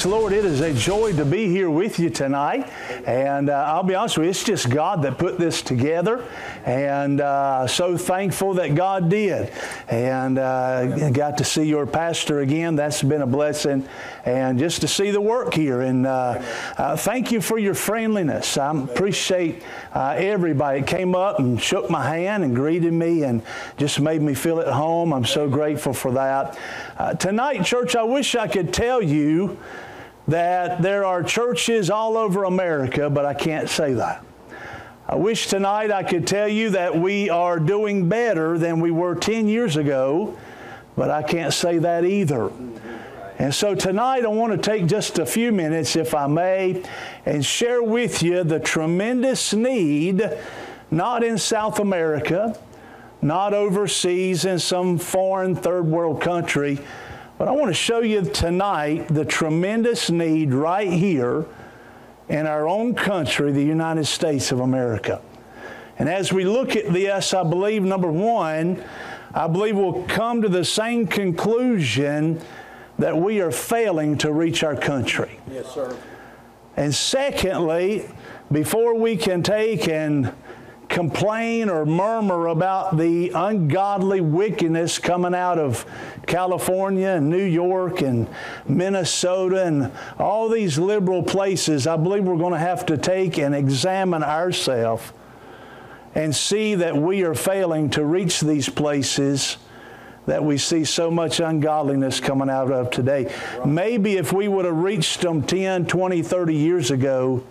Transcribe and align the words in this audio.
Praise 0.00 0.12
the 0.12 0.18
Lord. 0.18 0.32
It 0.32 0.46
is 0.46 0.60
a 0.60 0.72
joy 0.72 1.12
to 1.14 1.26
be 1.26 1.48
here 1.48 1.68
with 1.68 1.98
you 1.98 2.08
tonight. 2.08 2.70
And 3.06 3.50
uh, 3.50 3.64
I'll 3.66 3.82
be 3.82 3.94
honest 3.94 4.16
with 4.16 4.24
you, 4.24 4.30
it's 4.30 4.44
just 4.44 4.70
God 4.70 5.02
that 5.02 5.18
put 5.18 5.38
this 5.38 5.60
together. 5.60 6.26
And 6.64 7.20
uh, 7.20 7.66
so 7.66 7.98
thankful 7.98 8.54
that 8.54 8.74
God 8.74 9.10
did. 9.10 9.52
And 9.88 10.38
uh, 10.38 11.10
got 11.10 11.36
to 11.38 11.44
see 11.44 11.64
your 11.64 11.86
pastor 11.86 12.40
again. 12.40 12.76
That's 12.76 13.02
been 13.02 13.20
a 13.20 13.26
blessing. 13.26 13.86
And 14.24 14.58
just 14.58 14.80
to 14.80 14.88
see 14.88 15.10
the 15.10 15.20
work 15.20 15.52
here. 15.52 15.82
And 15.82 16.06
uh, 16.06 16.42
uh, 16.78 16.96
thank 16.96 17.30
you 17.30 17.42
for 17.42 17.58
your 17.58 17.74
friendliness. 17.74 18.56
I 18.56 18.74
appreciate 18.82 19.62
uh, 19.92 20.14
everybody 20.16 20.80
that 20.80 20.86
came 20.86 21.14
up 21.14 21.40
and 21.40 21.60
shook 21.60 21.90
my 21.90 22.06
hand 22.06 22.42
and 22.42 22.54
greeted 22.54 22.92
me 22.92 23.24
and 23.24 23.42
just 23.76 24.00
made 24.00 24.22
me 24.22 24.32
feel 24.32 24.60
at 24.60 24.68
home. 24.68 25.12
I'm 25.12 25.26
so 25.26 25.46
grateful 25.48 25.92
for 25.92 26.12
that. 26.12 26.58
tonight, 27.20 27.64
church, 27.64 27.96
I 27.96 28.04
wish 28.04 28.34
I 28.34 28.48
could 28.48 28.72
tell 28.72 29.02
you 29.02 29.58
that 30.30 30.80
there 30.80 31.04
are 31.04 31.22
churches 31.22 31.90
all 31.90 32.16
over 32.16 32.44
America, 32.44 33.10
but 33.10 33.24
I 33.24 33.34
can't 33.34 33.68
say 33.68 33.94
that. 33.94 34.24
I 35.08 35.16
wish 35.16 35.48
tonight 35.48 35.90
I 35.90 36.04
could 36.04 36.24
tell 36.24 36.46
you 36.46 36.70
that 36.70 36.96
we 36.96 37.28
are 37.28 37.58
doing 37.58 38.08
better 38.08 38.56
than 38.56 38.78
we 38.78 38.92
were 38.92 39.16
10 39.16 39.48
years 39.48 39.76
ago, 39.76 40.38
but 40.96 41.10
I 41.10 41.24
can't 41.24 41.52
say 41.52 41.78
that 41.78 42.04
either. 42.04 42.52
And 43.40 43.52
so 43.52 43.74
tonight 43.74 44.24
I 44.24 44.28
want 44.28 44.52
to 44.52 44.58
take 44.58 44.86
just 44.86 45.18
a 45.18 45.26
few 45.26 45.50
minutes, 45.50 45.96
if 45.96 46.14
I 46.14 46.28
may, 46.28 46.84
and 47.26 47.44
share 47.44 47.82
with 47.82 48.22
you 48.22 48.44
the 48.44 48.60
tremendous 48.60 49.52
need, 49.52 50.30
not 50.92 51.24
in 51.24 51.38
South 51.38 51.80
America, 51.80 52.56
not 53.20 53.52
overseas 53.52 54.44
in 54.44 54.60
some 54.60 54.96
foreign 54.96 55.56
third 55.56 55.86
world 55.86 56.20
country, 56.20 56.78
but 57.40 57.48
I 57.48 57.52
want 57.52 57.68
to 57.68 57.74
show 57.74 58.00
you 58.00 58.20
tonight 58.20 59.08
the 59.08 59.24
tremendous 59.24 60.10
need 60.10 60.52
right 60.52 60.92
here 60.92 61.46
in 62.28 62.46
our 62.46 62.68
own 62.68 62.94
country, 62.94 63.50
the 63.50 63.64
United 63.64 64.04
States 64.04 64.52
of 64.52 64.60
America. 64.60 65.22
And 65.98 66.06
as 66.06 66.34
we 66.34 66.44
look 66.44 66.76
at 66.76 66.92
this, 66.92 67.32
I 67.32 67.42
believe, 67.42 67.82
number 67.82 68.12
one, 68.12 68.84
I 69.32 69.46
believe 69.46 69.74
we'll 69.74 70.02
come 70.02 70.42
to 70.42 70.50
the 70.50 70.66
same 70.66 71.06
conclusion 71.06 72.42
that 72.98 73.16
we 73.16 73.40
are 73.40 73.50
failing 73.50 74.18
to 74.18 74.34
reach 74.34 74.62
our 74.62 74.76
country. 74.76 75.40
Yes, 75.50 75.72
sir. 75.72 75.96
And 76.76 76.94
secondly, 76.94 78.04
before 78.52 78.96
we 78.96 79.16
can 79.16 79.42
take 79.42 79.88
and 79.88 80.34
complain 81.00 81.70
or 81.70 81.86
murmur 81.86 82.48
about 82.48 82.98
the 82.98 83.30
ungodly 83.34 84.20
wickedness 84.20 84.98
coming 84.98 85.34
out 85.34 85.58
of 85.58 85.86
California 86.26 87.08
and 87.08 87.30
New 87.30 87.42
York 87.42 88.02
and 88.02 88.28
Minnesota 88.68 89.64
and 89.64 89.90
all 90.18 90.50
these 90.50 90.78
liberal 90.78 91.22
places, 91.22 91.86
I 91.86 91.96
believe 91.96 92.24
we're 92.24 92.36
going 92.36 92.52
to 92.52 92.58
have 92.58 92.84
to 92.84 92.98
take 92.98 93.38
and 93.38 93.54
examine 93.54 94.22
ourselves 94.22 95.10
and 96.14 96.36
see 96.36 96.74
that 96.74 96.94
we 96.94 97.22
are 97.22 97.34
failing 97.34 97.88
to 97.90 98.04
reach 98.04 98.42
these 98.42 98.68
places 98.68 99.56
that 100.26 100.44
we 100.44 100.58
see 100.58 100.84
so 100.84 101.10
much 101.10 101.40
ungodliness 101.40 102.20
coming 102.20 102.50
out 102.50 102.70
of 102.70 102.90
today. 102.90 103.34
Maybe 103.64 104.18
if 104.18 104.34
we 104.34 104.48
would 104.48 104.66
have 104.66 104.76
reached 104.76 105.22
them 105.22 105.44
10, 105.44 105.86
20, 105.86 106.20
30 106.20 106.54
years 106.54 106.90
ago, 106.90 107.42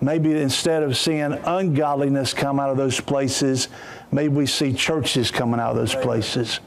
maybe 0.00 0.32
instead 0.40 0.82
of 0.82 0.96
seeing 0.96 1.32
ungodliness 1.32 2.32
come 2.32 2.60
out 2.60 2.70
of 2.70 2.76
those 2.76 3.00
places, 3.00 3.68
maybe 4.12 4.34
we 4.34 4.46
see 4.46 4.72
churches 4.72 5.30
coming 5.30 5.60
out 5.60 5.70
of 5.70 5.76
those 5.76 5.94
places. 5.94 6.60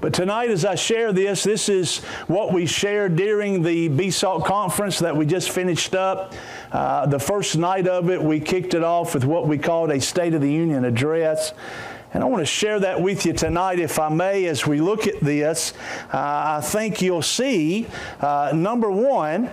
But 0.00 0.14
tonight, 0.14 0.50
as 0.50 0.64
I 0.64 0.76
share 0.76 1.12
this, 1.12 1.42
this 1.42 1.68
is 1.68 1.98
what 2.26 2.54
we 2.54 2.64
shared 2.64 3.16
during 3.16 3.62
the 3.62 3.90
BSALT 3.90 4.46
conference 4.46 4.98
that 5.00 5.14
we 5.14 5.26
just 5.26 5.50
finished 5.50 5.94
up. 5.94 6.32
Uh, 6.72 7.04
the 7.04 7.18
first 7.18 7.58
night 7.58 7.86
of 7.86 8.08
it, 8.08 8.22
we 8.22 8.40
kicked 8.40 8.72
it 8.72 8.82
off 8.82 9.12
with 9.12 9.26
what 9.26 9.46
we 9.46 9.58
called 9.58 9.90
a 9.90 10.00
State 10.00 10.32
of 10.32 10.40
the 10.40 10.50
Union 10.50 10.86
address. 10.86 11.52
And 12.14 12.24
I 12.24 12.26
want 12.26 12.40
to 12.40 12.46
share 12.46 12.80
that 12.80 13.00
with 13.00 13.26
you 13.26 13.34
tonight, 13.34 13.78
if 13.78 13.98
I 13.98 14.08
may, 14.08 14.46
as 14.46 14.66
we 14.66 14.80
look 14.80 15.06
at 15.06 15.20
this. 15.20 15.74
Uh, 16.12 16.58
I 16.58 16.60
think 16.62 17.02
you'll 17.02 17.20
see, 17.20 17.86
uh, 18.20 18.52
number 18.54 18.90
one, 18.90 19.50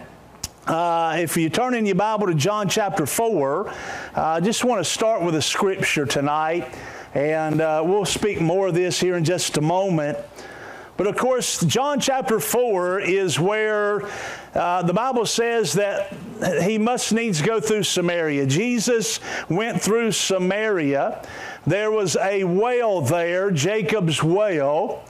uh, 0.67 1.15
if 1.17 1.37
you 1.37 1.49
turn 1.49 1.73
in 1.73 1.85
your 1.85 1.95
Bible 1.95 2.27
to 2.27 2.33
John 2.33 2.67
chapter 2.67 3.05
4, 3.05 3.69
uh, 3.69 3.73
I 4.15 4.39
just 4.41 4.65
want 4.65 4.83
to 4.83 4.89
start 4.89 5.21
with 5.21 5.35
a 5.35 5.41
scripture 5.41 6.05
tonight, 6.05 6.73
and 7.13 7.61
uh, 7.61 7.81
we'll 7.85 8.05
speak 8.05 8.41
more 8.41 8.67
of 8.67 8.73
this 8.73 8.99
here 8.99 9.15
in 9.15 9.23
just 9.23 9.55
a 9.57 9.61
moment. 9.61 10.17
But 10.97 11.07
of 11.07 11.15
course, 11.15 11.63
John 11.63 12.01
chapter 12.01 12.39
4 12.39 12.99
is 12.99 13.39
where 13.39 14.09
uh, 14.53 14.81
the 14.81 14.93
Bible 14.93 15.25
says 15.25 15.73
that 15.73 16.13
he 16.63 16.77
must 16.77 17.13
needs 17.13 17.41
go 17.41 17.61
through 17.61 17.83
Samaria. 17.83 18.45
Jesus 18.47 19.21
went 19.47 19.81
through 19.81 20.11
Samaria. 20.11 21.25
There 21.65 21.91
was 21.91 22.17
a 22.17 22.43
well 22.43 23.01
there, 23.01 23.51
Jacob's 23.51 24.21
well. 24.21 25.03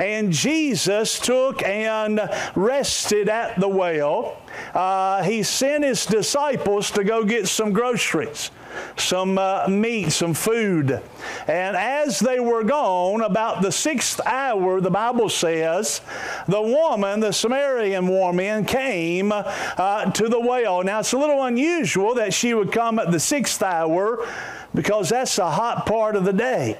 And 0.00 0.32
Jesus 0.32 1.18
took 1.20 1.62
and 1.62 2.20
rested 2.56 3.28
at 3.28 3.60
the 3.60 3.68
well. 3.68 4.40
Uh, 4.74 5.22
he 5.22 5.42
sent 5.42 5.84
his 5.84 6.06
disciples 6.06 6.90
to 6.92 7.04
go 7.04 7.24
get 7.24 7.46
some 7.46 7.72
groceries 7.72 8.50
some 8.96 9.38
uh, 9.38 9.66
meat, 9.68 10.10
some 10.10 10.34
food. 10.34 11.00
And 11.46 11.76
as 11.76 12.18
they 12.18 12.40
were 12.40 12.64
gone, 12.64 13.22
about 13.22 13.62
the 13.62 13.72
sixth 13.72 14.20
hour, 14.26 14.80
the 14.80 14.90
Bible 14.90 15.28
says, 15.28 16.00
the 16.46 16.60
woman, 16.60 17.20
the 17.20 17.32
Samaritan 17.32 18.08
woman, 18.08 18.64
came 18.64 19.32
uh, 19.32 20.10
to 20.12 20.28
the 20.28 20.40
well. 20.40 20.82
Now, 20.82 21.00
it's 21.00 21.12
a 21.12 21.18
little 21.18 21.42
unusual 21.44 22.14
that 22.14 22.34
she 22.34 22.54
would 22.54 22.72
come 22.72 22.98
at 22.98 23.10
the 23.10 23.20
sixth 23.20 23.62
hour 23.62 24.26
because 24.74 25.08
that's 25.08 25.38
a 25.38 25.50
hot 25.50 25.86
part 25.86 26.16
of 26.16 26.24
the 26.24 26.32
day. 26.32 26.78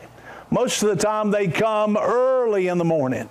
Most 0.50 0.82
of 0.82 0.88
the 0.88 0.96
time 0.96 1.30
they 1.30 1.48
come 1.48 1.96
early 1.96 2.68
in 2.68 2.78
the 2.78 2.84
morning. 2.84 3.28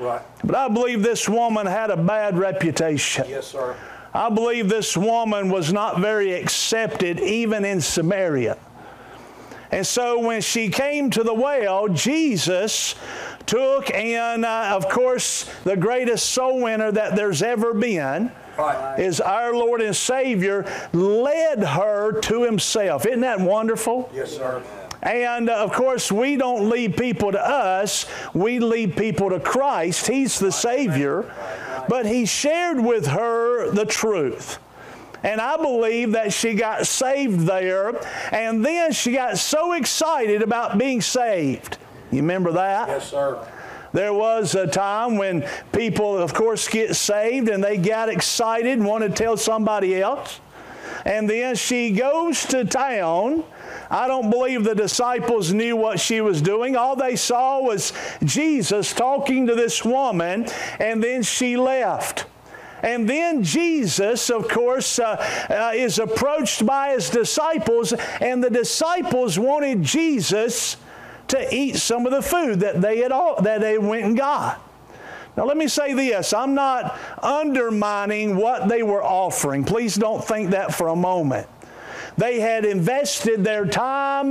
Right. 0.00 0.22
But 0.42 0.54
I 0.56 0.68
believe 0.68 1.02
this 1.02 1.28
woman 1.28 1.66
had 1.66 1.90
a 1.90 1.96
bad 1.96 2.38
reputation. 2.38 3.26
Yes, 3.28 3.48
sir. 3.48 3.76
I 4.12 4.28
believe 4.30 4.68
this 4.68 4.96
woman 4.96 5.50
was 5.50 5.72
not 5.72 6.00
very 6.00 6.32
accepted 6.32 7.20
even 7.20 7.64
in 7.64 7.80
Samaria. 7.80 8.56
And 9.70 9.86
so 9.86 10.18
when 10.18 10.40
she 10.40 10.68
came 10.68 11.10
to 11.10 11.22
the 11.22 11.34
well, 11.34 11.86
Jesus 11.88 12.96
took, 13.46 13.94
and 13.94 14.44
uh, 14.44 14.72
of 14.74 14.88
course, 14.88 15.48
the 15.62 15.76
greatest 15.76 16.30
soul 16.30 16.60
winner 16.60 16.90
that 16.90 17.14
there's 17.14 17.42
ever 17.42 17.72
been 17.74 18.32
Right. 18.58 18.98
is 18.98 19.20
our 19.20 19.54
Lord 19.54 19.80
and 19.80 19.94
Savior, 19.96 20.66
led 20.92 21.62
her 21.62 22.20
to 22.22 22.42
Himself. 22.42 23.06
Isn't 23.06 23.20
that 23.20 23.40
wonderful? 23.40 24.10
Yes, 24.12 24.36
sir. 24.36 24.62
And 25.02 25.48
uh, 25.48 25.54
of 25.54 25.72
course, 25.72 26.12
we 26.12 26.36
don't 26.36 26.68
lead 26.68 26.96
people 26.96 27.32
to 27.32 27.40
us, 27.40 28.06
we 28.34 28.58
lead 28.58 28.96
people 28.96 29.30
to 29.30 29.40
Christ. 29.40 30.06
He's 30.06 30.38
the 30.38 30.52
Savior. 30.52 31.32
But 31.88 32.06
He 32.06 32.26
shared 32.26 32.78
with 32.78 33.06
her 33.06 33.70
the 33.70 33.86
truth. 33.86 34.58
And 35.22 35.40
I 35.40 35.56
believe 35.56 36.12
that 36.12 36.32
she 36.32 36.54
got 36.54 36.86
saved 36.86 37.40
there, 37.40 38.00
and 38.32 38.64
then 38.64 38.92
she 38.92 39.12
got 39.12 39.36
so 39.36 39.74
excited 39.74 40.40
about 40.40 40.78
being 40.78 41.02
saved. 41.02 41.76
You 42.10 42.18
remember 42.18 42.52
that? 42.52 42.88
Yes, 42.88 43.10
sir. 43.10 43.46
There 43.92 44.14
was 44.14 44.54
a 44.54 44.66
time 44.66 45.16
when 45.16 45.46
people, 45.72 46.16
of 46.16 46.32
course, 46.32 46.68
get 46.68 46.94
saved 46.94 47.48
and 47.48 47.62
they 47.62 47.76
got 47.76 48.08
excited 48.08 48.72
and 48.72 48.86
want 48.86 49.02
to 49.02 49.10
tell 49.10 49.36
somebody 49.36 50.00
else. 50.00 50.40
And 51.04 51.28
then 51.28 51.56
she 51.56 51.90
goes 51.90 52.44
to 52.46 52.64
town. 52.64 53.44
I 53.90 54.06
don't 54.06 54.30
believe 54.30 54.62
the 54.62 54.74
disciples 54.74 55.52
knew 55.52 55.76
what 55.76 55.98
she 55.98 56.20
was 56.20 56.40
doing. 56.40 56.76
All 56.76 56.94
they 56.94 57.16
saw 57.16 57.60
was 57.60 57.92
Jesus 58.22 58.92
talking 58.92 59.48
to 59.48 59.54
this 59.54 59.84
woman, 59.84 60.46
and 60.78 61.02
then 61.02 61.22
she 61.22 61.56
left. 61.56 62.26
And 62.82 63.08
then 63.08 63.42
Jesus, 63.42 64.30
of 64.30 64.48
course, 64.48 64.98
uh, 64.98 65.16
uh, 65.50 65.72
is 65.74 65.98
approached 65.98 66.64
by 66.64 66.90
his 66.90 67.10
disciples, 67.10 67.92
and 68.20 68.42
the 68.42 68.48
disciples 68.48 69.38
wanted 69.38 69.82
Jesus 69.82 70.76
to 71.28 71.54
eat 71.54 71.76
some 71.76 72.06
of 72.06 72.12
the 72.12 72.22
food 72.22 72.60
that 72.60 72.80
they 72.80 72.98
had 72.98 73.12
all, 73.12 73.42
that 73.42 73.60
they 73.60 73.76
went 73.76 74.04
and 74.04 74.16
got. 74.16 74.62
Now, 75.36 75.44
let 75.46 75.56
me 75.56 75.68
say 75.68 75.94
this 75.94 76.32
I'm 76.32 76.54
not 76.54 76.98
undermining 77.22 78.36
what 78.36 78.68
they 78.68 78.82
were 78.82 79.02
offering. 79.02 79.64
Please 79.64 79.94
don't 79.94 80.24
think 80.24 80.50
that 80.50 80.74
for 80.74 80.88
a 80.88 80.96
moment. 80.96 81.46
They 82.20 82.38
had 82.38 82.66
invested 82.66 83.44
their 83.44 83.64
time, 83.64 84.30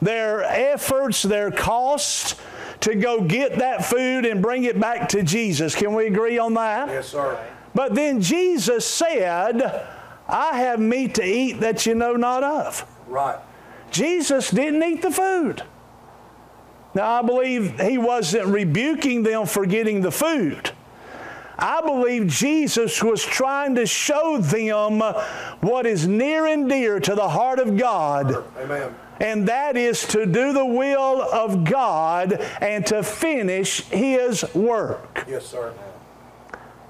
their 0.00 0.42
efforts, 0.42 1.20
their 1.20 1.50
cost 1.50 2.40
to 2.80 2.94
go 2.94 3.20
get 3.20 3.58
that 3.58 3.84
food 3.84 4.24
and 4.24 4.40
bring 4.40 4.64
it 4.64 4.80
back 4.80 5.10
to 5.10 5.22
Jesus. 5.22 5.74
Can 5.74 5.92
we 5.92 6.06
agree 6.06 6.38
on 6.38 6.54
that? 6.54 6.88
Yes, 6.88 7.08
sir. 7.08 7.38
But 7.74 7.94
then 7.94 8.22
Jesus 8.22 8.86
said, 8.86 9.86
I 10.26 10.58
have 10.60 10.80
meat 10.80 11.16
to 11.16 11.24
eat 11.24 11.60
that 11.60 11.84
you 11.84 11.94
know 11.94 12.14
not 12.14 12.42
of. 12.42 12.86
Right. 13.06 13.38
Jesus 13.90 14.50
didn't 14.50 14.82
eat 14.82 15.02
the 15.02 15.10
food. 15.10 15.62
Now, 16.94 17.20
I 17.20 17.22
believe 17.22 17.78
he 17.78 17.98
wasn't 17.98 18.46
rebuking 18.46 19.24
them 19.24 19.44
for 19.44 19.66
getting 19.66 20.00
the 20.00 20.10
food. 20.10 20.70
I 21.58 21.80
believe 21.80 22.26
Jesus 22.26 23.02
was 23.02 23.24
trying 23.24 23.74
to 23.76 23.86
show 23.86 24.38
them 24.38 25.00
what 25.60 25.86
is 25.86 26.06
near 26.06 26.46
and 26.46 26.68
dear 26.68 27.00
to 27.00 27.14
the 27.14 27.28
heart 27.28 27.58
of 27.58 27.76
God. 27.76 28.44
Amen. 28.58 28.94
And 29.20 29.48
that 29.48 29.76
is 29.76 30.06
to 30.08 30.26
do 30.26 30.52
the 30.52 30.64
will 30.66 31.22
of 31.22 31.64
God 31.64 32.34
and 32.60 32.84
to 32.86 33.02
finish 33.02 33.82
His 33.84 34.44
work. 34.54 35.24
Yes, 35.26 35.46
sir. 35.46 35.72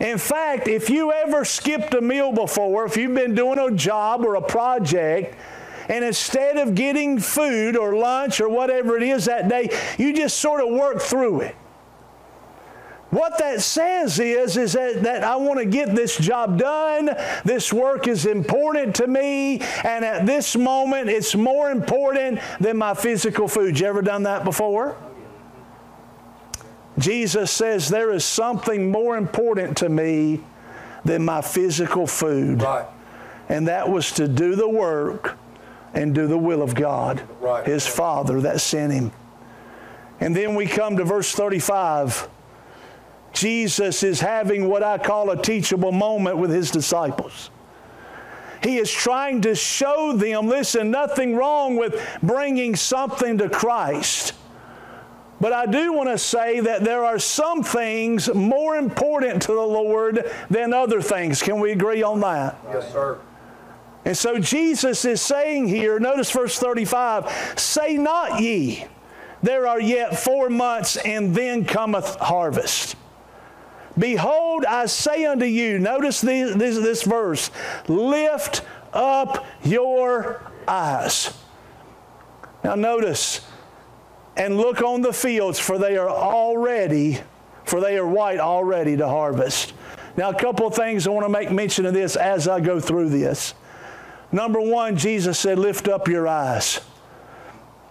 In 0.00 0.18
fact, 0.18 0.68
if 0.68 0.90
you 0.90 1.12
ever 1.12 1.44
skipped 1.44 1.94
a 1.94 2.00
meal 2.00 2.32
before, 2.32 2.84
if 2.84 2.96
you've 2.96 3.14
been 3.14 3.34
doing 3.34 3.58
a 3.58 3.70
job 3.70 4.24
or 4.24 4.34
a 4.34 4.42
project, 4.42 5.36
and 5.88 6.04
instead 6.04 6.56
of 6.56 6.74
getting 6.74 7.18
food 7.20 7.76
or 7.76 7.96
lunch 7.96 8.40
or 8.40 8.48
whatever 8.48 8.96
it 8.96 9.02
is 9.04 9.26
that 9.26 9.48
day, 9.48 9.70
you 9.96 10.14
just 10.14 10.38
sort 10.38 10.60
of 10.60 10.68
work 10.70 11.00
through 11.00 11.42
it. 11.42 11.56
What 13.10 13.38
that 13.38 13.62
says 13.62 14.18
is, 14.18 14.56
is 14.56 14.72
that, 14.72 15.02
that 15.04 15.22
I 15.22 15.36
want 15.36 15.60
to 15.60 15.64
get 15.64 15.94
this 15.94 16.18
job 16.18 16.58
done. 16.58 17.10
This 17.44 17.72
work 17.72 18.08
is 18.08 18.26
important 18.26 18.96
to 18.96 19.06
me. 19.06 19.60
And 19.84 20.04
at 20.04 20.26
this 20.26 20.56
moment, 20.56 21.08
it's 21.08 21.34
more 21.34 21.70
important 21.70 22.40
than 22.58 22.76
my 22.76 22.94
physical 22.94 23.46
food. 23.46 23.78
You 23.78 23.86
ever 23.86 24.02
done 24.02 24.24
that 24.24 24.44
before? 24.44 24.96
Jesus 26.98 27.50
says, 27.52 27.88
There 27.88 28.12
is 28.12 28.24
something 28.24 28.90
more 28.90 29.16
important 29.16 29.76
to 29.78 29.88
me 29.88 30.40
than 31.04 31.24
my 31.24 31.42
physical 31.42 32.06
food. 32.06 32.62
Right. 32.62 32.86
And 33.48 33.68
that 33.68 33.88
was 33.88 34.10
to 34.12 34.26
do 34.26 34.56
the 34.56 34.68
work 34.68 35.38
and 35.94 36.12
do 36.12 36.26
the 36.26 36.38
will 36.38 36.62
of 36.62 36.74
God, 36.74 37.22
Right. 37.40 37.64
His 37.64 37.86
Father 37.86 38.40
that 38.40 38.60
sent 38.60 38.92
Him. 38.92 39.12
And 40.18 40.34
then 40.34 40.54
we 40.56 40.66
come 40.66 40.96
to 40.96 41.04
verse 41.04 41.32
35. 41.32 42.28
Jesus 43.36 44.02
is 44.02 44.20
having 44.20 44.68
what 44.68 44.82
I 44.82 44.98
call 44.98 45.30
a 45.30 45.40
teachable 45.40 45.92
moment 45.92 46.38
with 46.38 46.50
his 46.50 46.70
disciples. 46.70 47.50
He 48.62 48.78
is 48.78 48.90
trying 48.90 49.42
to 49.42 49.54
show 49.54 50.14
them 50.14 50.48
listen, 50.48 50.90
nothing 50.90 51.36
wrong 51.36 51.76
with 51.76 52.02
bringing 52.22 52.74
something 52.74 53.38
to 53.38 53.48
Christ. 53.48 54.32
But 55.40 55.52
I 55.52 55.66
do 55.66 55.92
want 55.92 56.08
to 56.08 56.16
say 56.16 56.60
that 56.60 56.82
there 56.82 57.04
are 57.04 57.18
some 57.18 57.62
things 57.62 58.32
more 58.32 58.76
important 58.76 59.42
to 59.42 59.52
the 59.52 59.60
Lord 59.60 60.32
than 60.48 60.72
other 60.72 61.02
things. 61.02 61.42
Can 61.42 61.60
we 61.60 61.72
agree 61.72 62.02
on 62.02 62.20
that? 62.20 62.58
Yes, 62.72 62.90
sir. 62.90 63.18
And 64.06 64.16
so 64.16 64.38
Jesus 64.38 65.04
is 65.04 65.20
saying 65.20 65.68
here, 65.68 65.98
notice 65.98 66.30
verse 66.30 66.58
35 66.58 67.54
Say 67.56 67.98
not 67.98 68.40
ye, 68.40 68.86
there 69.42 69.66
are 69.66 69.80
yet 69.80 70.18
four 70.18 70.48
months, 70.48 70.96
and 70.96 71.34
then 71.34 71.66
cometh 71.66 72.16
harvest. 72.16 72.96
Behold, 73.98 74.64
I 74.64 74.86
say 74.86 75.24
unto 75.24 75.46
you, 75.46 75.78
notice 75.78 76.20
this, 76.20 76.54
this, 76.54 76.76
this 76.76 77.02
verse, 77.02 77.50
lift 77.88 78.62
up 78.92 79.44
your 79.62 80.42
eyes. 80.68 81.36
Now, 82.62 82.74
notice, 82.74 83.40
and 84.36 84.58
look 84.58 84.82
on 84.82 85.00
the 85.00 85.12
fields, 85.12 85.58
for 85.58 85.78
they 85.78 85.96
are 85.96 86.10
already, 86.10 87.20
for 87.64 87.80
they 87.80 87.96
are 87.96 88.06
white 88.06 88.38
already 88.38 88.96
to 88.96 89.08
harvest. 89.08 89.72
Now, 90.16 90.30
a 90.30 90.34
couple 90.34 90.66
of 90.66 90.74
things 90.74 91.06
I 91.06 91.10
want 91.10 91.24
to 91.24 91.30
make 91.30 91.50
mention 91.50 91.86
of 91.86 91.94
this 91.94 92.16
as 92.16 92.48
I 92.48 92.60
go 92.60 92.80
through 92.80 93.10
this. 93.10 93.54
Number 94.32 94.60
one, 94.60 94.96
Jesus 94.96 95.38
said, 95.38 95.58
Lift 95.58 95.88
up 95.88 96.08
your 96.08 96.26
eyes. 96.26 96.80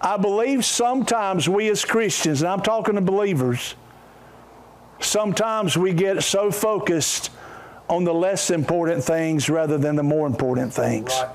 I 0.01 0.17
believe 0.17 0.65
sometimes 0.65 1.47
we 1.47 1.69
as 1.69 1.85
Christians, 1.85 2.41
and 2.41 2.49
I'm 2.49 2.61
talking 2.61 2.95
to 2.95 3.01
believers, 3.01 3.75
sometimes 4.99 5.77
we 5.77 5.93
get 5.93 6.23
so 6.23 6.51
focused 6.51 7.31
on 7.89 8.03
the 8.03 8.13
less 8.13 8.49
important 8.49 9.03
things 9.03 9.49
rather 9.49 9.77
than 9.77 9.95
the 9.95 10.03
more 10.03 10.25
important 10.27 10.73
things. 10.73 11.09
Right. 11.11 11.29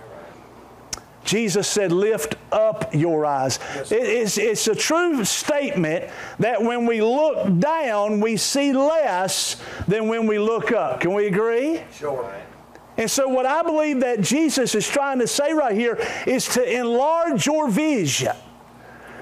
Jesus 1.23 1.69
said, 1.69 1.93
Lift 1.93 2.35
up 2.51 2.95
your 2.95 3.25
eyes. 3.27 3.59
Yes. 3.75 3.93
It- 3.93 4.03
it's, 4.03 4.39
it's 4.39 4.69
a 4.69 4.75
true 4.75 5.25
statement 5.25 6.11
that 6.39 6.63
when 6.63 6.87
we 6.87 7.03
look 7.03 7.59
down, 7.61 8.21
we 8.21 8.37
see 8.37 8.73
less 8.73 9.57
than 9.87 10.09
when 10.09 10.27
we 10.27 10.39
look 10.39 10.73
up. 10.73 11.01
Can 11.01 11.13
we 11.15 11.27
agree? 11.27 11.83
Sure. 11.95 12.33
And 12.97 13.09
so, 13.11 13.29
what 13.29 13.47
I 13.47 13.63
believe 13.63 14.01
that 14.01 14.21
Jesus 14.21 14.75
is 14.75 14.89
trying 14.89 15.21
to 15.21 15.27
say 15.27 15.53
right 15.53 15.75
here 15.77 15.99
is 16.27 16.47
to 16.55 16.79
enlarge 16.79 17.47
your 17.47 17.71
vision. 17.71 18.35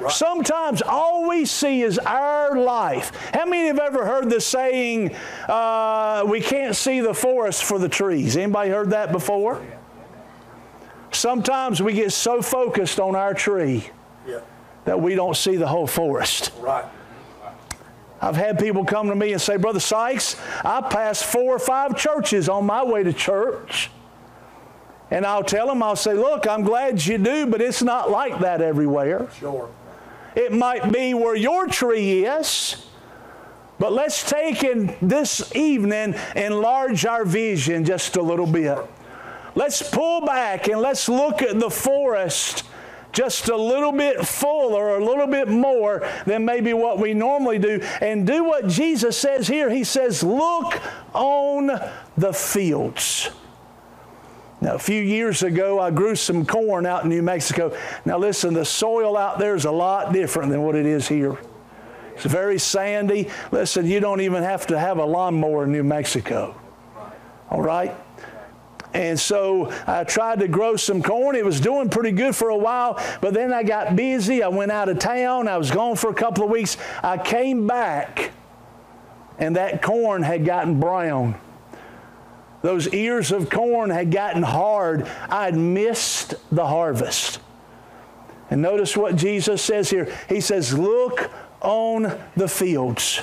Right. 0.01 0.13
Sometimes 0.13 0.81
all 0.83 1.29
we 1.29 1.45
see 1.45 1.83
is 1.83 1.99
our 1.99 2.57
life. 2.57 3.11
How 3.35 3.45
many 3.47 3.67
have 3.67 3.79
ever 3.79 4.07
heard 4.07 4.31
the 4.31 4.41
saying, 4.41 5.15
uh, 5.49 6.25
we 6.29 6.41
can't 6.41 6.77
see 6.77 7.01
the 7.01 7.15
forest 7.15 7.65
for 7.65 7.79
the 7.79 7.89
trees? 7.89 8.37
Anybody 8.37 8.71
heard 8.71 8.91
that 8.91 9.11
before? 9.13 9.61
Sometimes 11.11 11.83
we 11.83 11.95
get 11.95 12.13
so 12.13 12.43
focused 12.43 13.01
on 13.01 13.17
our 13.17 13.35
tree 13.35 13.89
Yeah. 14.27 14.41
that 14.85 15.01
we 15.01 15.15
don't 15.15 15.37
see 15.37 15.57
the 15.57 15.67
whole 15.67 15.87
forest. 15.87 16.53
Right. 16.61 16.85
I've 18.21 18.37
had 18.37 18.59
people 18.59 18.85
come 18.85 19.09
to 19.09 19.15
me 19.15 19.33
and 19.33 19.41
say, 19.41 19.57
Brother 19.57 19.81
Sykes, 19.81 20.37
I 20.65 20.81
passed 20.83 21.25
four 21.25 21.55
or 21.55 21.59
five 21.59 21.97
churches 21.97 22.49
on 22.49 22.67
my 22.67 22.83
way 22.85 23.03
to 23.05 23.13
church. 23.13 23.91
And 25.11 25.25
I'll 25.25 25.45
tell 25.45 25.69
them, 25.69 25.83
I'll 25.83 25.97
say, 25.97 26.13
Look, 26.13 26.47
I'm 26.47 26.63
glad 26.63 27.05
you 27.07 27.17
do, 27.17 27.47
but 27.47 27.63
it's 27.63 27.83
not 27.83 28.11
like 28.11 28.41
that 28.41 28.61
everywhere. 28.61 29.29
Sure. 29.39 29.71
It 30.39 30.53
might 30.53 30.93
be 30.93 31.15
where 31.15 31.35
your 31.35 31.67
tree 31.67 32.25
is. 32.25 32.87
But 33.81 33.93
let's 33.93 34.29
take 34.29 34.63
in 34.63 34.95
this 35.03 35.55
evening 35.57 36.15
enlarge 36.37 37.05
our 37.05 37.25
vision 37.25 37.85
just 37.85 38.15
a 38.15 38.23
little 38.23 38.47
bit. 38.47 38.79
Let's 39.57 39.83
pull 39.91 40.21
back 40.21 40.69
and 40.69 40.81
let's 40.81 41.09
look 41.09 41.43
at 41.43 41.59
the 41.59 41.71
forest 41.71 42.63
just 43.11 43.49
a 43.49 43.57
little 43.57 43.91
bit 43.91 44.25
fuller, 44.25 44.97
a 44.97 45.05
little 45.05 45.27
bit 45.27 45.49
more 45.49 46.09
than 46.25 46.45
maybe 46.45 46.73
what 46.73 47.01
we 47.01 47.15
normally 47.15 47.59
do, 47.59 47.81
and 48.01 48.25
do 48.25 48.45
what 48.45 48.69
Jesus 48.69 49.17
says 49.17 49.49
here. 49.49 49.69
He 49.69 49.83
says, 49.83 50.23
Look 50.23 50.81
on 51.15 51.69
the 52.17 52.33
fields. 52.33 53.31
Now, 54.61 54.75
a 54.75 54.79
few 54.79 55.01
years 55.01 55.43
ago, 55.45 55.79
I 55.79 55.91
grew 55.91 56.17
some 56.17 56.45
corn 56.45 56.85
out 56.85 57.05
in 57.05 57.11
New 57.11 57.23
Mexico. 57.23 57.77
Now, 58.05 58.19
listen, 58.19 58.55
the 58.55 58.65
soil 58.65 59.17
out 59.17 59.39
there 59.39 59.55
is 59.55 59.65
a 59.67 59.71
lot 59.71 60.13
different 60.13 60.51
than 60.51 60.63
what 60.63 60.75
it 60.75 60.85
is 60.85 61.07
here. 61.07 61.39
It's 62.15 62.25
very 62.25 62.59
sandy. 62.59 63.29
Listen, 63.53 63.87
you 63.87 64.01
don't 64.01 64.21
even 64.21 64.43
have 64.43 64.67
to 64.69 64.79
have 64.79 64.99
a 64.99 65.05
lawnmower 65.05 65.65
in 65.65 65.73
New 65.73 65.85
Mexico. 65.85 66.61
All 67.51 67.63
right? 67.63 67.95
And 68.93 69.21
so 69.21 69.71
I 69.87 70.03
tried 70.03 70.41
to 70.41 70.49
grow 70.49 70.75
some 70.75 71.03
corn. 71.03 71.37
It 71.37 71.45
was 71.45 71.61
doing 71.61 71.89
pretty 71.89 72.11
good 72.11 72.35
for 72.35 72.49
a 72.49 72.57
while, 72.57 73.01
but 73.21 73.35
then 73.35 73.53
I 73.53 73.63
got 73.63 73.95
busy. 73.95 74.43
I 74.43 74.49
went 74.49 74.73
out 74.73 74.89
of 74.89 74.99
town. 74.99 75.47
I 75.47 75.59
was 75.59 75.71
gone 75.71 75.95
for 75.95 76.11
a 76.11 76.15
couple 76.15 76.43
of 76.43 76.51
weeks. 76.51 76.77
I 77.03 77.19
came 77.19 77.67
back, 77.69 78.33
and 79.39 79.55
that 79.55 79.83
corn 79.83 80.23
had 80.23 80.45
gotten 80.45 80.81
brown. 80.81 81.39
Those 82.69 82.93
ears 82.93 83.33
of 83.33 83.49
corn 83.49 83.89
had 83.89 84.11
gotten 84.11 84.43
hard. 84.43 85.09
I 85.31 85.47
had 85.47 85.57
missed 85.57 86.35
the 86.55 86.67
harvest. 86.67 87.41
And 88.51 88.61
notice 88.61 88.95
what 88.95 89.17
Jesus 89.17 89.63
says 89.63 89.89
here. 89.89 90.15
He 90.29 90.43
says, 90.43 90.77
Look 90.77 91.31
on 91.63 92.15
the 92.37 92.47
fields, 92.47 93.23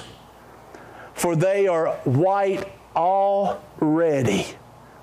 for 1.14 1.36
they 1.36 1.68
are 1.68 1.90
white 2.06 2.68
already, 2.96 4.48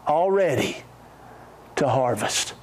already 0.09 0.79
to 1.77 1.89
harvest. 1.89 2.55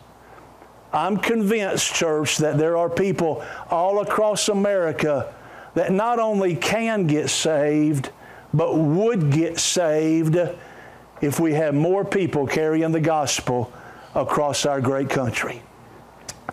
I'm 0.91 1.15
convinced, 1.15 1.95
church, 1.95 2.39
that 2.39 2.57
there 2.57 2.75
are 2.75 2.89
people 2.89 3.41
all 3.69 4.01
across 4.01 4.49
America 4.49 5.33
that 5.75 5.93
not 5.93 6.19
only 6.19 6.57
can 6.57 7.07
get 7.07 7.29
saved, 7.29 8.09
but 8.53 8.75
would 8.75 9.31
get 9.31 9.59
saved 9.59 10.37
if 11.21 11.39
we 11.39 11.53
had 11.53 11.75
more 11.75 12.05
people 12.05 12.47
carrying 12.47 12.91
the 12.91 12.99
gospel 12.99 13.71
across 14.15 14.65
our 14.65 14.81
great 14.81 15.09
country. 15.09 15.61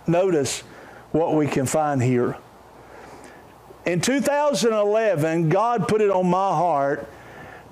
Notice 0.07 0.61
what 1.13 1.35
we 1.35 1.47
can 1.47 1.67
find 1.67 2.03
here. 2.03 2.37
In 3.85 4.01
2011, 4.01 5.49
God 5.49 5.89
put 5.89 6.01
it 6.01 6.11
on 6.11 6.29
my 6.29 6.51
heart 6.51 7.09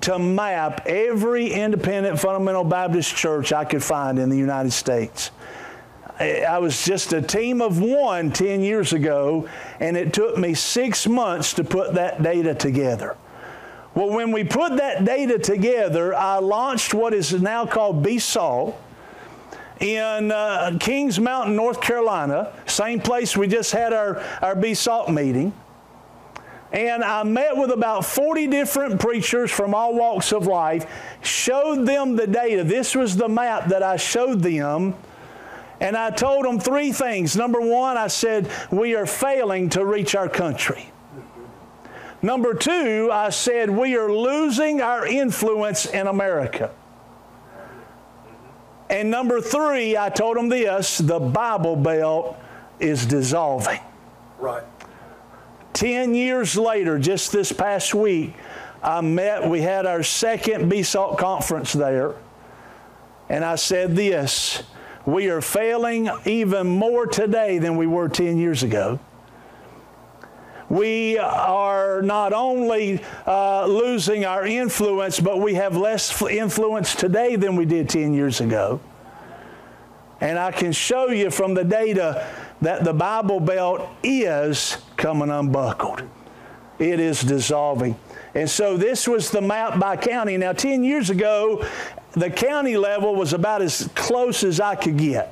to 0.01 0.17
map 0.19 0.85
every 0.85 1.51
independent 1.51 2.19
fundamental 2.19 2.63
Baptist 2.63 3.15
church 3.15 3.51
I 3.51 3.65
could 3.65 3.83
find 3.83 4.19
in 4.19 4.29
the 4.29 4.37
United 4.37 4.71
States. 4.71 5.31
I 6.19 6.59
was 6.59 6.85
just 6.85 7.11
a 7.11 7.21
team 7.21 7.61
of 7.61 7.81
one 7.81 8.31
10 8.31 8.61
years 8.61 8.93
ago, 8.93 9.49
and 9.81 9.97
it 9.97 10.13
took 10.13 10.37
me 10.37 10.53
six 10.53 11.07
months 11.07 11.53
to 11.53 11.63
put 11.63 11.95
that 11.95 12.23
data 12.23 12.55
together. 12.55 13.17
Well, 13.95 14.09
when 14.09 14.33
we 14.33 14.43
put 14.43 14.75
that 14.75 15.05
data 15.05 15.39
together, 15.39 16.13
I 16.13 16.39
launched 16.39 16.93
what 16.93 17.13
is 17.13 17.31
now 17.33 17.65
called 17.65 18.03
BSALT 18.03 18.75
in 19.79 20.31
uh, 20.31 20.77
Kings 20.81 21.17
Mountain, 21.17 21.55
North 21.55 21.79
Carolina, 21.79 22.51
same 22.65 22.99
place 22.99 23.37
we 23.37 23.47
just 23.47 23.71
had 23.71 23.93
our, 23.93 24.17
our 24.41 24.53
BSALT 24.53 25.13
meeting. 25.13 25.53
And 26.73 27.05
I 27.05 27.23
met 27.23 27.55
with 27.55 27.71
about 27.71 28.03
40 28.03 28.47
different 28.47 28.99
preachers 28.99 29.49
from 29.49 29.73
all 29.73 29.95
walks 29.95 30.33
of 30.33 30.45
life, 30.45 30.85
showed 31.21 31.85
them 31.85 32.17
the 32.17 32.27
data. 32.27 32.65
This 32.65 32.95
was 32.95 33.15
the 33.15 33.29
map 33.29 33.69
that 33.69 33.81
I 33.81 33.95
showed 33.95 34.41
them. 34.41 34.93
And 35.79 35.95
I 35.95 36.09
told 36.09 36.43
them 36.43 36.59
three 36.59 36.91
things. 36.91 37.37
Number 37.37 37.61
one, 37.61 37.95
I 37.95 38.07
said, 38.07 38.51
we 38.71 38.93
are 38.95 39.05
failing 39.05 39.69
to 39.69 39.85
reach 39.85 40.15
our 40.15 40.27
country. 40.27 40.91
Number 42.25 42.55
two, 42.55 43.11
I 43.13 43.29
said, 43.29 43.69
we 43.69 43.95
are 43.97 44.11
losing 44.11 44.81
our 44.81 45.05
influence 45.05 45.85
in 45.85 46.07
America. 46.07 46.71
And 48.89 49.11
number 49.11 49.39
three, 49.39 49.95
I 49.95 50.09
told 50.09 50.35
them 50.35 50.49
this 50.49 50.97
the 50.97 51.19
Bible 51.19 51.75
Belt 51.75 52.35
is 52.79 53.05
dissolving. 53.05 53.79
Right. 54.39 54.63
Ten 55.73 56.15
years 56.15 56.57
later, 56.57 56.97
just 56.97 57.31
this 57.31 57.51
past 57.51 57.93
week, 57.93 58.33
I 58.81 59.01
met, 59.01 59.47
we 59.47 59.61
had 59.61 59.85
our 59.85 60.01
second 60.01 60.71
BSALT 60.71 61.19
conference 61.19 61.73
there, 61.73 62.15
and 63.29 63.45
I 63.45 63.53
said 63.53 63.95
this 63.95 64.63
we 65.05 65.29
are 65.29 65.41
failing 65.41 66.09
even 66.25 66.65
more 66.65 67.05
today 67.05 67.59
than 67.59 67.77
we 67.77 67.85
were 67.85 68.09
10 68.09 68.39
years 68.39 68.63
ago. 68.63 68.99
We 70.69 71.17
are 71.19 72.01
not 72.01 72.33
only 72.33 73.01
uh, 73.27 73.65
losing 73.67 74.25
our 74.25 74.45
influence, 74.45 75.19
but 75.19 75.39
we 75.39 75.53
have 75.55 75.77
less 75.77 76.21
influence 76.23 76.95
today 76.95 77.35
than 77.35 77.55
we 77.55 77.65
did 77.65 77.89
10 77.89 78.13
years 78.13 78.41
ago. 78.41 78.79
And 80.21 80.39
I 80.39 80.51
can 80.51 80.71
show 80.71 81.09
you 81.09 81.29
from 81.29 81.53
the 81.53 81.63
data 81.63 82.27
that 82.61 82.83
the 82.83 82.93
Bible 82.93 83.39
Belt 83.39 83.87
is 84.01 84.77
coming 84.97 85.29
unbuckled. 85.29 86.01
It 86.79 86.99
is 86.99 87.21
dissolving. 87.21 87.97
And 88.33 88.49
so 88.49 88.75
this 88.75 89.07
was 89.07 89.29
the 89.29 89.41
map 89.41 89.79
by 89.79 89.97
county. 89.97 90.35
Now, 90.37 90.51
10 90.53 90.83
years 90.83 91.09
ago, 91.09 91.65
the 92.13 92.29
county 92.29 92.75
level 92.75 93.15
was 93.15 93.33
about 93.33 93.61
as 93.61 93.89
close 93.93 94.43
as 94.43 94.59
I 94.59 94.75
could 94.75 94.97
get. 94.97 95.31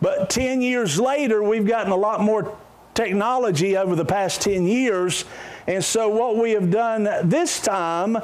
But 0.00 0.30
10 0.30 0.60
years 0.60 1.00
later, 1.00 1.42
we've 1.42 1.66
gotten 1.66 1.92
a 1.92 1.96
lot 1.96 2.20
more 2.20 2.56
technology 2.94 3.76
over 3.76 3.94
the 3.94 4.04
past 4.04 4.42
10 4.42 4.66
years. 4.66 5.24
And 5.66 5.84
so, 5.84 6.08
what 6.08 6.36
we 6.36 6.52
have 6.52 6.70
done 6.70 7.08
this 7.24 7.60
time 7.60 8.18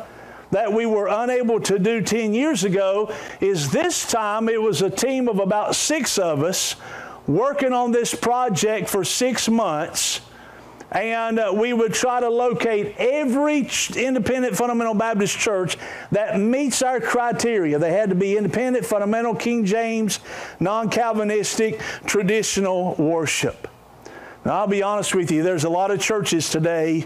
that 0.50 0.72
we 0.72 0.86
were 0.86 1.08
unable 1.08 1.60
to 1.60 1.78
do 1.78 2.00
10 2.00 2.32
years 2.32 2.64
ago 2.64 3.12
is 3.40 3.70
this 3.70 4.10
time 4.10 4.48
it 4.48 4.60
was 4.60 4.82
a 4.82 4.90
team 4.90 5.28
of 5.28 5.38
about 5.40 5.74
six 5.74 6.18
of 6.18 6.42
us 6.42 6.76
working 7.26 7.72
on 7.72 7.92
this 7.92 8.14
project 8.14 8.88
for 8.88 9.04
six 9.04 9.48
months 9.48 10.22
and 10.90 11.38
uh, 11.38 11.52
we 11.54 11.72
would 11.72 11.92
try 11.92 12.20
to 12.20 12.30
locate 12.30 12.94
every 12.98 13.64
ch- 13.64 13.96
independent 13.96 14.56
fundamental 14.56 14.94
Baptist 14.94 15.38
church 15.38 15.76
that 16.12 16.40
meets 16.40 16.82
our 16.82 17.00
criteria. 17.00 17.78
They 17.78 17.92
had 17.92 18.08
to 18.08 18.14
be 18.14 18.36
independent, 18.36 18.86
fundamental, 18.86 19.34
King 19.34 19.64
James, 19.64 20.20
non 20.60 20.88
Calvinistic, 20.88 21.80
traditional 22.06 22.94
worship. 22.94 23.68
Now, 24.48 24.60
I'll 24.60 24.66
be 24.66 24.82
honest 24.82 25.14
with 25.14 25.30
you, 25.30 25.42
there's 25.42 25.64
a 25.64 25.68
lot 25.68 25.90
of 25.90 26.00
churches 26.00 26.48
today 26.48 27.04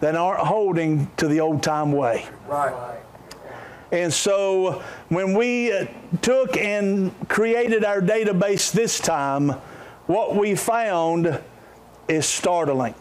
that 0.00 0.14
aren't 0.14 0.40
holding 0.40 1.10
to 1.16 1.26
the 1.26 1.40
old 1.40 1.62
time 1.62 1.90
way. 1.90 2.26
Right. 2.46 2.98
And 3.90 4.12
so 4.12 4.82
when 5.08 5.32
we 5.32 5.72
uh, 5.72 5.86
took 6.20 6.54
and 6.58 7.14
created 7.30 7.82
our 7.82 8.02
database 8.02 8.70
this 8.72 9.00
time, 9.00 9.52
what 10.04 10.36
we 10.36 10.54
found 10.54 11.40
is 12.08 12.26
startling 12.26 12.94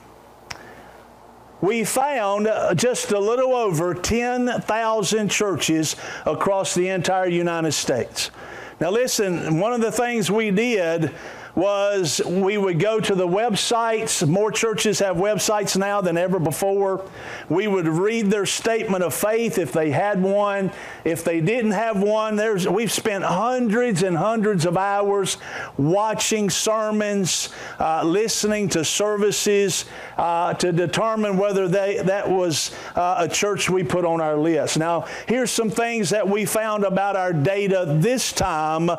we 1.60 1.84
found 1.84 2.48
uh, 2.48 2.74
just 2.74 3.12
a 3.12 3.20
little 3.20 3.54
over 3.54 3.94
10,000 3.94 5.30
churches 5.30 5.96
across 6.26 6.74
the 6.74 6.88
entire 6.88 7.28
United 7.28 7.72
States. 7.74 8.32
Now, 8.80 8.90
listen, 8.90 9.60
one 9.60 9.74
of 9.74 9.82
the 9.82 9.92
things 9.92 10.32
we 10.32 10.50
did 10.50 11.14
was 11.56 12.22
we 12.26 12.58
would 12.58 12.80
go 12.80 13.00
to 13.00 13.16
the 13.16 13.28
websites. 13.28 14.28
More 14.28 14.52
churches 14.52 15.00
have 15.00 15.18
websites 15.18 15.78
now 15.78 16.02
than 16.02 16.18
ever 16.18 16.40
before. 16.40 17.06
We 17.50 17.68
would 17.68 17.88
read 17.88 18.28
their 18.28 18.46
statement 18.46 19.04
of 19.04 19.14
faith 19.14 19.58
if 19.58 19.72
they 19.72 19.92
had 19.92 20.22
one. 20.22 20.72
If 21.04 21.24
they 21.24 21.42
didn't 21.42 21.72
have 21.72 22.02
one, 22.02 22.36
there's, 22.36 22.68
we've 22.68 22.92
spent 22.92 23.24
hundreds 23.24 24.04
and 24.04 24.18
hundreds 24.18 24.66
of 24.66 24.78
hours 24.78 25.38
watching 25.78 26.50
sermons, 26.50 27.50
uh, 27.80 28.04
listening 28.04 28.70
to 28.70 28.86
services 28.86 29.86
uh, 30.18 30.54
to 30.56 30.72
determine 30.72 31.38
whether 31.38 31.68
they, 31.68 32.02
that 32.04 32.30
was 32.30 32.72
uh, 32.96 33.16
a 33.20 33.28
church 33.28 33.70
we 33.70 33.84
put 33.84 34.06
on 34.06 34.22
our 34.22 34.38
list. 34.38 34.78
Now, 34.78 35.06
here's 35.28 35.52
some 35.52 35.70
things 35.70 36.12
that 36.12 36.28
we 36.28 36.46
found 36.46 36.84
about 36.84 37.16
our 37.16 37.34
data 37.34 37.86
this 38.00 38.32
time 38.32 38.90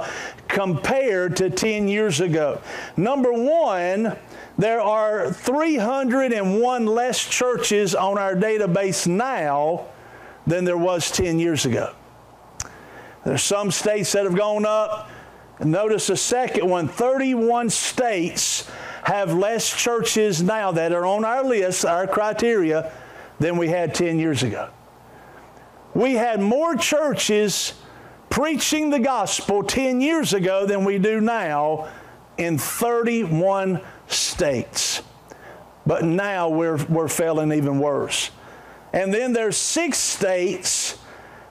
compared 0.49 1.37
to 1.37 1.49
10 1.49 1.89
years 1.89 2.21
ago. 2.21 2.42
Number 2.97 3.33
one, 3.33 4.17
there 4.59 4.81
are 4.81 5.33
301 5.33 6.87
less 6.87 7.25
churches 7.25 7.95
on 7.95 8.19
our 8.19 8.35
database 8.35 9.07
now 9.07 9.87
than 10.47 10.65
there 10.65 10.79
was 10.79 11.11
10 11.11 11.39
years 11.39 11.65
ago. 11.65 11.95
There's 13.25 13.43
some 13.43 13.71
states 13.71 14.13
that 14.13 14.25
have 14.25 14.37
gone 14.37 14.67
up. 14.67 15.09
Notice 15.61 16.09
the 16.09 16.17
second 16.17 16.69
one 16.69 16.89
31 16.89 17.71
states 17.71 18.69
have 19.05 19.33
less 19.33 19.75
churches 19.75 20.43
now 20.43 20.73
that 20.73 20.93
are 20.93 21.07
on 21.07 21.25
our 21.25 21.45
list, 21.45 21.85
our 21.85 22.07
criteria, 22.07 22.93
than 23.39 23.57
we 23.57 23.69
had 23.69 23.95
10 23.95 24.19
years 24.19 24.43
ago. 24.43 24.71
We 25.95 26.15
had 26.15 26.41
more 26.41 26.75
churches 26.75 27.75
preaching 28.31 28.91
the 28.91 28.99
gospel 28.99 29.63
10 29.63 30.01
years 30.01 30.33
ago 30.33 30.67
than 30.67 30.85
we 30.85 30.99
do 30.99 31.21
now 31.21 31.89
in 32.43 32.59
31 32.59 33.81
states. 34.09 35.03
But 35.87 36.05
now 36.05 36.49
we're, 36.49 36.83
we're 36.87 37.09
failing 37.09 37.53
even 37.53 37.79
worse. 37.79 38.31
And 38.93 39.13
then 39.13 39.33
there's 39.33 39.57
six 39.57 39.99
states 39.99 40.99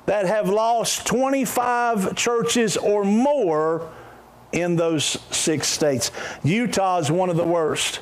that 0.05 0.25
have 0.25 0.49
lost 0.49 1.05
25 1.07 2.15
churches 2.15 2.77
or 2.77 3.03
more 3.03 3.91
in 4.51 4.75
those 4.75 5.05
six 5.31 5.67
states. 5.67 6.11
Utah 6.43 6.99
is 6.99 7.11
one 7.11 7.29
of 7.29 7.37
the 7.37 7.45
worst. 7.45 8.01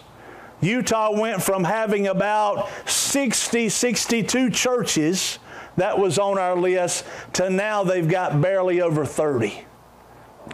Utah 0.62 1.18
went 1.18 1.42
from 1.42 1.64
having 1.64 2.08
about 2.08 2.70
60, 2.86 3.70
62 3.70 4.50
churches 4.50 5.40
that 5.78 5.98
was 5.98 6.20
on 6.20 6.38
our 6.38 6.58
list 6.58 7.06
to 7.34 7.50
now 7.50 7.84
they've 7.84 8.10
got 8.10 8.42
barely 8.42 8.82
over 8.82 9.06
30. 9.06 9.64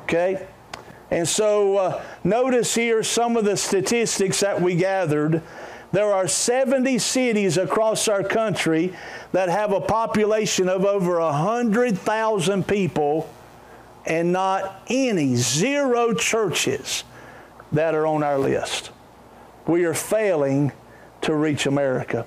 Okay? 0.02 0.48
And 1.12 1.28
so 1.28 1.78
uh, 1.78 2.04
notice 2.24 2.74
here 2.74 3.04
some 3.04 3.38
of 3.38 3.46
the 3.46 3.58
statistics 3.58 4.40
that 4.40 4.62
we 4.62 4.76
gathered. 4.76 5.42
There 5.92 6.12
are 6.12 6.28
70 6.28 6.98
cities 7.00 7.58
across 7.58 8.08
our 8.08 8.24
country 8.24 8.94
that 9.32 9.50
have 9.50 9.72
a 9.72 9.80
population 9.80 10.68
of 10.68 10.84
over 10.84 11.20
100,000 11.20 12.68
people 12.68 13.30
and 14.06 14.32
not 14.32 14.84
any, 14.88 15.36
zero 15.36 16.14
churches 16.14 17.04
that 17.72 17.96
are 17.96 18.06
on 18.06 18.24
our 18.24 18.38
list. 18.38 18.92
We 19.68 19.86
are 19.86 19.94
failing 19.94 20.72
to 21.22 21.36
reach 21.36 21.66
America. 21.66 22.26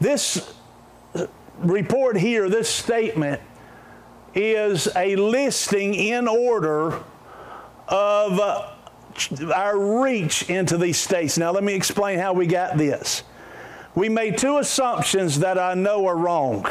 This 0.00 0.54
report 1.58 2.16
here, 2.16 2.48
this 2.48 2.68
statement, 2.68 3.40
is 4.34 4.88
a 4.94 5.16
listing 5.16 5.94
in 5.94 6.28
order 6.28 7.02
of 7.88 8.40
uh, 8.40 8.72
our 9.54 10.02
reach 10.02 10.48
into 10.50 10.76
these 10.76 10.98
states. 10.98 11.38
Now, 11.38 11.52
let 11.52 11.64
me 11.64 11.74
explain 11.74 12.18
how 12.18 12.32
we 12.32 12.46
got 12.46 12.76
this. 12.76 13.22
We 13.94 14.08
made 14.08 14.36
two 14.36 14.58
assumptions 14.58 15.38
that 15.38 15.58
I 15.58 15.74
know 15.74 16.06
are 16.06 16.16
wrong, 16.16 16.66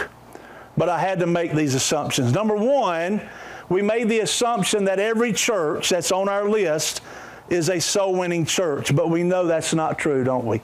but 0.77 0.89
I 0.89 0.99
had 0.99 1.19
to 1.19 1.27
make 1.27 1.53
these 1.53 1.73
assumptions. 1.73 2.33
Number 2.33 2.55
one, 2.55 3.21
we 3.67 3.81
made 3.81 4.09
the 4.09 4.19
assumption 4.19 4.85
that 4.85 4.99
every 4.99 5.33
church 5.33 5.89
that's 5.89 6.11
on 6.11 6.29
our 6.29 6.47
list 6.47 7.01
is 7.49 7.69
a 7.69 7.79
soul 7.79 8.15
winning 8.15 8.45
church, 8.45 8.95
but 8.95 9.09
we 9.09 9.23
know 9.23 9.47
that's 9.47 9.73
not 9.73 9.97
true, 9.97 10.23
don't 10.23 10.45
we? 10.45 10.61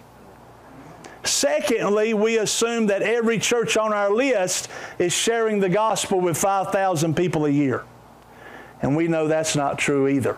Secondly, 1.24 2.14
we 2.14 2.38
assume 2.38 2.88
that 2.88 3.02
every 3.02 3.38
church 3.38 3.78
on 3.78 3.94
our 3.94 4.12
list 4.12 4.70
is 4.98 5.14
sharing 5.14 5.60
the 5.60 5.70
gospel 5.70 6.20
with 6.20 6.38
5,000 6.38 7.16
people 7.16 7.46
a 7.46 7.50
year. 7.50 7.84
And 8.82 8.96
we 8.96 9.08
know 9.08 9.28
that's 9.28 9.56
not 9.56 9.78
true 9.78 10.08
either. 10.08 10.38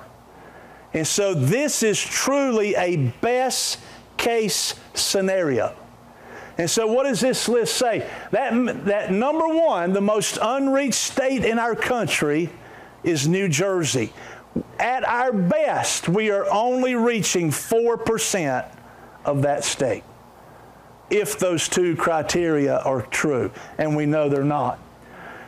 And 0.93 1.07
so 1.07 1.33
this 1.33 1.81
is 1.81 1.99
truly 1.99 2.75
a 2.75 2.97
best 3.21 3.79
case 4.17 4.75
scenario. 4.93 5.75
And 6.57 6.69
so, 6.69 6.85
what 6.85 7.03
does 7.03 7.19
this 7.19 7.49
list 7.49 7.75
say? 7.77 8.07
That, 8.29 8.85
that 8.85 9.11
number 9.11 9.47
one, 9.47 9.93
the 9.93 10.01
most 10.01 10.37
unreached 10.39 10.93
state 10.93 11.43
in 11.43 11.57
our 11.57 11.75
country, 11.75 12.49
is 13.03 13.27
New 13.27 13.49
Jersey. 13.49 14.13
At 14.79 15.03
our 15.03 15.33
best, 15.33 16.07
we 16.07 16.29
are 16.29 16.45
only 16.51 16.93
reaching 16.93 17.49
4% 17.49 18.69
of 19.25 19.41
that 19.41 19.63
state 19.63 20.03
if 21.09 21.37
those 21.37 21.67
two 21.67 21.95
criteria 21.95 22.77
are 22.79 23.01
true, 23.03 23.51
and 23.77 23.95
we 23.95 24.05
know 24.05 24.29
they're 24.29 24.43
not. 24.43 24.79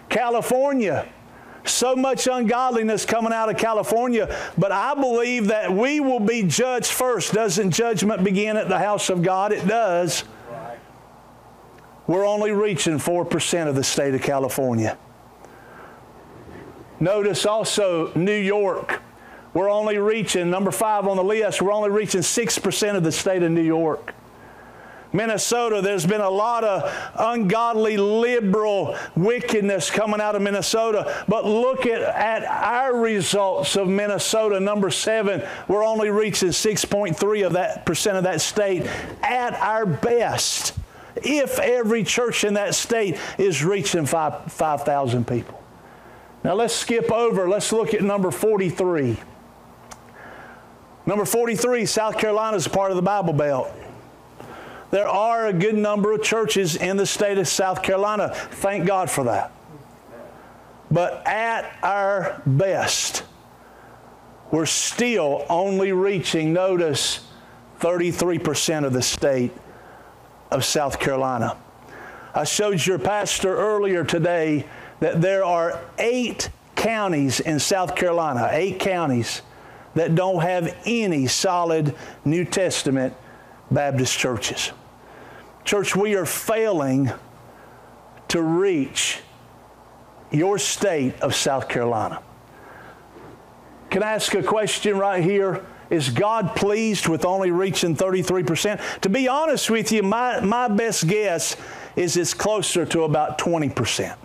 California, 0.09 1.07
so 1.69 1.95
much 1.95 2.27
ungodliness 2.27 3.05
coming 3.05 3.33
out 3.33 3.49
of 3.49 3.57
California, 3.57 4.35
but 4.57 4.71
I 4.71 4.93
believe 4.93 5.47
that 5.47 5.71
we 5.71 5.99
will 5.99 6.19
be 6.19 6.43
judged 6.43 6.91
first. 6.91 7.33
Doesn't 7.33 7.71
judgment 7.71 8.23
begin 8.23 8.57
at 8.57 8.69
the 8.69 8.79
house 8.79 9.09
of 9.09 9.23
God? 9.23 9.51
It 9.51 9.67
does. 9.67 10.23
We're 12.07 12.25
only 12.25 12.51
reaching 12.51 12.97
4% 12.97 13.67
of 13.67 13.75
the 13.75 13.83
state 13.83 14.13
of 14.13 14.21
California. 14.21 14.97
Notice 16.99 17.45
also 17.45 18.13
New 18.13 18.37
York. 18.37 19.01
We're 19.53 19.69
only 19.69 19.97
reaching, 19.97 20.49
number 20.49 20.71
five 20.71 21.07
on 21.07 21.17
the 21.17 21.23
list, 21.23 21.61
we're 21.61 21.71
only 21.71 21.89
reaching 21.89 22.21
6% 22.21 22.95
of 22.95 23.03
the 23.03 23.11
state 23.11 23.41
of 23.41 23.51
New 23.51 23.61
York. 23.61 24.13
Minnesota, 25.15 25.81
there's 25.81 26.05
been 26.05 26.21
a 26.21 26.29
lot 26.29 26.63
of 26.63 26.91
ungodly, 27.15 27.97
liberal 27.97 28.97
wickedness 29.15 29.89
coming 29.89 30.19
out 30.19 30.35
of 30.35 30.41
Minnesota. 30.41 31.23
But 31.27 31.45
look 31.45 31.85
at, 31.85 32.01
at 32.01 32.43
our 32.43 32.97
results 32.97 33.75
of 33.75 33.87
Minnesota, 33.87 34.59
number 34.59 34.89
seven. 34.89 35.43
We're 35.67 35.85
only 35.85 36.09
reaching 36.09 36.49
6.3 36.49 37.45
of 37.45 37.53
that 37.53 37.85
percent 37.85 38.17
of 38.17 38.23
that 38.23 38.41
state 38.41 38.85
at 39.23 39.53
our 39.53 39.85
best. 39.85 40.77
If 41.15 41.59
every 41.59 42.03
church 42.03 42.43
in 42.43 42.55
that 42.55 42.75
state 42.75 43.17
is 43.37 43.63
reaching 43.63 44.05
5,000 44.05 44.49
5, 44.49 45.27
people. 45.27 45.63
Now 46.43 46.53
let's 46.55 46.75
skip 46.75 47.11
over. 47.11 47.49
Let's 47.49 47.71
look 47.71 47.93
at 47.93 48.03
number 48.03 48.31
43. 48.31 49.17
Number 51.07 51.23
43, 51.25 51.85
South 51.85 52.17
Carolina 52.17 52.57
is 52.57 52.67
part 52.67 52.91
of 52.91 52.97
the 52.97 53.03
Bible 53.03 53.33
Belt. 53.33 53.71
There 54.95 55.09
are 55.09 55.47
a 55.47 55.51
good 55.51 55.75
number 55.75 56.13
of 56.13 56.23
churches 56.23 56.77
in 56.77 56.95
the 56.95 57.05
state 57.05 57.37
of 57.37 57.49
South 57.49 57.83
Carolina. 57.83 58.33
Thank 58.33 58.85
God 58.85 59.11
for 59.11 59.25
that. 59.25 59.51
But 60.89 61.27
at 61.27 61.77
our 61.83 62.41
best, 62.45 63.25
we're 64.51 64.65
still 64.65 65.45
only 65.49 65.91
reaching, 65.91 66.53
notice, 66.53 67.27
33% 67.81 68.85
of 68.85 68.93
the 68.93 69.01
state 69.01 69.51
of 70.49 70.63
South 70.63 70.97
Carolina. 70.97 71.57
I 72.33 72.45
showed 72.45 72.85
your 72.85 72.97
pastor 72.97 73.53
earlier 73.53 74.05
today 74.05 74.65
that 75.01 75.21
there 75.21 75.43
are 75.43 75.77
eight 75.99 76.49
counties 76.77 77.41
in 77.41 77.59
South 77.59 77.97
Carolina, 77.97 78.47
eight 78.49 78.79
counties 78.79 79.41
that 79.93 80.15
don't 80.15 80.41
have 80.41 80.73
any 80.85 81.27
solid 81.27 81.93
New 82.23 82.45
Testament 82.45 83.13
Baptist 83.69 84.17
churches. 84.17 84.71
Church, 85.65 85.95
we 85.95 86.13
are 86.13 86.27
failing 86.27 87.11
to 88.27 88.41
reach 88.41 89.19
your 90.31 90.59
state 90.59 91.19
of 91.21 91.33
South 91.33 91.67
Carolina. 91.67 92.21
Can 93.89 94.03
I 94.03 94.11
ask 94.11 94.33
a 94.35 94.43
question 94.43 94.97
right 94.97 95.23
here? 95.23 95.65
Is 95.89 96.09
God 96.09 96.55
pleased 96.55 97.07
with 97.07 97.25
only 97.25 97.49
reaching 97.49 97.95
33%? 97.95 99.01
To 99.01 99.09
be 99.09 99.27
honest 99.27 99.71
with 99.71 99.91
you, 99.91 100.03
my, 100.03 100.39
my 100.39 100.67
best 100.67 101.07
guess 101.07 101.55
is 101.95 102.15
it's 102.15 102.33
closer 102.33 102.85
to 102.85 103.03
about 103.03 103.39
20%, 103.39 104.15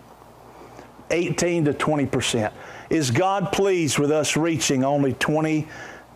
18 1.10 1.64
to 1.64 1.72
20%. 1.72 2.52
Is 2.90 3.10
God 3.10 3.50
pleased 3.50 3.98
with 3.98 4.10
us 4.10 4.36
reaching 4.36 4.84
only 4.84 5.14
20 5.14 5.68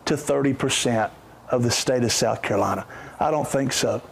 to 0.05 0.13
30% 0.13 1.09
of 1.49 1.63
the 1.63 1.71
state 1.71 2.03
of 2.03 2.11
South 2.11 2.43
Carolina? 2.43 2.85
I 3.19 3.31
don't 3.31 3.47
think 3.47 3.73
so. 3.73 4.03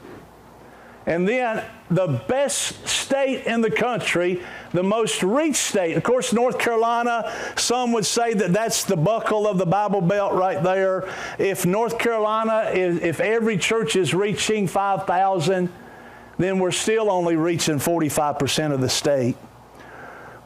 And 1.05 1.27
then 1.27 1.63
the 1.89 2.21
best 2.27 2.87
state 2.87 3.45
in 3.45 3.61
the 3.61 3.69
country, 3.69 4.41
the 4.71 4.83
most 4.83 5.21
reached 5.21 5.57
state. 5.57 5.97
Of 5.97 6.03
course, 6.03 6.31
North 6.31 6.57
Carolina, 6.57 7.31
some 7.57 7.91
would 7.91 8.05
say 8.05 8.33
that 8.33 8.53
that's 8.53 8.85
the 8.85 8.95
buckle 8.95 9.45
of 9.45 9.57
the 9.57 9.65
Bible 9.65 9.99
Belt 9.99 10.33
right 10.33 10.63
there. 10.63 11.09
If 11.37 11.65
North 11.65 11.99
Carolina, 11.99 12.71
is, 12.73 13.01
if 13.01 13.19
every 13.19 13.57
church 13.57 13.97
is 13.97 14.13
reaching 14.13 14.65
5,000, 14.65 15.69
then 16.37 16.59
we're 16.59 16.71
still 16.71 17.11
only 17.11 17.35
reaching 17.35 17.75
45% 17.75 18.71
of 18.71 18.79
the 18.79 18.89
state. 18.89 19.35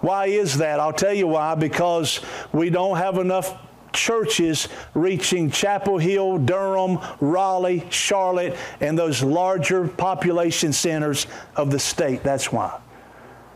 Why 0.02 0.28
is 0.28 0.58
that? 0.58 0.80
I'll 0.80 0.93
tell 0.93 1.13
you 1.13 1.28
why. 1.28 1.56
Because 1.56 2.20
we 2.52 2.70
don't 2.70 2.98
have 2.98 3.17
enough 3.17 3.56
churches 3.98 4.70
reaching 4.94 5.50
Chapel 5.50 5.98
Hill, 5.98 6.38
Durham, 6.38 7.00
Raleigh, 7.20 7.84
Charlotte, 7.90 8.56
and 8.80 8.98
those 8.98 9.24
larger 9.24 9.88
population 9.88 10.72
centers 10.72 11.28
of 11.56 11.72
the 11.72 11.80
state. 11.80 12.24
That's 12.24 12.52
why. 12.52 12.80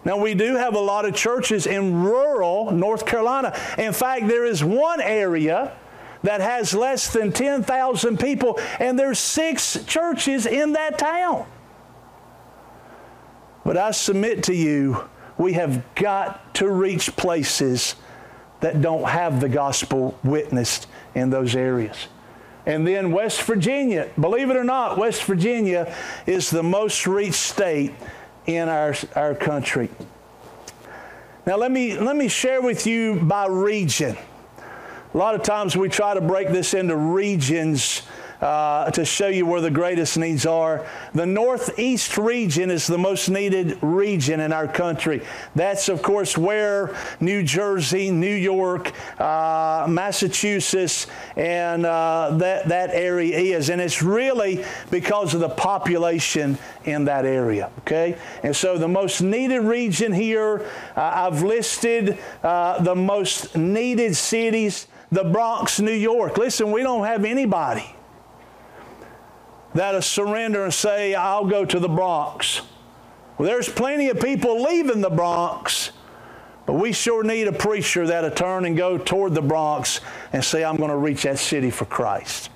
Now, 0.03 0.17
we 0.17 0.33
do 0.33 0.55
have 0.55 0.73
a 0.73 0.79
lot 0.79 1.05
of 1.05 1.13
churches 1.13 1.67
in 1.67 2.01
rural 2.01 2.71
North 2.71 3.05
Carolina. 3.05 3.55
In 3.77 3.93
fact, 3.93 4.27
there 4.27 4.45
is 4.45 4.63
one 4.63 4.99
area 4.99 5.77
that 6.23 6.41
has 6.41 6.73
less 6.73 7.13
than 7.13 7.31
10,000 7.31 8.19
people, 8.19 8.59
and 8.79 8.97
there's 8.97 9.19
six 9.19 9.83
churches 9.85 10.45
in 10.45 10.73
that 10.73 10.97
town. 10.97 11.45
But 13.63 13.77
I 13.77 13.91
submit 13.91 14.43
to 14.45 14.55
you, 14.55 15.07
we 15.37 15.53
have 15.53 15.83
got 15.95 16.53
to 16.55 16.69
reach 16.69 17.15
places 17.15 17.95
that 18.61 18.81
don't 18.81 19.07
have 19.07 19.41
the 19.41 19.49
gospel 19.49 20.17
witnessed 20.23 20.87
in 21.13 21.29
those 21.29 21.55
areas. 21.55 22.07
And 22.65 22.87
then 22.87 23.11
West 23.11 23.41
Virginia, 23.41 24.09
believe 24.19 24.49
it 24.49 24.55
or 24.55 24.63
not, 24.63 24.97
West 24.97 25.23
Virginia 25.23 25.95
is 26.27 26.49
the 26.49 26.63
most 26.63 27.07
reached 27.07 27.33
state 27.33 27.91
in 28.45 28.69
our, 28.69 28.95
our 29.15 29.35
country. 29.35 29.89
Now, 31.45 31.57
let 31.57 31.71
me, 31.71 31.97
let 31.97 32.15
me 32.15 32.27
share 32.27 32.61
with 32.61 32.85
you 32.85 33.15
by 33.15 33.47
region. 33.47 34.15
A 35.13 35.17
lot 35.17 35.33
of 35.33 35.41
times 35.41 35.75
we 35.75 35.89
try 35.89 36.13
to 36.13 36.21
break 36.21 36.49
this 36.49 36.73
into 36.75 36.95
regions 36.95 38.03
uh, 38.41 38.89
to 38.91 39.05
show 39.05 39.27
you 39.27 39.45
where 39.45 39.61
the 39.61 39.71
greatest 39.71 40.17
needs 40.17 40.45
are. 40.45 40.85
The 41.13 41.25
Northeast 41.25 42.17
region 42.17 42.71
is 42.71 42.87
the 42.87 42.97
most 42.97 43.29
needed 43.29 43.77
region 43.81 44.39
in 44.39 44.51
our 44.51 44.67
country. 44.67 45.21
That's, 45.55 45.89
of 45.89 46.01
course, 46.01 46.37
where 46.37 46.95
New 47.19 47.43
Jersey, 47.43 48.09
New 48.09 48.33
York, 48.33 48.91
uh, 49.19 49.85
Massachusetts, 49.87 51.07
and 51.35 51.85
uh, 51.85 52.37
that, 52.37 52.67
that 52.69 52.89
area 52.91 53.37
is. 53.37 53.69
And 53.69 53.79
it's 53.79 54.01
really 54.01 54.65
because 54.89 55.33
of 55.33 55.39
the 55.39 55.49
population 55.49 56.57
in 56.85 57.05
that 57.05 57.25
area, 57.25 57.69
okay? 57.79 58.17
And 58.43 58.55
so 58.55 58.77
the 58.77 58.87
most 58.87 59.21
needed 59.21 59.61
region 59.61 60.11
here, 60.11 60.65
uh, 60.95 61.11
I've 61.13 61.43
listed 61.43 62.17
uh, 62.41 62.81
the 62.81 62.95
most 62.95 63.55
needed 63.55 64.15
cities 64.15 64.87
the 65.11 65.25
Bronx, 65.25 65.79
New 65.81 65.91
York. 65.91 66.37
Listen, 66.37 66.71
we 66.71 66.83
don't 66.83 67.05
have 67.05 67.25
anybody 67.25 67.83
that'll 69.73 70.01
surrender 70.01 70.63
and 70.63 70.73
say, 70.73 71.15
I'll 71.15 71.45
go 71.45 71.65
to 71.65 71.79
the 71.79 71.89
Bronx. 71.89 72.61
Well, 73.37 73.47
there's 73.47 73.69
plenty 73.69 74.09
of 74.09 74.19
people 74.19 74.61
leaving 74.61 75.01
the 75.01 75.09
Bronx, 75.09 75.91
but 76.65 76.73
we 76.73 76.93
sure 76.93 77.23
need 77.23 77.47
a 77.47 77.53
preacher 77.53 78.05
that'll 78.05 78.31
turn 78.31 78.65
and 78.65 78.77
go 78.77 78.97
toward 78.97 79.33
the 79.33 79.41
Bronx 79.41 79.99
and 80.31 80.43
say, 80.43 80.63
I'm 80.63 80.77
going 80.77 80.89
to 80.89 80.97
reach 80.97 81.23
that 81.23 81.39
city 81.39 81.71
for 81.71 81.85
Christ. 81.85 82.49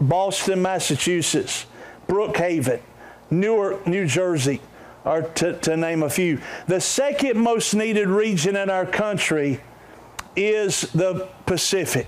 Boston, 0.00 0.62
Massachusetts, 0.62 1.66
Brookhaven, 2.08 2.80
Newark, 3.30 3.86
New 3.86 4.06
Jersey, 4.06 4.60
are 5.04 5.22
to, 5.22 5.58
to 5.60 5.76
name 5.76 6.02
a 6.02 6.10
few. 6.10 6.40
The 6.66 6.80
second 6.80 7.38
most 7.38 7.74
needed 7.74 8.08
region 8.08 8.56
in 8.56 8.70
our 8.70 8.86
country 8.86 9.60
is 10.36 10.82
the 10.92 11.28
Pacific. 11.46 12.06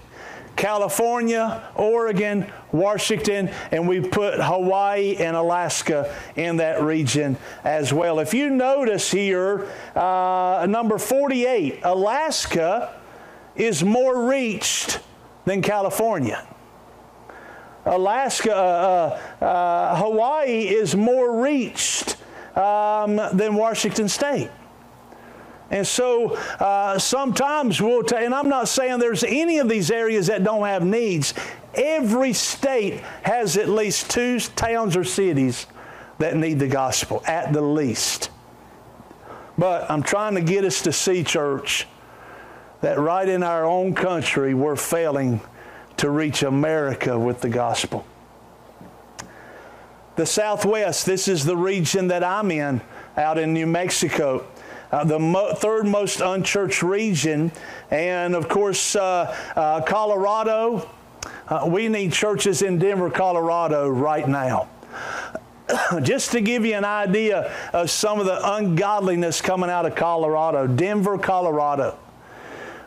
California, 0.57 1.63
Oregon, 1.75 2.47
Washington, 2.73 3.51
and 3.71 3.89
we 3.89 4.01
put 4.01 4.41
Hawaii 4.41 5.17
and 5.17 5.37
Alaska 5.37 6.15
in 6.37 6.57
that 6.59 6.83
region 6.83 7.37
as 7.65 7.93
well. 7.93 8.19
If 8.19 8.35
you 8.35 8.51
notice 8.51 9.11
here, 9.11 9.69
uh, 9.95 10.67
number 10.69 10.99
48, 10.99 11.81
Alaska 11.83 12.95
is 13.57 13.85
more 13.85 14.29
reached 14.29 15.01
than 15.45 15.63
California. 15.63 16.47
Alaska, 17.87 18.55
uh, 18.55 19.19
uh, 19.41 19.45
uh 19.45 19.97
Hawaii 19.97 20.69
is 20.69 20.97
more 20.97 21.43
reached 21.43 22.17
um, 22.57 23.17
than 23.33 23.55
Washington 23.55 24.09
State. 24.09 24.51
And 25.71 25.87
so 25.87 26.37
uh, 26.61 26.99
sometimes 26.99 27.81
we'll, 27.81 28.03
ta- 28.03 28.17
and 28.17 28.35
I'm 28.35 28.49
not 28.49 28.69
saying 28.69 28.99
there's 28.99 29.25
any 29.25 29.59
of 29.59 29.69
these 29.69 29.91
areas 29.91 30.27
that 30.27 30.45
don't 30.45 30.67
have 30.67 30.85
needs. 30.85 31.35
Every 31.75 32.33
state 32.33 33.01
has 33.23 33.57
at 33.57 33.69
least 33.69 34.11
two 34.11 34.39
towns 34.41 34.97
or 34.97 35.05
cities 35.05 35.67
that 36.19 36.37
need 36.37 36.59
the 36.59 36.69
gospel, 36.69 37.23
at 37.27 37.53
the 37.53 37.63
least. 37.63 38.31
But 39.57 39.91
I'm 39.91 40.03
trying 40.03 40.35
to 40.35 40.41
get 40.41 40.65
us 40.65 40.83
to 40.83 40.93
see, 40.93 41.25
church, 41.25 41.87
that 42.81 42.99
right 42.99 43.29
in 43.29 43.43
our 43.43 43.65
own 43.65 43.95
country, 43.95 44.55
we're 44.55 44.77
failing 44.77 45.41
to 45.97 46.11
reach 46.11 46.43
America 46.43 47.19
with 47.19 47.41
the 47.41 47.49
gospel. 47.49 48.05
The 50.17 50.27
Southwest, 50.27 51.07
this 51.07 51.27
is 51.27 51.45
the 51.45 51.57
region 51.57 52.09
that 52.09 52.23
I'm 52.23 52.51
in, 52.51 52.81
out 53.17 53.39
in 53.39 53.53
New 53.53 53.67
Mexico 53.67 54.47
uh, 54.95 55.03
the 55.03 55.19
mo- 55.19 55.53
third 55.55 55.87
most 55.87 56.21
unchurched 56.21 56.83
region. 56.83 57.51
And 57.91 58.37
of 58.37 58.49
course, 58.49 58.95
uh, 58.95 59.35
uh 59.57 59.81
Colorado, 59.81 60.89
uh, 61.49 61.65
we 61.67 61.89
need 61.89 62.13
churches 62.13 62.63
in 62.63 62.79
Denver, 62.79 63.11
Colorado 63.11 63.89
right 63.89 64.29
now. 64.29 64.69
Just 66.03 66.31
to 66.31 66.41
give 66.41 66.65
you 66.65 66.75
an 66.75 66.85
idea 66.85 67.53
of 67.73 67.91
some 67.91 68.21
of 68.21 68.27
the 68.27 68.55
ungodliness 68.55 69.41
coming 69.41 69.69
out 69.69 69.85
of 69.85 69.97
Colorado, 69.97 70.69
Denver, 70.69 71.19
Colorado. 71.19 71.99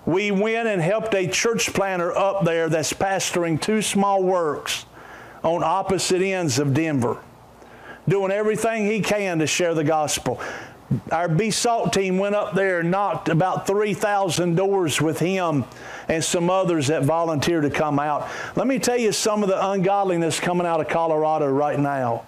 We 0.06 0.32
went 0.32 0.70
and 0.70 0.82
helped 0.82 1.14
a 1.14 1.28
church 1.28 1.74
planter 1.74 2.18
up 2.18 2.46
there 2.46 2.70
that's 2.70 2.94
pastoring 2.94 3.60
two 3.62 3.82
small 3.82 4.24
works 4.24 4.86
on 5.44 5.62
opposite 5.62 6.22
ends 6.22 6.58
of 6.58 6.74
Denver, 6.74 7.18
doing 8.08 8.32
everything 8.32 8.86
he 8.86 9.02
can 9.02 9.40
to 9.40 9.48
share 9.48 9.74
the 9.74 9.84
gospel. 9.84 10.40
Our 11.12 11.28
B 11.28 11.52
Salt 11.52 11.92
team 11.92 12.18
went 12.18 12.36
up 12.36 12.54
there 12.54 12.80
and 12.80 12.92
knocked 12.92 13.28
about 13.30 13.68
3,000 13.68 14.56
doors 14.56 15.02
with 15.02 15.20
him 15.20 15.66
and 16.08 16.24
some 16.24 16.50
others 16.50 16.88
that 16.88 17.04
volunteered 17.04 17.64
to 17.64 17.70
come 17.70 18.00
out. 18.00 18.30
Let 18.56 18.68
me 18.68 18.80
tell 18.80 18.98
you 18.98 19.12
some 19.12 19.44
of 19.44 19.50
the 19.50 19.70
ungodliness 19.72 20.40
coming 20.40 20.66
out 20.66 20.80
of 20.80 20.88
Colorado 20.88 21.48
right 21.52 21.78
now. 21.78 22.24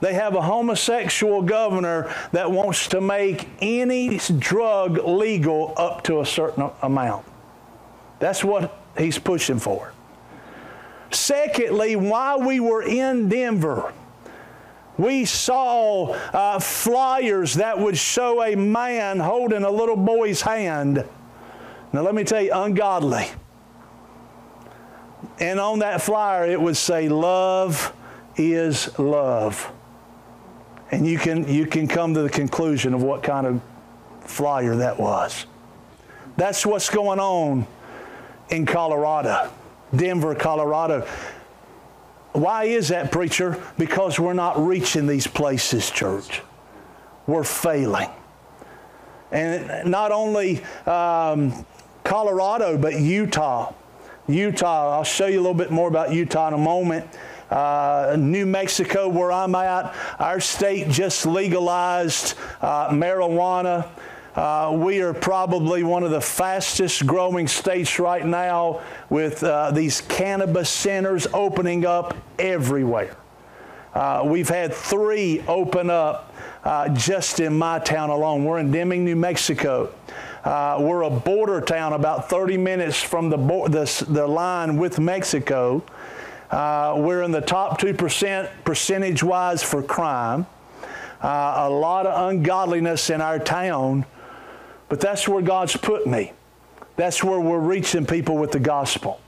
They 0.00 0.14
have 0.14 0.34
a 0.34 0.42
homosexual 0.42 1.42
governor 1.42 2.12
that 2.32 2.50
wants 2.50 2.88
to 2.88 3.00
make 3.00 3.48
any 3.60 4.18
drug 4.38 4.98
legal 4.98 5.74
up 5.76 6.02
to 6.04 6.20
a 6.20 6.26
certain 6.26 6.70
amount. 6.82 7.24
That's 8.18 8.42
what 8.42 8.76
he's 8.98 9.20
pushing 9.20 9.60
for. 9.60 9.92
Secondly, 11.12 11.94
while 11.94 12.40
we 12.40 12.58
were 12.58 12.82
in 12.82 13.28
Denver, 13.28 13.92
we 15.02 15.24
saw 15.24 16.12
uh, 16.32 16.60
flyers 16.60 17.54
that 17.54 17.76
would 17.76 17.98
show 17.98 18.42
a 18.42 18.54
man 18.54 19.18
holding 19.18 19.64
a 19.64 19.70
little 19.70 19.96
boy's 19.96 20.40
hand. 20.40 21.04
Now, 21.92 22.02
let 22.02 22.14
me 22.14 22.22
tell 22.22 22.40
you, 22.40 22.52
ungodly. 22.54 23.26
And 25.40 25.58
on 25.58 25.80
that 25.80 26.02
flyer, 26.02 26.46
it 26.46 26.60
would 26.60 26.76
say, 26.76 27.08
Love 27.08 27.92
is 28.36 28.96
love. 28.98 29.72
And 30.92 31.06
you 31.06 31.18
can, 31.18 31.48
you 31.48 31.66
can 31.66 31.88
come 31.88 32.14
to 32.14 32.22
the 32.22 32.30
conclusion 32.30 32.94
of 32.94 33.02
what 33.02 33.22
kind 33.22 33.46
of 33.46 33.60
flyer 34.20 34.76
that 34.76 35.00
was. 35.00 35.46
That's 36.36 36.64
what's 36.64 36.90
going 36.90 37.18
on 37.18 37.66
in 38.50 38.66
Colorado, 38.66 39.50
Denver, 39.94 40.34
Colorado. 40.34 41.06
Why 42.32 42.64
is 42.64 42.88
that, 42.88 43.12
preacher? 43.12 43.62
Because 43.78 44.18
we're 44.18 44.32
not 44.32 44.58
reaching 44.64 45.06
these 45.06 45.26
places, 45.26 45.90
church. 45.90 46.42
We're 47.26 47.44
failing. 47.44 48.08
And 49.30 49.90
not 49.90 50.12
only 50.12 50.62
um, 50.86 51.66
Colorado, 52.04 52.78
but 52.78 52.98
Utah. 53.00 53.72
Utah, 54.28 54.96
I'll 54.96 55.04
show 55.04 55.26
you 55.26 55.38
a 55.38 55.42
little 55.42 55.54
bit 55.54 55.70
more 55.70 55.88
about 55.88 56.12
Utah 56.12 56.48
in 56.48 56.54
a 56.54 56.58
moment. 56.58 57.06
Uh, 57.50 58.16
New 58.18 58.46
Mexico, 58.46 59.08
where 59.08 59.30
I'm 59.30 59.54
at, 59.54 59.94
our 60.18 60.40
state 60.40 60.88
just 60.88 61.26
legalized 61.26 62.34
uh, 62.62 62.88
marijuana. 62.88 63.88
Uh, 64.34 64.74
we 64.74 65.02
are 65.02 65.12
probably 65.12 65.82
one 65.82 66.02
of 66.02 66.10
the 66.10 66.20
fastest 66.20 67.06
growing 67.06 67.46
states 67.46 67.98
right 67.98 68.24
now 68.24 68.80
with 69.10 69.44
uh, 69.44 69.70
these 69.72 70.00
cannabis 70.00 70.70
centers 70.70 71.26
opening 71.34 71.84
up 71.84 72.16
everywhere. 72.38 73.14
Uh, 73.92 74.22
we've 74.24 74.48
had 74.48 74.72
three 74.72 75.42
open 75.46 75.90
up 75.90 76.34
uh, 76.64 76.88
just 76.94 77.40
in 77.40 77.52
my 77.54 77.78
town 77.78 78.08
alone. 78.08 78.42
We're 78.42 78.58
in 78.58 78.70
Deming, 78.70 79.04
New 79.04 79.16
Mexico. 79.16 79.92
Uh, 80.44 80.78
we're 80.80 81.02
a 81.02 81.10
border 81.10 81.60
town 81.60 81.92
about 81.92 82.30
30 82.30 82.56
minutes 82.56 83.02
from 83.02 83.28
the, 83.28 83.36
bo- 83.36 83.68
the, 83.68 84.06
the 84.08 84.26
line 84.26 84.78
with 84.78 84.98
Mexico. 84.98 85.84
Uh, 86.50 86.94
we're 86.96 87.22
in 87.22 87.32
the 87.32 87.40
top 87.42 87.78
2% 87.78 88.48
percentage 88.64 89.22
wise 89.22 89.62
for 89.62 89.82
crime. 89.82 90.46
a 91.20 91.68
lot 91.68 92.06
of 92.06 92.30
ungodliness 92.30 93.10
in 93.10 93.20
our 93.20 93.38
town. 93.38 94.06
But 94.92 95.00
that's 95.00 95.26
where 95.26 95.40
God's 95.40 95.74
put 95.74 96.06
me. 96.06 96.34
That's 96.96 97.24
where 97.24 97.40
we're 97.40 97.58
reaching 97.58 98.04
people 98.04 98.36
with 98.36 98.52
the 98.52 98.60
gospel. 98.60 99.22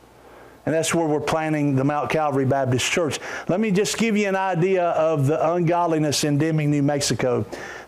And 0.67 0.75
that's 0.75 0.95
where 0.95 1.07
we're 1.07 1.21
planning 1.21 1.75
the 1.75 1.85
Mount 1.85 2.11
Calvary 2.11 2.45
Baptist 2.45 2.93
Church. 2.93 3.19
Let 3.49 3.61
me 3.61 3.71
just 3.71 3.97
give 3.97 4.15
you 4.15 4.29
an 4.29 4.37
idea 4.37 4.85
of 4.91 5.27
the 5.27 5.53
ungodliness 5.55 6.23
in 6.23 6.37
Deming, 6.37 6.71
New 6.71 6.83
Mexico. 6.83 7.47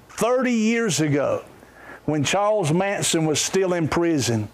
30 0.08 0.52
years 0.52 1.02
ago, 1.02 1.44
when 2.06 2.24
Charles 2.24 2.72
Manson 2.72 3.26
was 3.26 3.42
still 3.42 3.74
in 3.74 3.88
prison, 3.88 4.48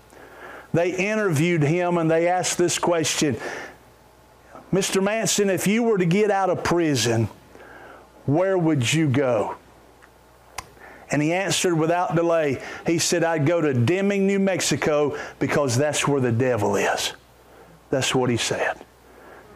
they 0.72 0.90
interviewed 0.90 1.62
him 1.62 1.98
and 1.98 2.10
they 2.10 2.26
asked 2.26 2.58
this 2.58 2.76
question 2.76 3.36
Mr. 4.72 5.00
Manson, 5.00 5.48
if 5.48 5.68
you 5.68 5.84
were 5.84 5.98
to 5.98 6.06
get 6.06 6.32
out 6.32 6.50
of 6.50 6.64
prison, 6.64 7.28
where 8.26 8.58
would 8.58 8.92
you 8.92 9.06
go? 9.06 9.58
And 11.12 11.20
he 11.20 11.34
answered 11.34 11.74
without 11.74 12.16
delay. 12.16 12.60
He 12.86 12.98
said, 12.98 13.22
I'd 13.22 13.46
go 13.46 13.60
to 13.60 13.74
Deming, 13.74 14.26
New 14.26 14.38
Mexico, 14.38 15.16
because 15.38 15.76
that's 15.76 16.08
where 16.08 16.22
the 16.22 16.32
devil 16.32 16.74
is. 16.76 17.12
That's 17.90 18.14
what 18.14 18.30
he 18.30 18.38
said. 18.38 18.84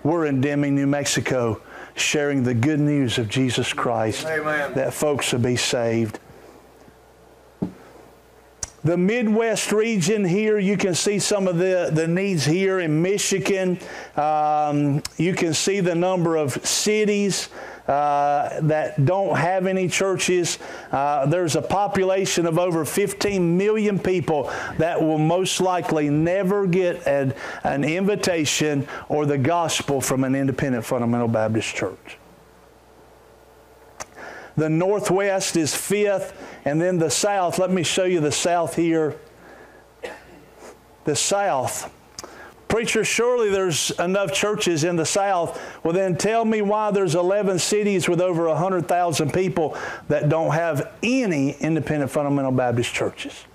We're 0.05 0.27
in 0.27 0.43
Deming, 0.43 0.75
New 0.75 0.87
Mexico, 0.87 1.63
sharing 1.95 2.43
the 2.43 2.53
good 2.53 2.79
news 2.79 3.17
of 3.17 3.31
Jesus 3.31 3.73
Christ 3.73 4.27
Amen. 4.27 4.75
that 4.75 4.93
folks 4.93 5.33
will 5.33 5.41
be 5.41 5.57
saved. 5.57 6.21
The 8.85 8.99
Midwest 8.99 9.73
region 9.73 10.25
here, 10.25 10.59
you 10.59 10.77
can 10.77 10.95
see 10.95 11.19
some 11.19 11.49
of 11.49 11.57
the, 11.57 11.91
the 11.93 12.07
needs 12.07 12.45
here 12.45 12.79
in 12.79 13.03
Michigan. 13.03 13.81
Um, 14.15 15.03
you 15.17 15.35
can 15.35 15.55
see 15.55 15.81
the 15.81 15.95
number 15.95 16.37
of 16.37 16.65
cities 16.65 17.49
uh, 17.89 18.61
that 18.63 19.05
don't 19.05 19.37
have 19.37 19.67
any 19.67 19.89
churches. 19.89 20.59
Uh, 20.91 21.27
there's 21.27 21.57
a 21.57 21.63
population 21.63 22.47
of 22.47 22.59
over 22.59 22.85
15 22.85 23.57
million 23.57 23.99
people 23.99 24.51
that 24.79 25.01
will 25.01 25.19
most 25.19 25.61
likely 25.61 26.11
never 26.11 26.67
get 26.67 27.07
an, 27.07 27.35
an 27.65 27.85
invitation 27.85 28.87
or 29.09 29.27
the 29.27 29.39
gospel 29.39 30.01
from 30.01 30.25
an 30.25 30.35
independent 30.35 30.85
fundamental 30.85 31.29
Baptist 31.29 31.75
church. 31.75 32.19
The 34.57 34.71
Northwest 34.71 35.57
is 35.57 35.75
fifth, 35.75 36.33
and 36.65 36.81
then 36.81 36.99
the 36.99 37.11
South. 37.11 37.59
Let 37.59 37.71
me 37.71 37.83
show 37.83 38.05
you 38.05 38.21
the 38.21 38.33
South 38.33 38.75
here. 38.75 39.17
The 41.05 41.15
South 41.15 41.93
Preacher, 42.77 43.05
surely 43.05 43.49
there's 43.49 43.91
enough 43.93 44.35
churches 44.35 44.85
in 44.85 44.97
the 44.97 45.07
South. 45.07 45.59
Well, 45.83 45.95
then 45.95 46.15
tell 46.15 46.45
me 46.45 46.61
why 46.61 46.91
there's 46.91 47.15
11 47.15 47.59
cities 47.59 48.07
with 48.07 48.21
over 48.21 48.47
100,000 48.49 49.33
people 49.33 49.79
that 50.09 50.29
don't 50.29 50.53
have 50.53 50.93
any 51.03 51.53
independent 51.53 52.11
fundamental 52.11 52.53
Baptist 52.53 52.93
churches. 52.93 53.47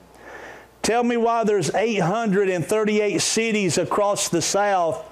Tell 0.82 1.04
me 1.04 1.18
why 1.18 1.44
there's 1.44 1.72
838 1.72 3.22
cities 3.22 3.78
across 3.78 4.28
the 4.28 4.42
South 4.42 5.08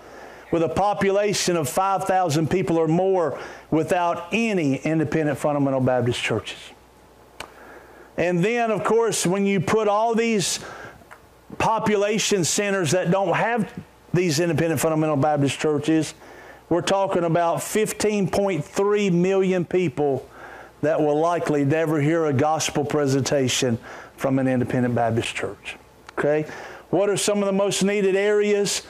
with 0.52 0.64
a 0.64 0.70
population 0.70 1.56
of 1.56 1.70
5,000 1.70 2.50
people 2.50 2.78
or 2.78 2.88
more 2.88 3.40
without 3.70 4.30
any 4.32 4.78
independent 4.78 5.38
fundamental 5.38 5.82
Baptist 5.82 6.20
churches. 6.20 6.58
And 8.18 8.44
then, 8.44 8.72
of 8.72 8.84
course, 8.84 9.28
when 9.28 9.46
you 9.46 9.60
put 9.60 9.88
all 9.88 10.16
these 10.16 10.62
population 11.60 12.44
centers 12.44 12.90
that 12.92 13.12
don't 13.12 13.36
have 13.36 13.72
these 14.14 14.40
independent 14.40 14.80
fundamental 14.80 15.16
Baptist 15.16 15.60
churches, 15.60 16.14
we're 16.70 16.82
talking 16.82 17.24
about 17.24 17.58
15.3 17.58 19.12
million 19.12 19.66
people 19.66 20.28
that 20.82 21.02
will 21.02 21.20
likely 21.20 21.66
never 21.66 22.00
hear 22.00 22.26
a 22.26 22.34
gospel 22.34 22.86
presentation 22.86 23.78
from 24.18 24.40
an 24.40 24.48
independent 24.48 24.96
Baptist 24.96 25.36
church. 25.36 25.78
Okay? 26.18 26.46
What 26.90 27.10
are 27.10 27.18
some 27.18 27.40
of 27.40 27.46
the 27.46 27.54
most 27.54 27.84
needed 27.84 28.16
areas? 28.16 28.84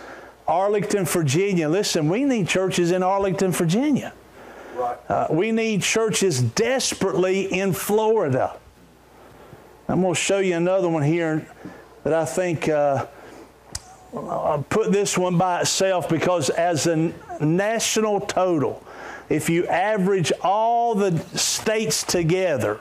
Arlington, 0.47 1.05
Virginia. 1.05 1.69
Listen, 1.69 2.09
we 2.09 2.23
need 2.25 2.47
churches 2.47 2.91
in 2.91 3.03
Arlington, 3.03 3.51
Virginia. 3.51 4.13
Right. 4.75 4.97
Uh, 5.09 5.27
we 5.29 5.51
need 5.51 5.81
churches 5.81 6.41
desperately 6.41 7.45
in 7.45 7.73
Florida. 7.73 8.57
I'm 9.87 10.01
going 10.01 10.13
to 10.13 10.19
show 10.19 10.39
you 10.39 10.55
another 10.55 10.89
one 10.89 11.03
here 11.03 11.47
that 12.03 12.13
I 12.13 12.25
think 12.25 12.69
uh, 12.69 13.05
I'll 14.13 14.65
put 14.69 14.91
this 14.91 15.17
one 15.17 15.37
by 15.37 15.61
itself 15.61 16.09
because 16.09 16.49
as 16.49 16.87
a 16.87 17.13
national 17.39 18.21
total, 18.21 18.83
if 19.29 19.49
you 19.49 19.67
average 19.67 20.31
all 20.41 20.95
the 20.95 21.17
states 21.37 22.03
together, 22.03 22.79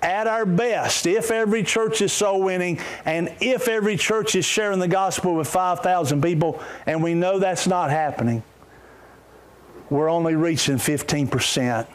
at 0.00 0.26
our 0.26 0.44
best, 0.44 1.06
if 1.06 1.30
every 1.30 1.62
church 1.62 2.02
is 2.02 2.12
soul 2.12 2.42
winning 2.42 2.80
and 3.04 3.32
if 3.40 3.68
every 3.68 3.96
church 3.96 4.34
is 4.34 4.44
sharing 4.44 4.80
the 4.80 4.88
gospel 4.88 5.36
with 5.36 5.46
5,000 5.46 6.20
people, 6.20 6.60
and 6.86 7.02
we 7.02 7.14
know 7.14 7.38
that's 7.38 7.68
not 7.68 7.90
happening, 7.90 8.42
we're 9.90 10.10
only 10.10 10.34
reaching 10.34 10.76
15% 10.76 11.86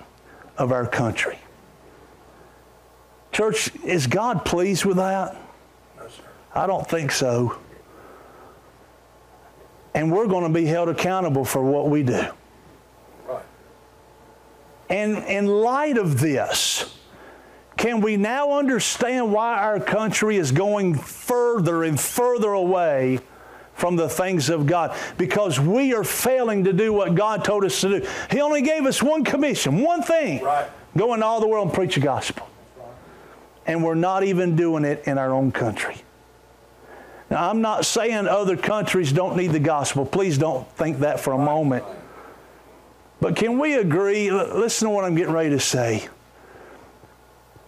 of 0.57 0.71
our 0.71 0.85
country. 0.85 1.37
Church, 3.33 3.71
is 3.83 4.07
God 4.07 4.45
pleased 4.45 4.85
with 4.85 4.97
that? 4.97 5.35
No, 5.97 6.07
sir. 6.07 6.23
I 6.55 6.65
don't 6.65 6.87
think 6.87 7.11
so. 7.11 7.57
And 9.97 10.11
we're 10.11 10.27
going 10.27 10.43
to 10.43 10.53
be 10.53 10.65
held 10.67 10.89
accountable 10.89 11.43
for 11.43 11.59
what 11.59 11.89
we 11.89 12.03
do. 12.03 12.27
Right. 13.27 13.43
And 14.91 15.17
in 15.23 15.47
light 15.47 15.97
of 15.97 16.19
this, 16.19 16.95
can 17.77 18.01
we 18.01 18.15
now 18.15 18.59
understand 18.59 19.33
why 19.33 19.57
our 19.57 19.79
country 19.79 20.37
is 20.37 20.51
going 20.51 20.93
further 20.93 21.83
and 21.83 21.99
further 21.99 22.51
away 22.51 23.21
from 23.73 23.95
the 23.95 24.07
things 24.07 24.49
of 24.51 24.67
God? 24.67 24.95
Because 25.17 25.59
we 25.59 25.95
are 25.95 26.03
failing 26.03 26.65
to 26.65 26.73
do 26.73 26.93
what 26.93 27.15
God 27.15 27.43
told 27.43 27.65
us 27.65 27.81
to 27.81 27.99
do. 27.99 28.07
He 28.29 28.39
only 28.39 28.61
gave 28.61 28.85
us 28.85 29.01
one 29.01 29.23
commission, 29.23 29.79
one 29.81 30.03
thing 30.03 30.43
Right. 30.43 30.67
go 30.95 31.15
into 31.15 31.25
all 31.25 31.39
the 31.39 31.47
world 31.47 31.69
and 31.69 31.73
preach 31.73 31.95
the 31.95 32.01
gospel. 32.01 32.47
And 33.65 33.83
we're 33.83 33.95
not 33.95 34.23
even 34.23 34.55
doing 34.55 34.85
it 34.85 35.05
in 35.07 35.17
our 35.17 35.33
own 35.33 35.51
country. 35.51 36.03
Now, 37.29 37.49
I'm 37.49 37.61
not 37.61 37.85
saying 37.85 38.27
other 38.27 38.55
countries 38.55 39.11
don't 39.11 39.35
need 39.35 39.51
the 39.51 39.59
gospel. 39.59 40.05
Please 40.05 40.37
don't 40.37 40.69
think 40.73 40.99
that 40.99 41.19
for 41.19 41.33
a 41.33 41.37
moment. 41.37 41.83
But 43.19 43.35
can 43.35 43.59
we 43.59 43.75
agree? 43.75 44.31
Listen 44.31 44.87
to 44.87 44.93
what 44.93 45.03
I'm 45.03 45.15
getting 45.15 45.33
ready 45.33 45.49
to 45.49 45.59
say. 45.59 46.07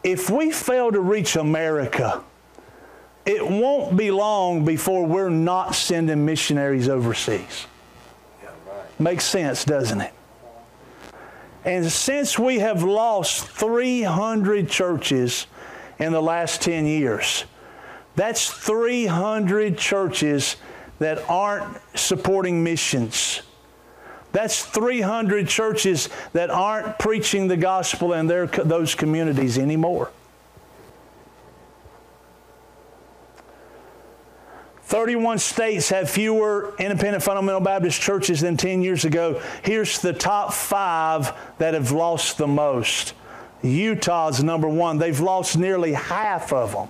If 0.04 0.30
we 0.30 0.52
fail 0.52 0.92
to 0.92 1.02
reach 1.02 1.36
America, 1.36 2.24
it 3.26 3.46
won't 3.46 3.98
be 3.98 4.12
long 4.12 4.64
before 4.64 5.06
we're 5.06 5.30
not 5.30 5.76
sending 5.76 6.26
missionaries 6.26 6.88
overseas. 6.88 7.68
Makes 8.98 9.26
sense, 9.26 9.66
doesn't 9.66 10.02
it? 10.02 10.14
And 11.66 11.92
since 11.92 12.40
we 12.40 12.60
have 12.60 12.84
lost 12.84 13.48
300 13.48 14.70
churches 14.70 15.48
in 16.00 16.14
the 16.14 16.22
last 16.22 16.62
10 16.62 16.86
years, 16.86 17.44
that's 18.20 18.52
300 18.52 19.78
churches 19.78 20.58
that 21.00 21.30
aren't 21.30 21.78
supporting 21.96 22.62
missions. 22.66 23.42
That's 24.34 24.66
300 24.66 25.48
churches 25.48 26.10
that 26.34 26.50
aren't 26.50 27.00
preaching 27.00 27.48
the 27.48 27.56
gospel 27.56 28.12
in 28.12 28.28
their, 28.28 28.48
those 28.48 28.94
communities 28.94 29.58
anymore. 29.58 30.12
31 34.84 35.40
states 35.40 35.88
have 35.88 36.10
fewer 36.10 36.74
independent 36.78 37.24
fundamental 37.24 37.62
Baptist 37.62 38.02
churches 38.02 38.42
than 38.42 38.58
10 38.58 38.82
years 38.82 39.06
ago. 39.06 39.42
Here's 39.64 40.00
the 40.00 40.12
top 40.12 40.52
five 40.52 41.32
that 41.58 41.74
have 41.74 41.92
lost 41.92 42.38
the 42.38 42.48
most. 42.48 43.14
Utah's 43.62 44.44
number 44.44 44.68
one. 44.68 44.98
They've 44.98 45.22
lost 45.22 45.58
nearly 45.58 45.94
half 45.94 46.52
of 46.52 46.74
them. 46.74 46.90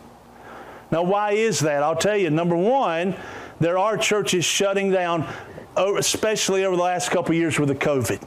Now, 0.92 1.04
why 1.04 1.34
is 1.34 1.60
that? 1.60 1.84
I'll 1.84 1.96
tell 1.96 2.18
you. 2.18 2.30
Number 2.30 2.56
one, 2.56 3.16
there 3.60 3.78
are 3.78 3.98
churches 3.98 4.46
shutting 4.46 4.92
down, 4.92 5.28
especially 5.76 6.66
over 6.66 6.76
the 6.76 6.82
last 6.82 7.12
couple 7.12 7.36
years 7.36 7.60
with 7.60 7.70
the 7.70 7.76
COVID. 7.76 8.22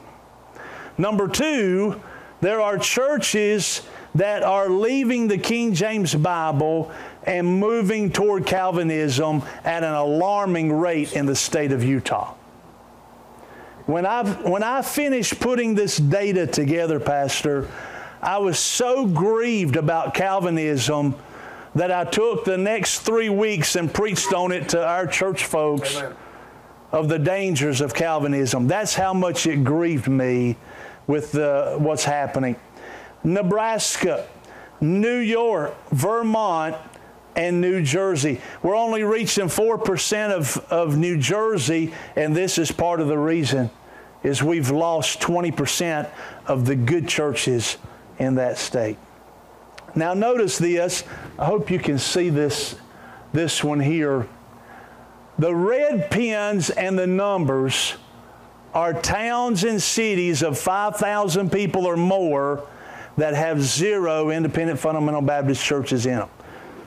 Number 0.97 1.27
two, 1.27 2.01
there 2.41 2.61
are 2.61 2.77
churches 2.77 3.81
that 4.15 4.43
are 4.43 4.69
leaving 4.69 5.27
the 5.27 5.37
King 5.37 5.73
James 5.73 6.13
Bible 6.13 6.91
and 7.23 7.47
moving 7.59 8.11
toward 8.11 8.45
Calvinism 8.45 9.41
at 9.63 9.83
an 9.83 9.93
alarming 9.93 10.71
rate 10.71 11.13
in 11.13 11.25
the 11.25 11.35
state 11.35 11.71
of 11.71 11.83
Utah. 11.83 12.35
When 13.85 14.05
I, 14.05 14.23
when 14.23 14.63
I 14.63 14.81
finished 14.81 15.39
putting 15.39 15.75
this 15.75 15.97
data 15.97 16.47
together, 16.47 16.99
Pastor, 16.99 17.69
I 18.21 18.37
was 18.37 18.57
so 18.57 19.05
grieved 19.05 19.75
about 19.75 20.13
Calvinism 20.13 21.15
that 21.75 21.91
I 21.91 22.05
took 22.05 22.45
the 22.45 22.57
next 22.57 22.99
three 22.99 23.29
weeks 23.29 23.75
and 23.75 23.91
preached 23.93 24.33
on 24.33 24.51
it 24.51 24.69
to 24.69 24.85
our 24.85 25.07
church 25.07 25.45
folks 25.45 25.97
Amen. 25.97 26.15
of 26.91 27.09
the 27.09 27.19
dangers 27.19 27.81
of 27.81 27.93
Calvinism. 27.93 28.67
That's 28.67 28.93
how 28.93 29.13
much 29.13 29.47
it 29.47 29.63
grieved 29.63 30.07
me 30.07 30.55
with 31.07 31.31
the, 31.31 31.75
what's 31.79 32.03
happening. 32.03 32.55
Nebraska, 33.23 34.27
New 34.81 35.17
York, 35.17 35.73
Vermont, 35.91 36.75
and 37.35 37.59
New 37.59 37.81
Jersey. 37.81 38.39
We're 38.61 38.75
only 38.75 39.03
reaching 39.03 39.45
4% 39.45 40.31
of, 40.31 40.57
of 40.69 40.97
New 40.97 41.17
Jersey, 41.17 41.93
and 42.15 42.35
this 42.35 42.57
is 42.57 42.71
part 42.71 42.99
of 42.99 43.07
the 43.07 43.17
reason 43.17 43.71
is 44.23 44.41
we've 44.41 44.71
lost 44.71 45.19
20% 45.19 46.09
of 46.47 46.65
the 46.65 46.75
good 46.75 47.07
churches 47.07 47.77
in 48.19 48.35
that 48.35 48.57
state. 48.57 48.97
Now 49.95 50.13
notice 50.13 50.57
this. 50.57 51.03
I 51.37 51.45
hope 51.45 51.69
you 51.69 51.79
can 51.79 51.97
see 51.97 52.29
this, 52.29 52.75
this 53.31 53.63
one 53.63 53.79
here. 53.79 54.27
The 55.37 55.53
red 55.53 56.09
pins 56.11 56.69
and 56.69 56.97
the 56.97 57.07
numbers 57.07 57.95
are 58.73 58.93
towns 58.93 59.63
and 59.63 59.81
cities 59.81 60.41
of 60.41 60.57
5,000 60.57 61.51
people 61.51 61.85
or 61.85 61.95
more 61.95 62.67
that 63.17 63.35
have 63.35 63.61
zero 63.61 64.31
independent 64.31 64.79
fundamental 64.79 65.21
Baptist 65.21 65.63
churches 65.63 66.07
in 66.07 66.15
them. 66.15 66.29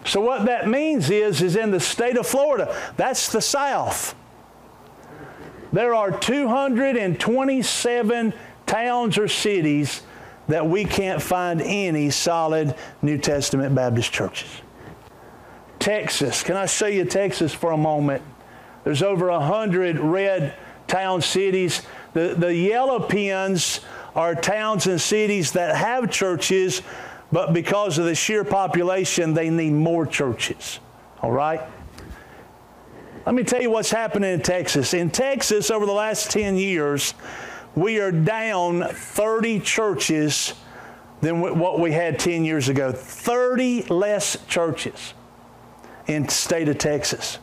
So 0.05 0.21
what 0.21 0.47
that 0.47 0.69
means 0.69 1.11
is, 1.11 1.43
is 1.43 1.55
in 1.57 1.71
the 1.71 1.81
state 1.81 2.17
of 2.17 2.27
Florida, 2.27 2.75
that's 2.97 3.31
the 3.31 3.41
South. 3.41 4.17
There 5.73 5.95
are 5.95 6.13
227 6.13 8.33
towns 8.67 9.19
or 9.19 9.29
cities 9.29 10.03
that 10.49 10.69
we 10.69 10.85
can't 10.85 11.21
find 11.21 11.61
any 11.61 12.11
solid 12.11 12.75
New 13.03 13.19
Testament 13.19 13.75
Baptist 13.75 14.13
churches. 14.13 14.49
Texas, 15.79 16.43
can 16.43 16.57
I 16.57 16.67
show 16.67 16.87
you 16.87 17.05
Texas 17.05 17.53
for 17.53 17.73
a 17.73 17.77
moment? 17.77 18.23
There's 18.85 19.03
over 19.03 19.29
a 19.29 19.41
hundred 19.41 19.99
red 19.99 20.55
town 20.87 21.21
cities. 21.21 21.83
The, 22.13 22.35
the 22.37 22.55
yellow 22.55 23.01
pins 23.01 23.81
are 24.15 24.35
towns 24.35 24.87
and 24.87 25.01
cities 25.01 25.53
that 25.53 25.77
have 25.77 26.11
churches, 26.11 26.83
but 27.31 27.53
because 27.53 27.99
of 27.99 28.05
the 28.05 28.15
sheer 28.15 28.45
population, 28.45 29.35
they 29.35 29.51
need 29.51 29.73
more 29.73 30.07
churches. 30.07 30.81
All 31.21 31.33
right? 31.33 31.61
Let 33.27 33.35
me 33.35 33.43
tell 33.43 33.61
you 33.61 33.71
what's 33.71 33.91
happening 33.91 34.33
in 34.33 34.41
Texas. 34.41 34.95
In 34.95 35.11
Texas, 35.11 35.71
over 35.71 35.85
the 35.85 35.93
last 35.93 36.31
10 36.31 36.57
years, 36.57 37.13
we 37.77 38.01
are 38.01 38.11
down 38.11 38.89
30 38.89 39.61
churches 39.61 40.55
than 41.21 41.41
what 41.41 41.79
we 41.79 41.93
had 41.93 42.19
10 42.19 42.45
years 42.45 42.69
ago. 42.69 42.91
30 42.91 43.85
less 43.85 44.37
churches 44.47 45.15
in 46.07 46.25
the 46.25 46.31
state 46.31 46.69
of 46.69 46.79
Texas. 46.79 47.39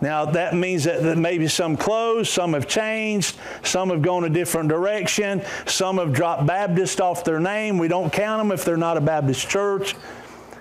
Now, 0.00 0.24
that 0.24 0.54
means 0.54 0.84
that, 0.84 1.02
that 1.02 1.18
maybe 1.18 1.46
some 1.46 1.76
closed, 1.76 2.30
some 2.30 2.54
have 2.54 2.66
changed, 2.66 3.36
some 3.62 3.90
have 3.90 4.00
gone 4.00 4.24
a 4.24 4.30
different 4.30 4.70
direction, 4.70 5.42
some 5.66 5.98
have 5.98 6.12
dropped 6.12 6.46
Baptist 6.46 7.00
off 7.02 7.22
their 7.22 7.40
name. 7.40 7.76
We 7.76 7.88
don't 7.88 8.10
count 8.10 8.40
them 8.40 8.52
if 8.52 8.64
they're 8.64 8.78
not 8.78 8.96
a 8.96 9.00
Baptist 9.00 9.48
church. 9.48 9.94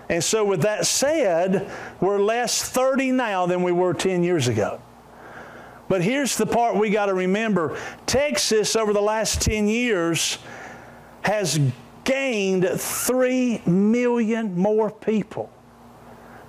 And 0.10 0.24
so, 0.24 0.44
with 0.44 0.64
that 0.64 0.88
said, 0.88 1.72
we're 2.02 2.20
less 2.20 2.68
30 2.68 3.12
now 3.12 3.46
than 3.46 3.64
we 3.64 3.72
were 3.72 3.94
10 3.94 4.24
years 4.24 4.48
ago. 4.48 4.82
But 5.90 6.04
here's 6.04 6.38
the 6.38 6.46
part 6.46 6.78
we 6.78 6.92
got 6.92 7.08
to 7.08 7.14
remember 7.14 7.78
Texas, 8.06 8.78
over 8.78 8.94
the 8.94 9.02
last 9.02 9.42
10 9.42 9.68
years, 9.68 10.38
has 11.24 11.60
gained 12.06 12.66
3 12.66 13.64
million 13.66 14.56
more 14.56 14.92
people. 14.92 15.52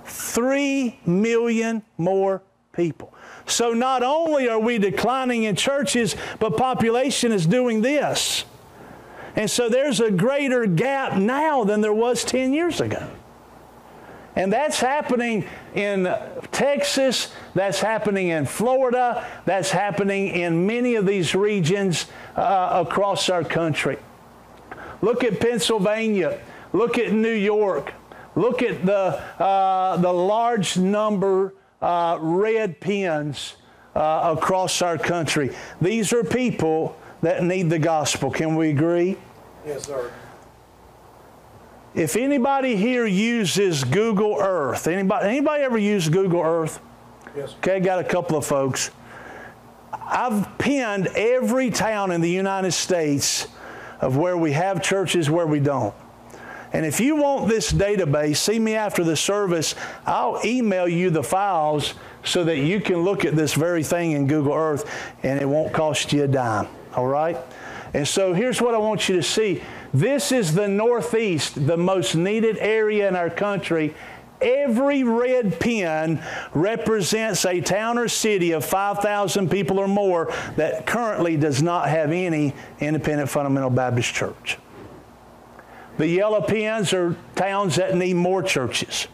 3 0.05 0.99
million 1.05 1.81
more 1.97 2.43
people. 2.71 3.13
So 3.47 3.73
not 3.73 4.03
only 4.03 4.47
are 4.47 4.59
we 4.59 4.77
declining 4.77 5.43
in 5.43 5.55
churches, 5.55 6.15
but 6.39 6.55
population 6.55 7.31
is 7.31 7.45
doing 7.47 7.81
this. 7.81 8.45
And 9.35 9.49
so 9.49 9.69
there's 9.69 9.99
a 9.99 10.11
greater 10.11 10.65
gap 10.67 11.17
now 11.17 11.63
than 11.63 11.81
there 11.81 11.93
was 11.93 12.23
10 12.23 12.53
years 12.53 12.79
ago. 12.79 13.09
And 14.35 14.51
that's 14.51 14.79
happening 14.79 15.45
in 15.75 16.13
Texas, 16.51 17.33
that's 17.53 17.81
happening 17.81 18.29
in 18.29 18.45
Florida, 18.45 19.27
that's 19.45 19.71
happening 19.71 20.29
in 20.29 20.65
many 20.65 20.95
of 20.95 21.05
these 21.05 21.35
regions 21.35 22.05
uh, 22.35 22.83
across 22.85 23.29
our 23.29 23.43
country. 23.43 23.97
Look 25.01 25.23
at 25.23 25.39
Pennsylvania, 25.39 26.39
look 26.71 26.97
at 26.97 27.11
New 27.11 27.33
York, 27.33 27.93
Look 28.35 28.61
at 28.63 28.85
the, 28.85 29.21
uh, 29.41 29.97
the 29.97 30.11
large 30.11 30.77
number 30.77 31.53
uh, 31.81 32.17
red 32.21 32.79
pens 32.79 33.55
uh, 33.95 34.35
across 34.37 34.81
our 34.81 34.97
country. 34.97 35.53
These 35.81 36.13
are 36.13 36.23
people 36.23 36.97
that 37.21 37.43
need 37.43 37.69
the 37.69 37.79
gospel. 37.79 38.31
Can 38.31 38.55
we 38.55 38.69
agree? 38.69 39.17
Yes, 39.65 39.85
sir. 39.85 40.11
If 41.93 42.15
anybody 42.15 42.77
here 42.77 43.05
uses 43.05 43.83
Google 43.83 44.37
Earth, 44.39 44.87
anybody, 44.87 45.27
anybody 45.27 45.63
ever 45.63 45.77
use 45.77 46.07
Google 46.07 46.41
Earth? 46.41 46.79
Yes. 47.35 47.53
Okay, 47.55 47.81
got 47.81 47.99
a 47.99 48.03
couple 48.03 48.37
of 48.37 48.45
folks. 48.45 48.91
I've 49.91 50.57
pinned 50.57 51.07
every 51.15 51.69
town 51.69 52.11
in 52.11 52.21
the 52.21 52.29
United 52.29 52.71
States 52.71 53.47
of 53.99 54.15
where 54.15 54.37
we 54.37 54.53
have 54.53 54.81
churches, 54.81 55.29
where 55.29 55.47
we 55.47 55.59
don't. 55.59 55.93
And 56.73 56.85
if 56.85 57.01
you 57.01 57.17
want 57.17 57.49
this 57.49 57.73
database, 57.73 58.37
see 58.37 58.57
me 58.57 58.75
after 58.75 59.03
the 59.03 59.17
service. 59.17 59.75
I'll 60.05 60.39
email 60.45 60.87
you 60.87 61.09
the 61.09 61.23
files 61.23 61.93
so 62.23 62.45
that 62.45 62.57
you 62.57 62.79
can 62.79 63.03
look 63.03 63.25
at 63.25 63.35
this 63.35 63.53
very 63.53 63.83
thing 63.83 64.11
in 64.11 64.27
Google 64.27 64.53
Earth 64.53 64.89
and 65.23 65.41
it 65.41 65.45
won't 65.45 65.73
cost 65.73 66.13
you 66.13 66.23
a 66.23 66.27
dime. 66.27 66.67
All 66.95 67.07
right? 67.07 67.37
And 67.93 68.07
so 68.07 68.33
here's 68.33 68.61
what 68.61 68.73
I 68.73 68.77
want 68.77 69.09
you 69.09 69.17
to 69.17 69.23
see. 69.23 69.61
This 69.93 70.31
is 70.31 70.55
the 70.55 70.67
Northeast, 70.67 71.65
the 71.67 71.77
most 71.77 72.15
needed 72.15 72.57
area 72.57 73.07
in 73.07 73.15
our 73.15 73.29
country. 73.29 73.93
Every 74.41 75.03
red 75.03 75.59
pin 75.59 76.23
represents 76.53 77.45
a 77.45 77.61
town 77.61 77.97
or 77.97 78.07
city 78.07 78.53
of 78.53 78.65
5,000 78.65 79.51
people 79.51 79.79
or 79.79 79.87
more 79.87 80.33
that 80.55 80.87
currently 80.87 81.37
does 81.37 81.61
not 81.61 81.89
have 81.89 82.11
any 82.11 82.53
independent 82.79 83.29
fundamental 83.29 83.69
Baptist 83.69 84.13
church. 84.13 84.57
The 85.97 86.07
yellow 86.07 86.41
pins 86.41 86.93
are 86.93 87.15
towns 87.35 87.75
that 87.75 87.95
need 87.95 88.15
more 88.15 88.41
churches. 88.41 89.07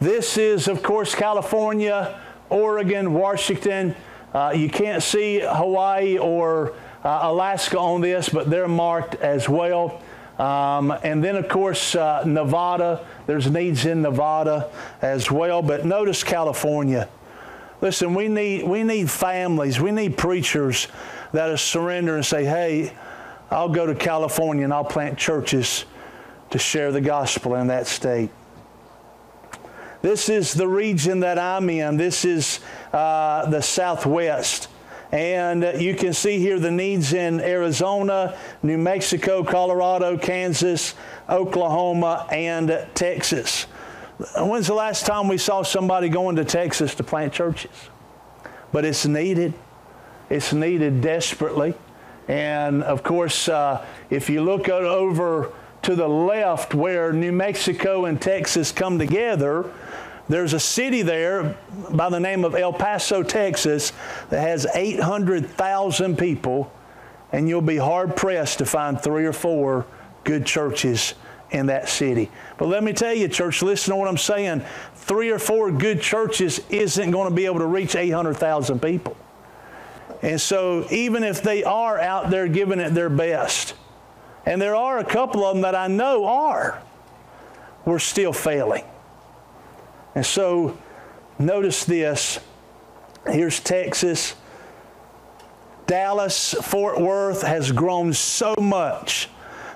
This 0.00 0.38
is, 0.38 0.66
of 0.66 0.82
course, 0.82 1.14
California, 1.14 2.18
Oregon, 2.48 3.12
Washington. 3.12 3.94
Uh, 4.32 4.52
you 4.56 4.70
can't 4.70 5.02
see 5.02 5.40
Hawaii 5.40 6.16
or 6.16 6.74
uh, 7.04 7.20
Alaska 7.22 7.78
on 7.78 8.00
this, 8.00 8.28
but 8.28 8.50
they're 8.50 8.68
marked 8.68 9.14
as 9.16 9.48
well. 9.48 10.02
Um, 10.38 10.90
and 11.02 11.22
then, 11.22 11.36
of 11.36 11.48
course, 11.48 11.94
uh, 11.94 12.24
Nevada. 12.24 13.06
There's 13.26 13.50
needs 13.50 13.84
in 13.84 14.02
Nevada 14.02 14.70
as 15.02 15.30
well. 15.30 15.60
But 15.60 15.84
notice 15.84 16.24
California. 16.24 17.08
Listen, 17.80 18.14
we 18.14 18.28
need, 18.28 18.64
we 18.64 18.82
need 18.82 19.10
families, 19.10 19.80
we 19.80 19.90
need 19.90 20.16
preachers 20.18 20.88
that 21.32 21.50
are 21.50 21.56
surrender 21.56 22.16
and 22.16 22.24
say, 22.24 22.44
hey, 22.44 22.92
I'll 23.50 23.68
go 23.68 23.86
to 23.86 23.94
California 23.94 24.64
and 24.64 24.72
I'll 24.72 24.84
plant 24.84 25.18
churches 25.18 25.84
to 26.50 26.58
share 26.58 26.92
the 26.92 27.00
gospel 27.00 27.54
in 27.54 27.68
that 27.68 27.86
state. 27.86 28.30
This 30.02 30.28
is 30.28 30.54
the 30.54 30.68
region 30.68 31.20
that 31.20 31.38
I'm 31.38 31.68
in. 31.68 31.96
This 31.96 32.24
is 32.24 32.60
uh, 32.92 33.48
the 33.50 33.60
Southwest. 33.60 34.68
And 35.12 35.80
you 35.80 35.94
can 35.94 36.12
see 36.12 36.38
here 36.38 36.58
the 36.60 36.70
needs 36.70 37.12
in 37.12 37.40
Arizona, 37.40 38.38
New 38.62 38.78
Mexico, 38.78 39.42
Colorado, 39.42 40.16
Kansas, 40.16 40.94
Oklahoma, 41.28 42.28
and 42.30 42.86
Texas. 42.94 43.64
When's 44.36 44.66
the 44.66 44.74
last 44.74 45.06
time 45.06 45.28
we 45.28 45.38
saw 45.38 45.62
somebody 45.62 46.08
going 46.08 46.36
to 46.36 46.44
Texas 46.44 46.94
to 46.96 47.02
plant 47.02 47.32
churches? 47.32 47.72
But 48.70 48.84
it's 48.84 49.06
needed. 49.06 49.54
It's 50.28 50.52
needed 50.52 51.00
desperately. 51.00 51.74
And 52.28 52.84
of 52.84 53.02
course, 53.02 53.48
uh, 53.48 53.84
if 54.10 54.30
you 54.30 54.42
look 54.42 54.68
over 54.68 55.52
to 55.82 55.96
the 55.96 56.06
left 56.06 56.74
where 56.74 57.12
New 57.12 57.32
Mexico 57.32 58.04
and 58.04 58.20
Texas 58.20 58.70
come 58.70 58.98
together, 58.98 59.72
there's 60.30 60.52
a 60.52 60.60
city 60.60 61.02
there 61.02 61.56
by 61.90 62.08
the 62.08 62.20
name 62.20 62.44
of 62.44 62.54
El 62.54 62.72
Paso, 62.72 63.24
Texas, 63.24 63.92
that 64.28 64.40
has 64.40 64.64
800,000 64.74 66.16
people, 66.16 66.72
and 67.32 67.48
you'll 67.48 67.60
be 67.60 67.76
hard 67.76 68.14
pressed 68.14 68.58
to 68.58 68.64
find 68.64 69.00
three 69.00 69.26
or 69.26 69.32
four 69.32 69.86
good 70.22 70.46
churches 70.46 71.14
in 71.50 71.66
that 71.66 71.88
city. 71.88 72.30
But 72.58 72.68
let 72.68 72.84
me 72.84 72.92
tell 72.92 73.12
you, 73.12 73.26
church, 73.26 73.60
listen 73.60 73.90
to 73.90 73.96
what 73.96 74.06
I'm 74.06 74.16
saying. 74.16 74.62
Three 74.94 75.30
or 75.30 75.40
four 75.40 75.72
good 75.72 76.00
churches 76.00 76.60
isn't 76.70 77.10
going 77.10 77.28
to 77.28 77.34
be 77.34 77.46
able 77.46 77.58
to 77.58 77.66
reach 77.66 77.96
800,000 77.96 78.80
people. 78.80 79.16
And 80.22 80.40
so, 80.40 80.86
even 80.92 81.24
if 81.24 81.42
they 81.42 81.64
are 81.64 81.98
out 81.98 82.30
there 82.30 82.46
giving 82.46 82.78
it 82.78 82.90
their 82.90 83.10
best, 83.10 83.74
and 84.46 84.62
there 84.62 84.76
are 84.76 84.98
a 84.98 85.04
couple 85.04 85.44
of 85.44 85.56
them 85.56 85.62
that 85.62 85.74
I 85.74 85.88
know 85.88 86.26
are, 86.26 86.80
we're 87.84 87.98
still 87.98 88.32
failing. 88.32 88.84
And 90.14 90.26
so, 90.26 90.76
notice 91.38 91.84
this. 91.84 92.40
Here's 93.26 93.60
Texas. 93.60 94.34
Dallas, 95.86 96.54
Fort 96.54 97.00
Worth 97.00 97.42
has 97.42 97.72
grown 97.72 98.12
so 98.12 98.54
much 98.56 99.28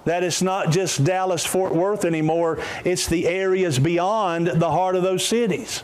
that 0.04 0.22
it's 0.22 0.42
not 0.42 0.70
just 0.70 1.02
Dallas, 1.02 1.44
Fort 1.44 1.74
Worth 1.74 2.04
anymore, 2.04 2.58
it's 2.84 3.06
the 3.06 3.26
areas 3.26 3.78
beyond 3.78 4.46
the 4.46 4.70
heart 4.70 4.96
of 4.96 5.02
those 5.02 5.26
cities. 5.26 5.82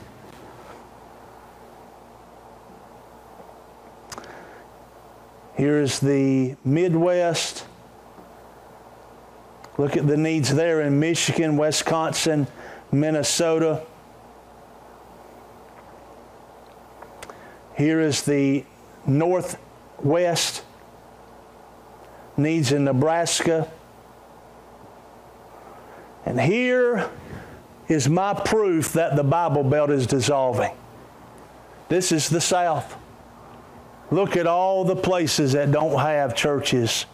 Here's 5.54 5.98
the 5.98 6.56
Midwest. 6.64 7.66
Look 9.78 9.96
at 9.96 10.06
the 10.06 10.16
needs 10.16 10.54
there 10.54 10.82
in 10.82 11.00
Michigan, 11.00 11.56
Wisconsin, 11.56 12.46
Minnesota. 12.92 13.82
Here 17.80 18.00
is 18.02 18.24
the 18.24 18.62
Northwest, 19.06 20.62
needs 22.36 22.72
in 22.72 22.84
Nebraska. 22.84 23.72
And 26.26 26.38
here 26.38 27.08
is 27.88 28.06
my 28.06 28.34
proof 28.34 28.92
that 28.92 29.16
the 29.16 29.24
Bible 29.24 29.64
Belt 29.64 29.88
is 29.88 30.06
dissolving. 30.06 30.72
This 31.88 32.12
is 32.12 32.28
the 32.28 32.42
South. 32.42 32.98
Look 34.10 34.36
at 34.36 34.46
all 34.46 34.84
the 34.84 34.94
places 34.94 35.52
that 35.52 35.72
don't 35.72 35.98
have 35.98 36.36
churches 36.36 37.06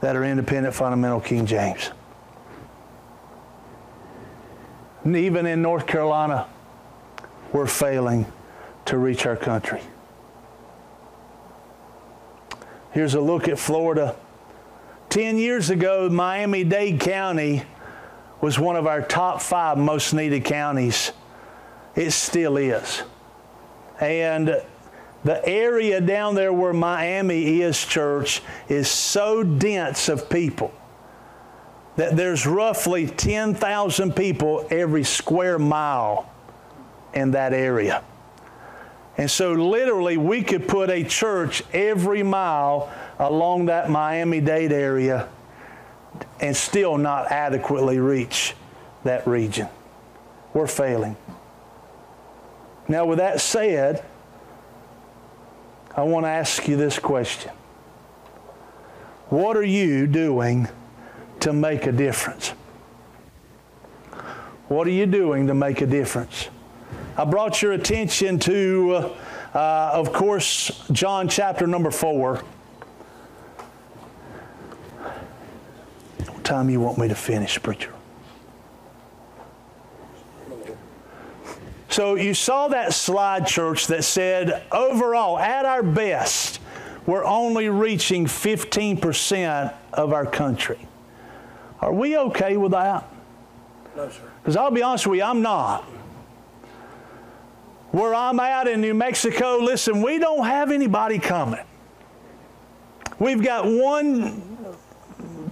that 0.00 0.14
are 0.14 0.22
independent 0.22 0.76
fundamental 0.76 1.18
King 1.18 1.44
James. 1.44 1.90
And 5.02 5.16
even 5.16 5.44
in 5.44 5.60
North 5.60 5.88
Carolina, 5.88 6.46
we're 7.52 7.66
failing 7.66 8.32
to 8.86 8.98
reach 8.98 9.26
our 9.26 9.36
country. 9.36 9.80
Here's 12.92 13.14
a 13.14 13.20
look 13.20 13.48
at 13.48 13.58
Florida. 13.58 14.16
Ten 15.10 15.38
years 15.38 15.70
ago, 15.70 16.08
Miami 16.08 16.64
Dade 16.64 17.00
County 17.00 17.62
was 18.40 18.58
one 18.58 18.76
of 18.76 18.86
our 18.86 19.02
top 19.02 19.40
five 19.40 19.78
most 19.78 20.12
needed 20.12 20.44
counties. 20.44 21.12
It 21.94 22.10
still 22.10 22.56
is. 22.56 23.02
And 24.00 24.62
the 25.24 25.48
area 25.48 26.00
down 26.00 26.34
there 26.34 26.52
where 26.52 26.72
Miami 26.72 27.60
is, 27.62 27.84
church, 27.84 28.42
is 28.68 28.88
so 28.88 29.42
dense 29.42 30.08
of 30.08 30.28
people 30.30 30.72
that 31.96 32.16
there's 32.16 32.46
roughly 32.46 33.06
10,000 33.06 34.14
people 34.14 34.66
every 34.70 35.02
square 35.02 35.58
mile 35.58 36.30
in 37.14 37.32
that 37.32 37.52
area. 37.52 38.04
And 39.18 39.30
so, 39.30 39.52
literally, 39.52 40.16
we 40.16 40.42
could 40.42 40.68
put 40.68 40.90
a 40.90 41.02
church 41.02 41.62
every 41.72 42.22
mile 42.22 42.92
along 43.18 43.66
that 43.66 43.88
Miami 43.88 44.40
Dade 44.40 44.72
area 44.72 45.28
and 46.40 46.54
still 46.54 46.98
not 46.98 47.30
adequately 47.32 47.98
reach 47.98 48.54
that 49.04 49.26
region. 49.26 49.68
We're 50.52 50.66
failing. 50.66 51.16
Now, 52.88 53.06
with 53.06 53.18
that 53.18 53.40
said, 53.40 54.04
I 55.96 56.02
want 56.02 56.26
to 56.26 56.30
ask 56.30 56.68
you 56.68 56.76
this 56.76 56.98
question 56.98 57.52
What 59.28 59.56
are 59.56 59.64
you 59.64 60.06
doing 60.06 60.68
to 61.40 61.52
make 61.52 61.86
a 61.86 61.92
difference? 61.92 62.50
What 64.68 64.86
are 64.86 64.90
you 64.90 65.06
doing 65.06 65.46
to 65.46 65.54
make 65.54 65.80
a 65.80 65.86
difference? 65.86 66.48
I 67.18 67.24
brought 67.24 67.62
your 67.62 67.72
attention 67.72 68.38
to, 68.40 69.14
uh, 69.54 69.90
of 69.94 70.12
course, 70.12 70.82
John 70.92 71.28
chapter 71.28 71.66
number 71.66 71.90
four. 71.90 72.42
What 76.26 76.44
time 76.44 76.66
do 76.66 76.72
you 76.72 76.80
want 76.80 76.98
me 76.98 77.08
to 77.08 77.14
finish, 77.14 77.60
preacher? 77.62 77.90
So 81.88 82.16
you 82.16 82.34
saw 82.34 82.68
that 82.68 82.92
slide, 82.92 83.46
church, 83.46 83.86
that 83.86 84.04
said 84.04 84.62
overall, 84.70 85.38
at 85.38 85.64
our 85.64 85.82
best, 85.82 86.60
we're 87.06 87.24
only 87.24 87.70
reaching 87.70 88.26
15% 88.26 89.72
of 89.94 90.12
our 90.12 90.26
country. 90.26 90.86
Are 91.80 91.94
we 91.94 92.18
okay 92.18 92.58
with 92.58 92.72
that? 92.72 93.10
No, 93.96 94.10
sir. 94.10 94.20
Because 94.42 94.56
I'll 94.58 94.70
be 94.70 94.82
honest 94.82 95.06
with 95.06 95.16
you, 95.16 95.24
I'm 95.24 95.40
not. 95.40 95.88
Where 97.96 98.14
I'm 98.14 98.38
at 98.40 98.68
in 98.68 98.82
New 98.82 98.92
Mexico, 98.92 99.56
listen, 99.56 100.02
we 100.02 100.18
don't 100.18 100.44
have 100.44 100.70
anybody 100.70 101.18
coming. 101.18 101.64
We've 103.18 103.42
got 103.42 103.64
one 103.64 104.42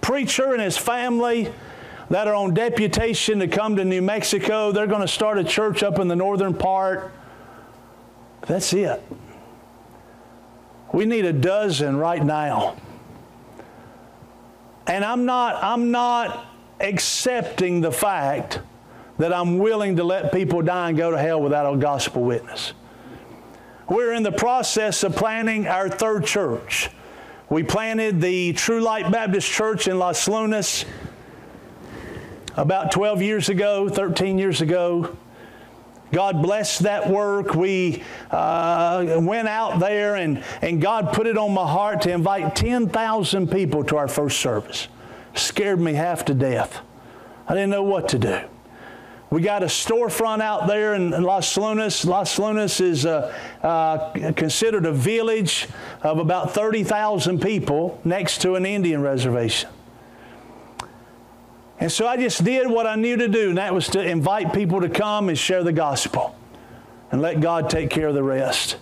preacher 0.03 0.53
and 0.53 0.61
his 0.61 0.77
family 0.77 1.51
that 2.11 2.29
are 2.29 2.35
on 2.35 2.53
deputation 2.53 3.39
to 3.39 3.49
come 3.49 3.77
to 3.77 3.85
New 3.87 4.03
Mexico. 4.03 4.73
They're 4.73 4.87
going 4.87 5.01
to 5.01 5.09
start 5.09 5.39
a 5.39 5.45
church 5.45 5.83
up 5.83 5.99
in 5.99 6.07
the 6.07 6.17
northern 6.17 6.53
part. 6.53 7.13
That's 8.43 8.75
it. 8.75 9.03
We 10.93 11.07
need 11.07 11.25
a 11.25 11.33
dozen 11.33 11.97
right 11.97 12.23
now. 12.23 12.77
And 14.87 15.03
I'm 15.03 15.25
not, 15.25 15.65
I'm 15.65 15.91
not 15.91 16.45
accepting 16.79 17.81
the 17.81 17.91
fact 17.91 18.61
that 19.19 19.33
I'm 19.33 19.59
willing 19.59 19.97
to 19.97 20.05
let 20.05 20.33
people 20.33 20.63
die 20.63 20.89
and 20.89 20.99
go 20.99 21.11
to 21.11 21.19
hell 21.19 21.41
without 21.41 21.73
a 21.73 21.77
gospel 21.77 22.23
witness. 22.23 22.73
We're 23.89 24.13
in 24.13 24.23
the 24.23 24.33
process 24.33 25.05
of 25.05 25.15
planning 25.15 25.67
our 25.67 25.89
third 25.89 26.25
church. 26.25 26.91
We 27.51 27.63
planted 27.63 28.21
the 28.21 28.55
True 28.55 28.81
Light 28.81 29.13
Baptist 29.13 29.51
Church 29.51 29.87
in 29.87 29.99
Los 29.99 30.27
Lunas 30.27 30.87
about 32.57 32.93
12 32.93 33.21
years 33.21 33.49
ago, 33.49 33.89
13 33.89 34.39
years 34.39 34.61
ago. 34.63 35.17
God 36.13 36.43
blessed 36.43 36.85
that 36.85 37.11
work. 37.11 37.55
We 37.55 38.03
uh, 38.31 39.19
went 39.21 39.49
out 39.49 39.81
there, 39.81 40.15
and, 40.15 40.43
and 40.63 40.81
God 40.81 41.13
put 41.13 41.27
it 41.27 41.37
on 41.37 41.53
my 41.53 41.67
heart 41.67 42.03
to 42.03 42.11
invite 42.11 42.55
10,000 42.57 43.51
people 43.51 43.85
to 43.85 43.97
our 43.97 44.09
first 44.09 44.41
service. 44.41 44.89
Scared 45.35 45.81
me 45.81 45.93
half 45.95 46.25
to 46.27 46.35
death. 46.35 46.81
I 47.49 47.55
didn't 47.55 47.71
know 47.71 47.83
what 47.83 48.09
to 48.11 48.19
do. 48.19 48.41
We 49.35 49.43
got 49.43 49.65
a 49.65 49.67
storefront 49.67 50.43
out 50.43 50.69
there 50.69 50.95
in 50.95 51.11
Los 51.11 51.57
Lunas. 51.57 52.05
Los 52.05 52.39
Lunas 52.39 52.81
is 52.81 53.05
uh, 53.05 53.35
uh, 53.65 54.13
considered 54.35 54.87
a 54.87 54.93
village 54.93 55.67
of 56.03 56.19
about 56.19 56.55
30,000 56.55 57.43
people 57.43 58.01
next 58.05 58.43
to 58.43 58.55
an 58.55 58.65
Indian 58.65 59.03
reservation. 59.03 59.71
And 61.81 61.91
so 61.91 62.07
I 62.07 62.17
just 62.17 62.45
did 62.45 62.71
what 62.71 62.87
I 62.87 62.95
knew 62.95 63.17
to 63.17 63.27
do, 63.27 63.49
and 63.49 63.59
that 63.59 63.75
was 63.75 63.89
to 63.89 64.01
invite 64.01 64.53
people 64.53 64.81
to 64.83 64.89
come 64.89 65.29
and 65.29 65.37
share 65.37 65.65
the 65.65 65.73
gospel 65.73 66.37
and 67.11 67.21
let 67.21 67.41
God 67.41 67.69
take 67.69 67.91
care 67.91 68.07
of 68.07 68.15
the 68.15 68.23
rest. 68.23 68.77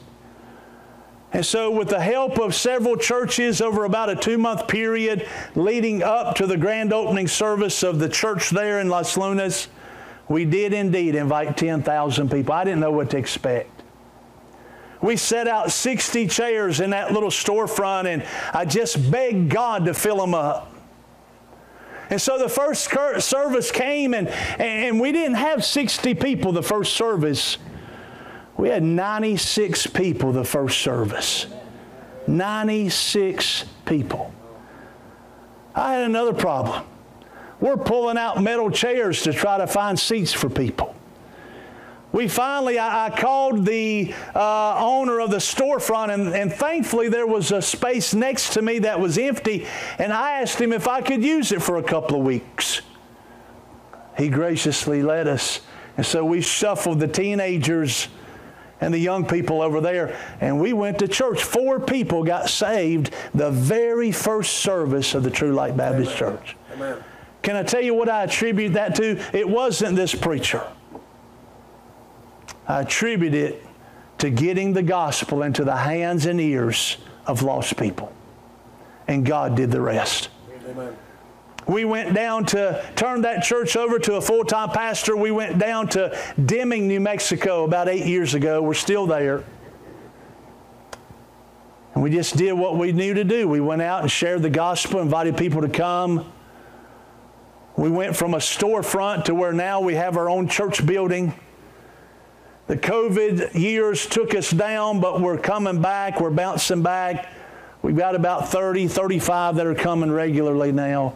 And 1.33 1.47
so, 1.47 1.71
with 1.71 1.89
the 1.89 2.01
help 2.01 2.39
of 2.39 2.55
several 2.55 2.99
churches 2.99 3.63
over 3.63 3.85
about 3.85 4.11
a 4.11 4.17
two 4.17 4.37
month 4.37 4.69
period 4.69 5.27
leading 5.55 6.03
up 6.03 6.37
to 6.37 6.47
the 6.47 6.59
grand 6.59 6.93
opening 6.93 7.27
service 7.27 7.83
of 7.83 7.99
the 7.99 8.09
church 8.11 8.51
there 8.51 8.81
in 8.81 8.91
Los 8.91 9.17
Lunas, 9.17 9.69
we 10.29 10.45
did 10.45 10.73
indeed 10.73 11.15
invite 11.15 11.57
10,000 11.57 12.31
people. 12.31 12.55
I 12.55 12.65
didn't 12.65 12.81
know 12.81 12.93
what 12.93 13.11
to 13.11 13.19
expect. 13.19 13.83
We 15.01 15.17
set 15.17 15.49
out 15.49 15.73
60 15.73 16.29
chairs 16.29 16.81
in 16.81 16.91
that 16.91 17.13
little 17.13 17.31
storefront, 17.31 18.07
and 18.07 18.25
I 18.55 18.65
just 18.65 19.11
begged 19.11 19.51
God 19.51 19.87
to 19.87 19.95
fill 19.95 20.19
them 20.19 20.33
up. 20.33 20.73
And 22.09 22.21
so 22.21 22.39
the 22.39 22.49
first 22.49 22.91
service 23.25 23.71
came, 23.71 24.15
and, 24.15 24.29
and 24.29 25.01
we 25.01 25.13
didn't 25.13 25.37
have 25.37 25.65
60 25.65 26.15
people 26.15 26.53
the 26.53 26.63
first 26.63 26.95
service. 26.95 27.59
We 28.57 28.69
had 28.69 28.83
96 28.83 29.89
people 29.89 30.31
the 30.33 30.45
first 30.45 30.79
service. 30.81 31.47
96 32.29 33.65
people. 33.87 34.33
I 35.75 35.95
had 35.95 36.05
another 36.05 36.35
problem. 36.35 36.85
We're 37.63 37.77
pulling 37.77 38.19
out 38.19 38.43
metal 38.43 38.73
chairs 38.73 39.23
to 39.23 39.33
try 39.33 39.59
to 39.59 39.69
find 39.69 39.97
seats 39.97 40.33
for 40.33 40.51
people. 40.51 40.97
We 42.11 42.27
finally, 42.27 42.77
I, 42.77 43.07
I 43.07 43.11
called 43.11 43.65
the 43.65 44.13
uh, 44.35 44.85
owner 44.85 45.21
of 45.21 45.31
the 45.31 45.37
storefront, 45.37 46.13
and, 46.13 46.35
and 46.35 46.53
thankfully 46.53 47.09
there 47.09 47.27
was 47.27 47.53
a 47.53 47.63
space 47.63 48.15
next 48.15 48.55
to 48.55 48.63
me 48.63 48.81
that 48.81 48.99
was 48.99 49.17
empty, 49.17 49.69
and 50.01 50.13
I 50.13 50.41
asked 50.41 50.61
him 50.61 50.73
if 50.73 50.89
I 50.89 51.03
could 51.03 51.23
use 51.23 51.53
it 51.53 51.63
for 51.63 51.77
a 51.77 51.85
couple 51.85 52.19
of 52.19 52.27
weeks. 52.27 52.83
He 54.19 54.29
graciously 54.29 55.01
let 55.05 55.29
us. 55.29 55.61
And 55.97 56.05
so 56.05 56.25
we 56.25 56.41
shuffled 56.41 56.99
the 56.99 57.07
teenagers 57.07 58.09
and 58.81 58.93
the 58.93 58.99
young 58.99 59.25
people 59.25 59.63
over 59.63 59.81
there, 59.81 60.19
and 60.41 60.61
we 60.61 60.73
went 60.73 60.99
to 60.99 61.07
church. 61.07 61.45
Four 61.45 61.79
people 61.79 62.25
got 62.25 62.51
saved 62.51 63.15
the 63.33 63.53
very 63.53 64.11
first 64.11 64.55
service 64.59 65.15
of 65.15 65.23
the 65.23 65.31
True 65.31 65.53
Light 65.53 65.77
Baptist 65.77 66.21
Amen. 66.21 66.39
Church. 66.39 66.57
Amen. 66.73 67.05
Can 67.43 67.57
I 67.57 67.65
tell 67.65 67.81
you 67.81 67.95
what 67.95 68.09
I 68.09 68.23
attribute 68.23 68.75
that 68.75 68.95
to? 68.97 69.21
It 69.37 69.49
wasn't 69.49 69.97
this 69.97 70.15
preacher. 70.15 70.65
I 72.69 72.83
attribute 72.83 73.35
it 73.35 73.67
to 74.19 74.31
getting 74.31 74.73
the 74.73 74.83
gospel 74.83 75.43
into 75.43 75.65
the 75.65 75.77
hands 75.77 76.27
and 76.27 76.41
ears 76.41 76.99
of 77.27 77.43
lost 77.43 77.77
people. 77.77 78.13
And 79.09 79.27
God 79.27 79.57
did 79.57 79.73
the 79.73 79.81
rest. 79.81 80.29
Amen. 80.69 80.97
We 81.67 81.85
went 81.85 82.15
down 82.15 82.47
to 82.47 82.85
turn 82.97 83.23
that 83.23 83.43
church 83.43 83.77
over 83.77 83.99
to 84.01 84.15
a 84.15 84.21
full 84.21 84.45
time 84.45 84.71
pastor. 84.71 85.17
We 85.17 85.31
went 85.31 85.59
down 85.59 85.89
to 85.91 86.17
Deming, 86.45 86.89
New 86.89 87.01
Mexico 87.01 87.65
about 87.65 87.89
eight 87.89 88.07
years 88.07 88.35
ago. 88.35 88.63
We're 88.63 88.75
still 88.75 89.07
there. 89.07 89.45
And 91.95 92.03
we 92.03 92.11
just 92.11 92.37
did 92.37 92.53
what 92.53 92.79
we 92.79 92.93
knew 92.93 93.15
to 93.15 93.25
do. 93.25 93.49
We 93.49 93.61
went 93.61 93.83
out 93.83 94.03
and 94.03 94.11
shared 94.11 94.43
the 94.43 94.51
gospel, 94.51 95.01
invited 95.01 95.37
people 95.37 95.61
to 95.63 95.69
come. 95.69 96.33
We 97.77 97.89
went 97.89 98.17
from 98.17 98.35
a 98.35 98.39
storefront 98.39 99.25
to 99.25 99.35
where 99.35 99.53
now 99.53 99.81
we 99.81 99.95
have 99.95 100.17
our 100.17 100.29
own 100.29 100.49
church 100.49 100.85
building. 100.85 101.35
The 102.67 102.77
COVID 102.77 103.55
years 103.55 104.07
took 104.07 104.35
us 104.35 104.51
down, 104.51 105.01
but 105.01 105.21
we're 105.21 105.39
coming 105.39 105.81
back. 105.81 106.21
We're 106.21 106.31
bouncing 106.31 106.83
back. 106.83 107.33
We've 107.81 107.97
got 107.97 108.15
about 108.15 108.49
30, 108.49 108.89
35 108.89 109.57
that 109.57 109.67
are 109.67 109.75
coming 109.75 110.11
regularly 110.11 110.71
now. 110.71 111.15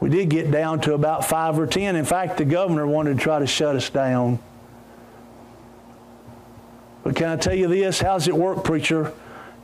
We 0.00 0.08
did 0.08 0.28
get 0.30 0.50
down 0.50 0.80
to 0.82 0.94
about 0.94 1.24
five 1.24 1.58
or 1.58 1.66
10. 1.66 1.96
In 1.96 2.04
fact, 2.04 2.38
the 2.38 2.44
governor 2.44 2.86
wanted 2.86 3.16
to 3.16 3.22
try 3.22 3.38
to 3.38 3.46
shut 3.46 3.76
us 3.76 3.90
down. 3.90 4.38
But 7.02 7.16
can 7.16 7.28
I 7.28 7.36
tell 7.36 7.54
you 7.54 7.68
this? 7.68 8.00
How's 8.00 8.28
it 8.28 8.34
work, 8.34 8.64
preacher? 8.64 9.12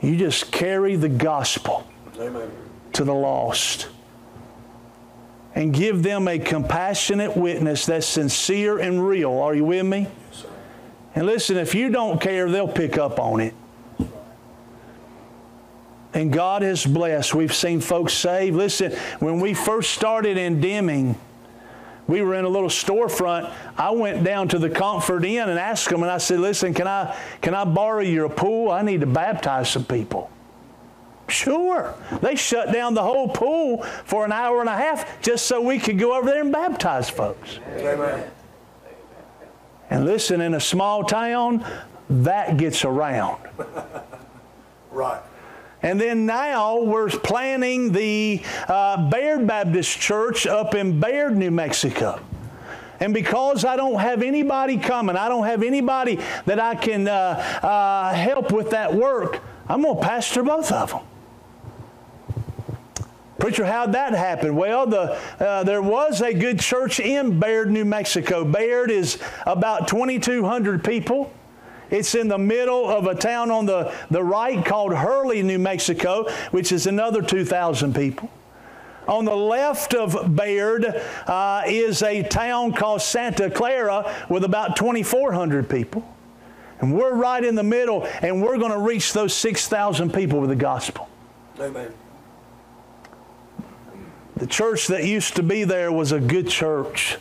You 0.01 0.17
just 0.17 0.53
carry 0.53 0.97
the 0.97 1.09
gospel 1.09 1.87
Amen. 2.19 2.51
to 2.93 3.05
the 3.05 3.15
lost 3.15 3.89
and 5.61 5.75
give 5.75 6.03
them 6.03 6.27
a 6.27 6.39
compassionate 6.39 7.37
witness 7.37 7.85
that's 7.85 8.07
sincere 8.07 8.79
and 8.79 9.07
real. 9.07 9.33
Are 9.33 9.55
you 9.55 9.67
with 9.67 9.85
me? 9.85 10.07
And 11.15 11.27
listen, 11.27 11.59
if 11.59 11.75
you 11.75 11.91
don't 11.91 12.19
care, 12.19 12.51
they'll 12.51 12.67
pick 12.67 12.97
up 12.97 13.21
on 13.21 13.41
it. 13.41 13.53
And 16.15 16.33
God 16.33 16.63
has 16.63 16.87
blessed. 16.87 17.35
We've 17.35 17.55
seen 17.55 17.83
folks 17.83 18.15
saved. 18.15 18.57
Listen, 18.57 18.93
when 19.19 19.39
we 19.39 19.53
first 19.53 19.91
started 19.91 20.39
in 20.39 20.63
Deming, 20.63 21.15
we 22.07 22.23
were 22.23 22.37
in 22.37 22.47
a 22.47 22.49
little 22.49 22.71
storefront. 22.71 23.53
I 23.77 23.91
went 23.91 24.25
down 24.25 24.49
to 24.49 24.59
the 24.59 24.71
Comfort 24.71 25.27
Inn 25.27 25.47
and 25.47 25.59
asked 25.59 25.91
them, 25.91 26.03
and 26.03 26.11
I 26.11 26.17
said, 26.19 26.41
"Listen, 26.41 26.73
can 26.73 26.89
I 26.89 27.15
can 27.43 27.55
I 27.55 27.65
borrow 27.65 28.01
your 28.01 28.31
pool? 28.31 28.71
I 28.71 28.81
need 28.81 29.03
to 29.03 29.07
baptize 29.07 29.69
some 29.69 29.85
people." 29.85 30.31
Sure. 31.31 31.95
They 32.21 32.35
shut 32.35 32.73
down 32.73 32.95
the 32.95 33.03
whole 33.03 33.29
pool 33.29 33.83
for 34.05 34.25
an 34.25 34.33
hour 34.33 34.61
and 34.61 34.69
a 34.69 34.77
half 34.77 35.23
just 35.23 35.47
so 35.47 35.61
we 35.61 35.79
could 35.79 35.99
go 35.99 36.17
over 36.17 36.29
there 36.29 36.41
and 36.41 36.53
baptize 36.53 37.09
folks. 37.09 37.59
Amen. 37.69 38.31
And 39.91 40.05
listen, 40.05 40.41
in 40.41 40.55
a 40.55 40.61
small 40.61 41.05
town, 41.05 41.65
that 42.09 42.57
gets 42.57 42.85
around. 42.85 43.41
right. 44.93 45.23
And 45.83 46.01
then 46.01 46.27
now 46.27 46.81
we're 46.81 47.09
planning 47.09 47.93
the 47.93 48.43
uh, 48.69 49.09
Bayard 49.09 49.47
Baptist 49.47 49.99
Church 49.99 50.47
up 50.47 50.75
in 50.75 51.01
Bayard, 51.01 51.37
New 51.37 51.51
Mexico. 51.51 52.21
And 53.01 53.15
because 53.15 53.65
I 53.65 53.77
don't 53.77 53.99
have 53.99 54.23
anybody 54.23 54.77
coming, 54.77 55.17
I 55.17 55.29
don't 55.29 55.47
have 55.47 55.63
anybody 55.63 56.21
that 56.45 56.61
I 56.61 56.75
can 56.75 57.09
uh, 57.09 57.13
uh, 57.63 58.13
help 58.13 58.53
with 58.53 58.71
that 58.71 58.95
work, 58.95 59.41
I'm 59.69 59.83
going 59.83 59.97
to 59.97 60.03
pastor 60.03 60.43
both 60.43 60.71
of 60.71 60.91
them. 60.91 61.01
Preacher, 63.41 63.65
how'd 63.65 63.93
that 63.93 64.13
happen? 64.13 64.55
Well, 64.55 64.87
the, 64.87 65.19
uh, 65.41 65.65
there 65.65 65.83
was 65.83 66.21
a 66.21 66.33
good 66.35 66.61
church 66.61 67.01
in 67.01 67.41
Bayard, 67.41 67.71
New 67.71 67.87
Mexico. 67.87 68.45
Bayard 68.45 68.91
is 68.91 69.19
about 69.47 69.89
2,200 69.89 70.85
people. 70.85 71.33
It's 71.91 72.15
in 72.15 72.29
the 72.29 72.39
middle 72.39 72.89
of 72.89 73.07
a 73.07 73.15
town 73.15 73.51
on 73.51 73.67
the, 73.67 73.93
the 74.11 74.23
right 74.23 74.65
called 74.65 74.95
Hurley, 74.95 75.43
New 75.43 75.59
Mexico, 75.59 76.29
which 76.51 76.71
is 76.71 76.87
another 76.87 77.23
2,000 77.23 77.95
people. 77.95 78.31
On 79.09 79.25
the 79.25 79.35
left 79.35 79.95
of 79.95 80.37
Bayard 80.37 80.85
uh, 81.27 81.63
is 81.67 82.03
a 82.03 82.23
town 82.23 82.73
called 82.73 83.03
Santa 83.03 83.51
Clara 83.51 84.15
with 84.29 84.45
about 84.45 84.77
2,400 84.77 85.69
people. 85.69 86.07
And 86.81 86.95
we're 86.95 87.15
right 87.15 87.45
in 87.45 87.55
the 87.55 87.63
middle, 87.63 88.07
and 88.23 88.43
we're 88.43 88.59
going 88.59 88.73
to 88.73 88.79
reach 88.79 89.13
those 89.13 89.35
6,000 89.35 90.15
people 90.15 90.41
with 90.41 90.51
the 90.51 90.57
gospel. 90.57 91.09
Amen. 91.59 91.93
The 94.41 94.47
church 94.47 94.87
that 94.87 95.05
used 95.05 95.37
to 95.37 95.43
be 95.43 95.65
there 95.65 95.93
was 95.93 96.13
a 96.13 96.19
good 96.19 96.49
church. 96.49 97.19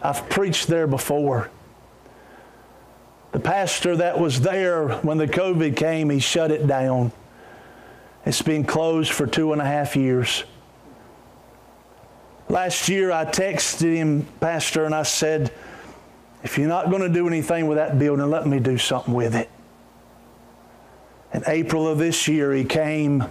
I've 0.00 0.30
preached 0.30 0.66
there 0.66 0.86
before. 0.86 1.50
The 3.32 3.38
pastor 3.38 3.96
that 3.96 4.18
was 4.18 4.40
there 4.40 4.88
when 5.02 5.18
the 5.18 5.28
COVID 5.28 5.76
came, 5.76 6.08
he 6.08 6.20
shut 6.20 6.50
it 6.50 6.66
down. 6.66 7.12
It's 8.24 8.40
been 8.40 8.64
closed 8.64 9.12
for 9.12 9.26
two 9.26 9.52
and 9.52 9.60
a 9.60 9.64
half 9.66 9.94
years. 9.94 10.44
Last 12.48 12.88
year, 12.88 13.12
I 13.12 13.26
texted 13.26 13.94
him, 13.94 14.26
Pastor, 14.40 14.86
and 14.86 14.94
I 14.94 15.02
said, 15.02 15.52
if 16.42 16.56
you're 16.56 16.66
not 16.66 16.88
going 16.88 17.02
to 17.02 17.10
do 17.10 17.28
anything 17.28 17.66
with 17.66 17.76
that 17.76 17.98
building, 17.98 18.30
let 18.30 18.46
me 18.46 18.58
do 18.58 18.78
something 18.78 19.12
with 19.12 19.34
it. 19.34 19.50
In 21.34 21.42
April 21.46 21.86
of 21.86 21.98
this 21.98 22.26
year, 22.26 22.54
he 22.54 22.64
came, 22.64 23.22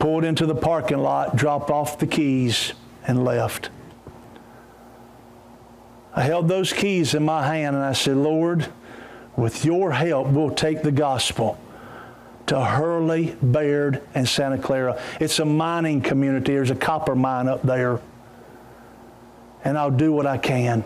pulled 0.00 0.24
into 0.24 0.46
the 0.46 0.54
parking 0.54 0.98
lot, 0.98 1.36
dropped 1.36 1.70
off 1.70 1.98
the 1.98 2.06
keys, 2.06 2.72
and 3.06 3.24
left. 3.24 3.70
I 6.14 6.22
held 6.22 6.48
those 6.48 6.72
keys 6.72 7.14
in 7.14 7.22
my 7.24 7.46
hand 7.46 7.76
and 7.76 7.84
I 7.84 7.92
said, 7.92 8.16
Lord, 8.16 8.66
with 9.36 9.64
your 9.64 9.92
help, 9.92 10.28
we'll 10.28 10.50
take 10.50 10.82
the 10.82 10.90
gospel 10.90 11.58
to 12.46 12.60
Hurley, 12.60 13.36
Bayard, 13.36 14.02
and 14.14 14.28
Santa 14.28 14.58
Clara. 14.58 15.00
It's 15.20 15.38
a 15.38 15.44
mining 15.44 16.00
community. 16.00 16.52
There's 16.52 16.70
a 16.70 16.74
copper 16.74 17.14
mine 17.14 17.46
up 17.46 17.62
there. 17.62 18.00
And 19.62 19.78
I'll 19.78 19.90
do 19.90 20.12
what 20.12 20.26
I 20.26 20.36
can. 20.36 20.82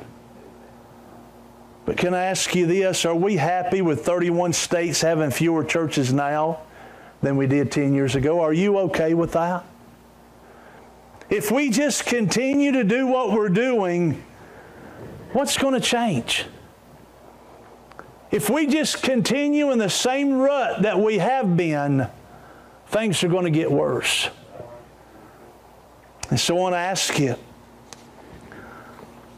But 1.86 1.96
can 1.96 2.12
I 2.12 2.24
ask 2.24 2.54
you 2.54 2.66
this? 2.66 3.04
Are 3.04 3.14
we 3.14 3.36
happy 3.36 3.80
with 3.80 4.04
31 4.04 4.52
states 4.52 5.00
having 5.00 5.30
fewer 5.30 5.64
churches 5.64 6.12
now 6.12 6.60
than 7.24 7.36
we 7.36 7.46
did 7.46 7.72
10 7.72 7.94
years 7.94 8.14
ago? 8.14 8.40
Are 8.40 8.52
you 8.52 8.78
okay 8.80 9.14
with 9.14 9.32
that? 9.32 9.64
If 11.30 11.50
we 11.50 11.70
just 11.70 12.06
continue 12.06 12.72
to 12.72 12.84
do 12.84 13.06
what 13.06 13.32
we're 13.32 13.48
doing, 13.48 14.22
what's 15.32 15.56
going 15.56 15.74
to 15.74 15.80
change? 15.80 16.44
If 18.30 18.50
we 18.50 18.66
just 18.66 19.02
continue 19.02 19.70
in 19.70 19.78
the 19.78 19.88
same 19.88 20.34
rut 20.34 20.82
that 20.82 20.98
we 20.98 21.18
have 21.18 21.56
been, 21.56 22.08
things 22.88 23.24
are 23.24 23.28
going 23.28 23.44
to 23.44 23.50
get 23.50 23.70
worse. 23.70 24.28
And 26.30 26.38
so 26.38 26.56
I 26.56 26.60
want 26.60 26.74
to 26.74 26.78
ask 26.78 27.18
you, 27.18 27.36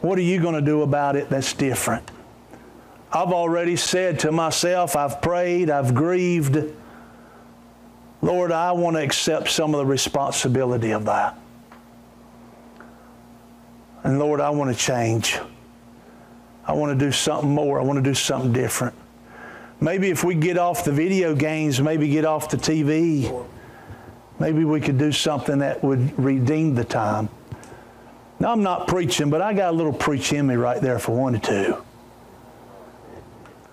what 0.01 0.19
are 0.19 0.23
you 0.23 0.41
going 0.41 0.55
to 0.55 0.61
do 0.61 0.83
about 0.83 1.17
it 1.17 1.29
that's 1.29 1.53
different? 1.53 2.11
I've 3.13 3.33
already 3.33 3.77
said 3.77 4.21
to 4.21 4.33
myself, 4.33 4.97
I've 4.97 5.23
prayed, 5.23 5.71
I've 5.71 5.95
grieved. 5.95 6.65
Lord, 8.23 8.53
I 8.53 8.73
want 8.73 8.97
to 8.97 9.03
accept 9.03 9.51
some 9.51 9.75
of 9.75 9.79
the 9.79 9.87
responsibility 9.87 10.93
of 10.93 11.05
that. 11.05 11.39
And 14.03 14.19
Lord, 14.19 14.41
I 14.41 14.51
want 14.51 14.75
to 14.75 14.81
change. 14.81 15.39
I 16.67 16.73
want 16.73 16.99
to 16.99 17.05
do 17.05 17.13
something 17.13 17.51
more. 17.51 17.81
I 17.81 17.83
want 17.83 17.99
to 17.99 18.03
do 18.03 18.15
something 18.15 18.53
different. 18.53 18.95
Maybe 19.81 20.11
if 20.11 20.25
we 20.25 20.35
get 20.35 20.59
off 20.59 20.85
the 20.85 20.93
video 20.93 21.35
games, 21.35 21.81
maybe 21.81 22.09
get 22.09 22.25
off 22.25 22.49
the 22.49 22.57
TV, 22.57 23.47
maybe 24.39 24.65
we 24.65 24.81
could 24.81 24.99
do 24.99 25.13
something 25.13 25.59
that 25.59 25.85
would 25.85 26.19
redeem 26.19 26.75
the 26.75 26.85
time. 26.85 27.29
Now, 28.39 28.53
I'm 28.53 28.63
not 28.63 28.87
preaching, 28.87 29.31
but 29.31 29.41
I 29.41 29.55
got 29.55 29.73
a 29.73 29.77
little 29.77 29.93
preach 29.93 30.33
in 30.33 30.47
me 30.47 30.57
right 30.57 30.81
there 30.81 30.99
for 30.99 31.17
one 31.17 31.35
or 31.37 31.39
two. 31.39 31.83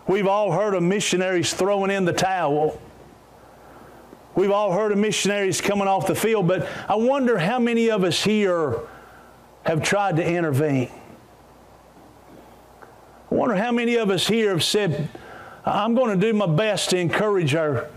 We've 0.07 0.27
all 0.27 0.51
heard 0.51 0.73
of 0.73 0.83
missionaries 0.83 1.53
throwing 1.53 1.91
in 1.91 2.05
the 2.05 2.13
towel. 2.13 2.79
We've 4.35 4.51
all 4.51 4.71
heard 4.71 4.91
of 4.91 4.97
missionaries 4.97 5.61
coming 5.61 5.87
off 5.87 6.07
the 6.07 6.15
field, 6.15 6.47
but 6.47 6.67
I 6.89 6.95
wonder 6.95 7.37
how 7.37 7.59
many 7.59 7.89
of 7.91 8.03
us 8.03 8.23
here 8.23 8.79
have 9.65 9.83
tried 9.83 10.15
to 10.17 10.25
intervene. 10.25 10.91
I 13.31 13.35
wonder 13.35 13.55
how 13.55 13.71
many 13.71 13.95
of 13.95 14.09
us 14.09 14.27
here 14.27 14.49
have 14.49 14.63
said, 14.63 15.09
I'm 15.65 15.95
going 15.95 16.19
to 16.19 16.25
do 16.25 16.33
my 16.33 16.47
best 16.47 16.89
to 16.91 16.97
encourage 16.97 17.55
our, 17.55 17.89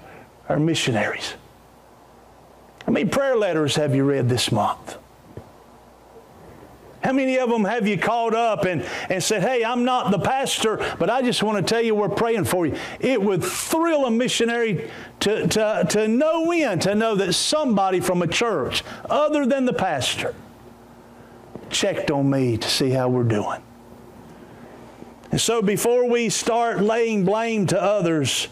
our 0.49 0.59
missionaries. 0.59 1.35
How 2.85 2.93
many 2.93 3.09
prayer 3.09 3.37
letters 3.37 3.77
have 3.77 3.95
you 3.95 4.05
read 4.05 4.29
this 4.29 4.53
month? 4.53 4.97
How 7.07 7.13
many 7.13 7.39
of 7.39 7.49
them 7.49 7.65
have 7.65 7.87
you 7.87 7.97
called 7.97 8.35
up 8.35 8.65
and, 8.65 8.85
and 9.09 9.23
said, 9.23 9.41
Hey, 9.41 9.65
I'm 9.65 9.85
not 9.85 10.11
the 10.11 10.19
pastor, 10.19 10.85
but 10.99 11.09
I 11.09 11.23
just 11.23 11.41
want 11.41 11.57
to 11.57 11.63
tell 11.63 11.81
you 11.81 11.95
we're 11.95 12.09
praying 12.09 12.47
for 12.47 12.67
you? 12.67 12.75
It 12.99 13.23
would 13.23 13.45
thrill 13.45 14.07
a 14.07 14.11
missionary 14.11 14.91
to, 15.21 15.47
to, 15.47 15.87
to 15.89 16.09
no 16.09 16.51
end 16.51 16.83
to 16.83 16.97
know 16.97 17.15
that 17.15 17.35
somebody 17.35 18.01
from 18.01 18.23
a 18.23 18.27
church, 18.27 18.83
other 19.09 19.47
than 19.47 19.67
the 19.67 19.73
pastor, 19.73 20.35
checked 21.71 22.11
on 22.11 22.29
me 22.29 22.57
to 22.57 22.69
see 22.69 22.91
how 22.91 23.09
we're 23.09 23.23
doing. 23.23 23.63
And 25.31 25.41
so 25.41 25.63
before 25.63 26.11
we 26.11 26.29
start 26.29 26.83
laying 26.83 27.25
blame 27.25 27.69
to 27.69 27.81
others, 27.81 28.49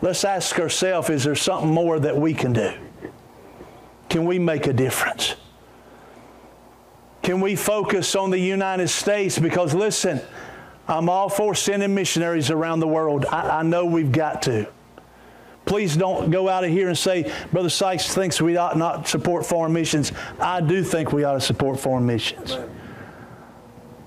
let's 0.00 0.24
ask 0.24 0.60
ourselves 0.60 1.10
is 1.10 1.24
there 1.24 1.34
something 1.34 1.74
more 1.74 1.98
that 1.98 2.16
we 2.16 2.34
can 2.34 2.52
do? 2.52 2.72
Can 4.08 4.26
we 4.26 4.38
make 4.38 4.68
a 4.68 4.72
difference? 4.72 5.34
Can 7.22 7.40
we 7.40 7.54
focus 7.56 8.14
on 8.14 8.30
the 8.30 8.38
United 8.38 8.88
States? 8.88 9.38
Because 9.38 9.74
listen, 9.74 10.20
I'm 10.88 11.08
all 11.08 11.28
for 11.28 11.54
sending 11.54 11.94
missionaries 11.94 12.50
around 12.50 12.80
the 12.80 12.88
world. 12.88 13.26
I, 13.26 13.58
I 13.58 13.62
know 13.62 13.84
we've 13.84 14.12
got 14.12 14.42
to. 14.42 14.66
Please 15.66 15.96
don't 15.96 16.30
go 16.30 16.48
out 16.48 16.64
of 16.64 16.70
here 16.70 16.88
and 16.88 16.98
say, 16.98 17.32
Brother 17.52 17.68
Sykes 17.68 18.12
thinks 18.12 18.40
we 18.40 18.56
ought 18.56 18.76
not 18.76 19.06
support 19.06 19.46
foreign 19.46 19.72
missions. 19.72 20.10
I 20.40 20.60
do 20.60 20.82
think 20.82 21.12
we 21.12 21.22
ought 21.22 21.34
to 21.34 21.40
support 21.40 21.78
foreign 21.78 22.06
missions. 22.06 22.56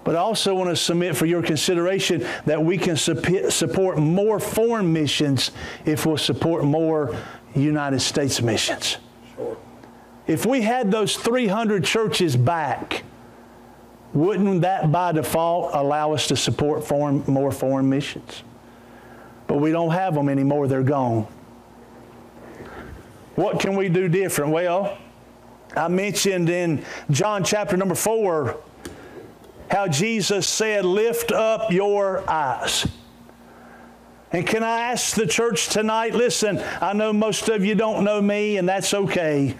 But 0.03 0.15
I 0.15 0.19
also 0.19 0.53
want 0.53 0.69
to 0.71 0.75
submit 0.75 1.15
for 1.15 1.25
your 1.25 1.41
consideration 1.41 2.27
that 2.45 2.61
we 2.61 2.77
can 2.77 2.97
support 2.97 3.97
more 3.97 4.39
foreign 4.39 4.91
missions 4.91 5.51
if 5.85 6.05
we'll 6.05 6.17
support 6.17 6.65
more 6.65 7.15
United 7.55 8.01
States 8.01 8.41
missions. 8.41 8.97
If 10.25 10.45
we 10.45 10.61
had 10.61 10.89
those 10.89 11.15
300 11.17 11.83
churches 11.83 12.35
back, 12.37 13.03
wouldn't 14.13 14.61
that 14.61 14.91
by 14.91 15.11
default 15.11 15.71
allow 15.73 16.13
us 16.13 16.27
to 16.27 16.35
support 16.35 16.85
foreign, 16.85 17.23
more 17.27 17.51
foreign 17.51 17.89
missions? 17.89 18.43
But 19.47 19.57
we 19.57 19.71
don't 19.71 19.91
have 19.91 20.13
them 20.13 20.29
anymore, 20.29 20.67
they're 20.67 20.83
gone. 20.83 21.27
What 23.35 23.59
can 23.59 23.75
we 23.75 23.89
do 23.89 24.07
different? 24.07 24.51
Well, 24.51 24.97
I 25.75 25.87
mentioned 25.87 26.49
in 26.49 26.85
John 27.09 27.43
chapter 27.43 27.75
number 27.75 27.95
4 27.95 28.57
how 29.71 29.87
Jesus 29.87 30.47
said, 30.47 30.85
Lift 30.85 31.31
up 31.31 31.71
your 31.71 32.29
eyes. 32.29 32.87
And 34.31 34.45
can 34.45 34.63
I 34.63 34.91
ask 34.91 35.15
the 35.15 35.27
church 35.27 35.69
tonight? 35.69 36.13
Listen, 36.13 36.63
I 36.81 36.93
know 36.93 37.11
most 37.11 37.49
of 37.49 37.65
you 37.65 37.75
don't 37.75 38.03
know 38.03 38.21
me, 38.21 38.57
and 38.57 38.69
that's 38.69 38.93
okay. 38.93 39.55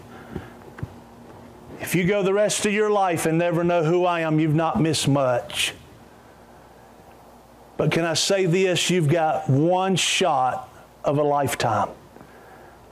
If 1.83 1.95
you 1.95 2.05
go 2.05 2.23
the 2.23 2.33
rest 2.33 2.65
of 2.65 2.71
your 2.71 2.89
life 2.89 3.25
and 3.25 3.37
never 3.37 3.61
know 3.61 3.83
who 3.83 4.05
I 4.05 4.21
am, 4.21 4.39
you've 4.39 4.55
not 4.55 4.79
missed 4.79 5.05
much. 5.05 5.73
But 7.75 7.91
can 7.91 8.05
I 8.05 8.13
say 8.13 8.45
this? 8.45 8.89
You've 8.89 9.09
got 9.09 9.49
one 9.49 9.97
shot 9.97 10.69
of 11.03 11.17
a 11.17 11.23
lifetime 11.23 11.89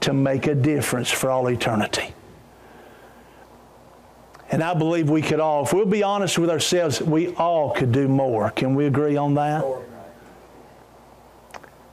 to 0.00 0.12
make 0.12 0.46
a 0.46 0.54
difference 0.54 1.10
for 1.10 1.30
all 1.30 1.48
eternity. 1.48 2.12
And 4.50 4.62
I 4.62 4.74
believe 4.74 5.08
we 5.08 5.22
could 5.22 5.40
all, 5.40 5.64
if 5.64 5.72
we'll 5.72 5.86
be 5.86 6.02
honest 6.02 6.38
with 6.38 6.50
ourselves, 6.50 7.00
we 7.00 7.34
all 7.36 7.70
could 7.70 7.92
do 7.92 8.08
more. 8.08 8.50
Can 8.50 8.74
we 8.74 8.84
agree 8.84 9.16
on 9.16 9.32
that? 9.34 9.64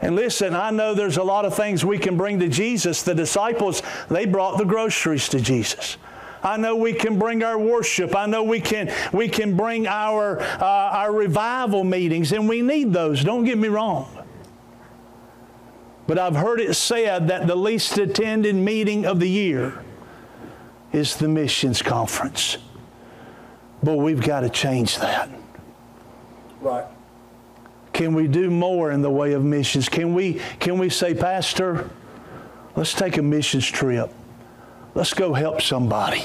And 0.01 0.17
listen, 0.17 0.53
I 0.53 0.69
know 0.71 0.93
there's 0.93 1.15
a 1.15 1.23
lot 1.23 1.45
of 1.45 1.55
things 1.55 1.85
we 1.85 1.97
can 1.97 2.17
bring 2.17 2.39
to 2.39 2.49
Jesus. 2.49 3.03
The 3.03 3.15
disciples, 3.15 3.83
they 4.09 4.25
brought 4.25 4.57
the 4.57 4.65
groceries 4.65 5.29
to 5.29 5.39
Jesus. 5.39 5.97
I 6.43 6.57
know 6.57 6.75
we 6.75 6.93
can 6.93 7.19
bring 7.19 7.43
our 7.43 7.57
worship. 7.57 8.15
I 8.15 8.25
know 8.25 8.43
we 8.43 8.61
can, 8.61 8.93
we 9.11 9.27
can 9.27 9.57
bring 9.57 9.87
our, 9.87 10.39
uh, 10.39 10.63
our 10.63 11.11
revival 11.11 11.83
meetings, 11.83 12.31
and 12.31 12.47
we 12.47 12.61
need 12.61 12.93
those. 12.93 13.23
Don't 13.23 13.43
get 13.43 13.57
me 13.57 13.67
wrong. 13.67 14.15
But 16.07 16.17
I've 16.17 16.35
heard 16.35 16.59
it 16.59 16.73
said 16.75 17.27
that 17.27 17.45
the 17.45 17.55
least 17.55 17.97
attended 17.97 18.55
meeting 18.55 19.05
of 19.05 19.19
the 19.19 19.29
year 19.29 19.83
is 20.91 21.15
the 21.17 21.27
missions 21.27 21.81
conference. 21.81 22.57
But 23.83 23.97
we've 23.97 24.21
got 24.21 24.39
to 24.39 24.49
change 24.49 24.97
that. 24.99 25.29
Right. 26.61 26.85
Can 27.93 28.13
we 28.13 28.27
do 28.27 28.49
more 28.49 28.91
in 28.91 29.01
the 29.01 29.09
way 29.09 29.33
of 29.33 29.43
missions? 29.43 29.87
Can 29.87 30.13
we, 30.13 30.41
can 30.59 30.77
we 30.79 30.89
say, 30.89 31.13
Pastor, 31.13 31.89
let's 32.75 32.93
take 32.93 33.17
a 33.17 33.21
missions 33.21 33.67
trip? 33.67 34.11
Let's 34.95 35.13
go 35.13 35.33
help 35.33 35.61
somebody. 35.61 36.23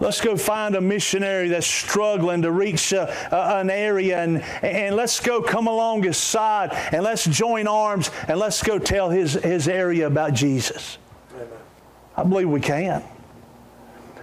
Let's 0.00 0.20
go 0.20 0.36
find 0.36 0.76
a 0.76 0.80
missionary 0.80 1.48
that's 1.48 1.66
struggling 1.66 2.42
to 2.42 2.52
reach 2.52 2.92
a, 2.92 3.08
a, 3.34 3.58
an 3.58 3.68
area 3.68 4.22
and, 4.22 4.42
and 4.62 4.94
let's 4.94 5.18
go 5.18 5.42
come 5.42 5.66
along 5.66 6.04
his 6.04 6.16
side 6.16 6.70
and 6.92 7.02
let's 7.02 7.24
join 7.24 7.66
arms 7.66 8.10
and 8.28 8.38
let's 8.38 8.62
go 8.62 8.78
tell 8.78 9.10
his, 9.10 9.32
his 9.34 9.66
area 9.66 10.06
about 10.06 10.34
Jesus. 10.34 10.98
Amen. 11.34 11.48
I 12.16 12.22
believe 12.22 12.48
we 12.48 12.60
can. 12.60 13.02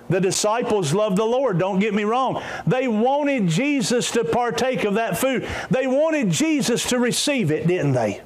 The 0.07 0.21
disciples 0.21 0.93
loved 0.93 1.17
the 1.17 1.25
Lord, 1.25 1.57
don't 1.57 1.79
get 1.79 1.93
me 1.93 2.03
wrong. 2.03 2.41
They 2.67 2.87
wanted 2.87 3.47
Jesus 3.47 4.11
to 4.11 4.23
partake 4.23 4.83
of 4.85 4.93
that 4.93 5.17
food. 5.17 5.47
They 5.71 5.87
wanted 5.87 6.29
Jesus 6.29 6.87
to 6.89 6.99
receive 6.99 7.51
it, 7.51 7.67
didn't 7.67 7.93
they? 7.93 8.21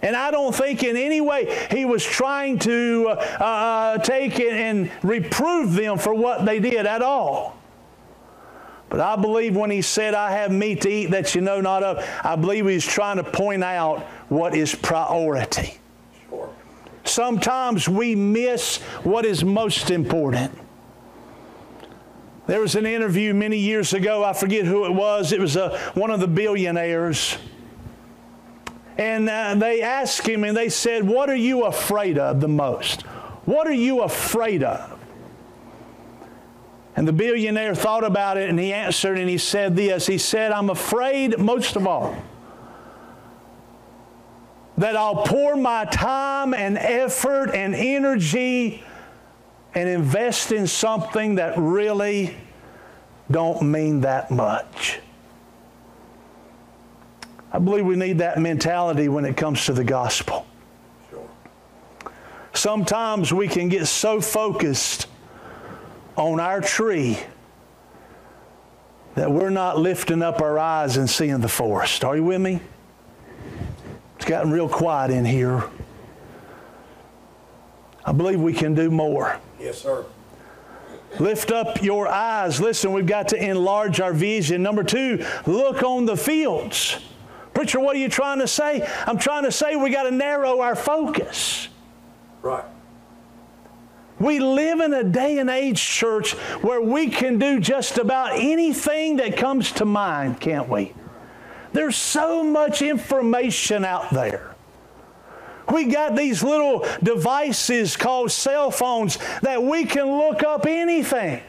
And 0.00 0.14
I 0.14 0.30
don't 0.30 0.54
think 0.54 0.84
in 0.84 0.96
any 0.96 1.20
way 1.20 1.68
he 1.70 1.84
was 1.84 2.04
trying 2.04 2.58
to 2.60 3.08
uh, 3.08 3.42
uh, 3.42 3.98
take 3.98 4.38
and 4.38 4.90
reprove 5.02 5.74
them 5.74 5.98
for 5.98 6.14
what 6.14 6.44
they 6.44 6.60
did 6.60 6.86
at 6.86 7.02
all. 7.02 7.56
But 8.88 9.00
I 9.00 9.16
believe 9.16 9.54
when 9.54 9.70
he 9.70 9.82
said, 9.82 10.14
I 10.14 10.30
have 10.32 10.50
meat 10.50 10.82
to 10.82 10.88
eat 10.88 11.06
that 11.10 11.34
you 11.34 11.40
know 11.40 11.60
not 11.60 11.82
of, 11.82 12.08
I 12.24 12.36
believe 12.36 12.66
he's 12.66 12.86
trying 12.86 13.18
to 13.18 13.24
point 13.24 13.62
out 13.62 14.00
what 14.28 14.54
is 14.54 14.74
priority. 14.74 15.78
Sure. 16.30 16.48
Sometimes 17.04 17.88
we 17.88 18.14
miss 18.14 18.78
what 19.02 19.26
is 19.26 19.44
most 19.44 19.90
important. 19.90 20.56
There 22.46 22.60
was 22.62 22.76
an 22.76 22.86
interview 22.86 23.34
many 23.34 23.58
years 23.58 23.92
ago, 23.92 24.24
I 24.24 24.32
forget 24.32 24.64
who 24.64 24.86
it 24.86 24.92
was, 24.92 25.32
it 25.32 25.40
was 25.40 25.56
a, 25.56 25.64
uh, 25.64 25.78
one 25.92 26.10
of 26.10 26.20
the 26.20 26.28
billionaires. 26.28 27.36
And 28.98 29.30
uh, 29.30 29.54
they 29.54 29.80
asked 29.80 30.26
him 30.26 30.42
and 30.42 30.56
they 30.56 30.68
said, 30.68 31.04
What 31.04 31.30
are 31.30 31.36
you 31.36 31.64
afraid 31.64 32.18
of 32.18 32.40
the 32.40 32.48
most? 32.48 33.02
What 33.46 33.66
are 33.68 33.72
you 33.72 34.02
afraid 34.02 34.64
of? 34.64 34.98
And 36.96 37.06
the 37.06 37.12
billionaire 37.12 37.76
thought 37.76 38.02
about 38.02 38.36
it 38.36 38.50
and 38.50 38.58
he 38.58 38.72
answered 38.72 39.18
and 39.18 39.28
he 39.30 39.38
said 39.38 39.76
this 39.76 40.08
He 40.08 40.18
said, 40.18 40.50
I'm 40.50 40.68
afraid 40.68 41.38
most 41.38 41.76
of 41.76 41.86
all 41.86 42.16
that 44.78 44.96
I'll 44.96 45.24
pour 45.24 45.56
my 45.56 45.84
time 45.86 46.54
and 46.54 46.78
effort 46.78 47.50
and 47.52 47.74
energy 47.74 48.84
and 49.74 49.88
invest 49.88 50.52
in 50.52 50.66
something 50.68 51.34
that 51.34 51.54
really 51.56 52.36
don't 53.30 53.62
mean 53.62 54.02
that 54.02 54.30
much. 54.30 55.00
I 57.52 57.58
believe 57.58 57.86
we 57.86 57.96
need 57.96 58.18
that 58.18 58.38
mentality 58.38 59.08
when 59.08 59.24
it 59.24 59.36
comes 59.36 59.64
to 59.66 59.72
the 59.72 59.84
gospel. 59.84 60.46
Sure. 61.10 61.28
Sometimes 62.52 63.32
we 63.32 63.48
can 63.48 63.68
get 63.68 63.86
so 63.86 64.20
focused 64.20 65.06
on 66.16 66.40
our 66.40 66.60
tree 66.60 67.18
that 69.14 69.30
we're 69.30 69.50
not 69.50 69.78
lifting 69.78 70.22
up 70.22 70.40
our 70.40 70.58
eyes 70.58 70.96
and 70.96 71.08
seeing 71.08 71.40
the 71.40 71.48
forest. 71.48 72.04
Are 72.04 72.16
you 72.16 72.24
with 72.24 72.40
me? 72.40 72.60
It's 74.16 74.24
gotten 74.24 74.50
real 74.50 74.68
quiet 74.68 75.10
in 75.10 75.24
here. 75.24 75.64
I 78.04 78.12
believe 78.12 78.40
we 78.40 78.52
can 78.52 78.74
do 78.74 78.90
more. 78.90 79.38
Yes, 79.60 79.82
sir. 79.82 80.04
Lift 81.18 81.50
up 81.50 81.82
your 81.82 82.06
eyes. 82.06 82.60
Listen, 82.60 82.92
we've 82.92 83.06
got 83.06 83.28
to 83.28 83.36
enlarge 83.36 84.00
our 84.00 84.12
vision. 84.12 84.62
Number 84.62 84.84
two, 84.84 85.24
look 85.46 85.82
on 85.82 86.04
the 86.04 86.16
fields. 86.16 86.98
Preacher, 87.58 87.80
what 87.80 87.96
are 87.96 87.98
you 87.98 88.08
trying 88.08 88.38
to 88.38 88.46
say? 88.46 88.88
I'm 89.04 89.18
trying 89.18 89.42
to 89.42 89.50
say 89.50 89.74
we 89.74 89.90
got 89.90 90.04
to 90.04 90.12
narrow 90.12 90.60
our 90.60 90.76
focus. 90.76 91.66
Right. 92.40 92.64
We 94.20 94.38
live 94.38 94.78
in 94.78 94.94
a 94.94 95.02
day 95.02 95.38
and 95.38 95.50
age, 95.50 95.84
church, 95.84 96.34
where 96.62 96.80
we 96.80 97.10
can 97.10 97.40
do 97.40 97.58
just 97.58 97.98
about 97.98 98.36
anything 98.36 99.16
that 99.16 99.36
comes 99.36 99.72
to 99.72 99.84
mind, 99.84 100.40
can't 100.40 100.68
we? 100.68 100.94
There's 101.72 101.96
so 101.96 102.44
much 102.44 102.80
information 102.80 103.84
out 103.84 104.08
there. 104.10 104.54
We 105.72 105.86
got 105.86 106.14
these 106.14 106.44
little 106.44 106.86
devices 107.02 107.96
called 107.96 108.30
cell 108.30 108.70
phones 108.70 109.18
that 109.42 109.60
we 109.60 109.84
can 109.84 110.06
look 110.06 110.44
up 110.44 110.64
anything. 110.64 111.42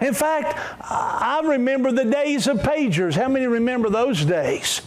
In 0.00 0.14
fact, 0.14 0.58
I 0.80 1.40
remember 1.44 1.90
the 1.90 2.04
days 2.04 2.46
of 2.46 2.58
pagers. 2.58 3.14
How 3.14 3.28
many 3.28 3.46
remember 3.46 3.90
those 3.90 4.24
days? 4.24 4.82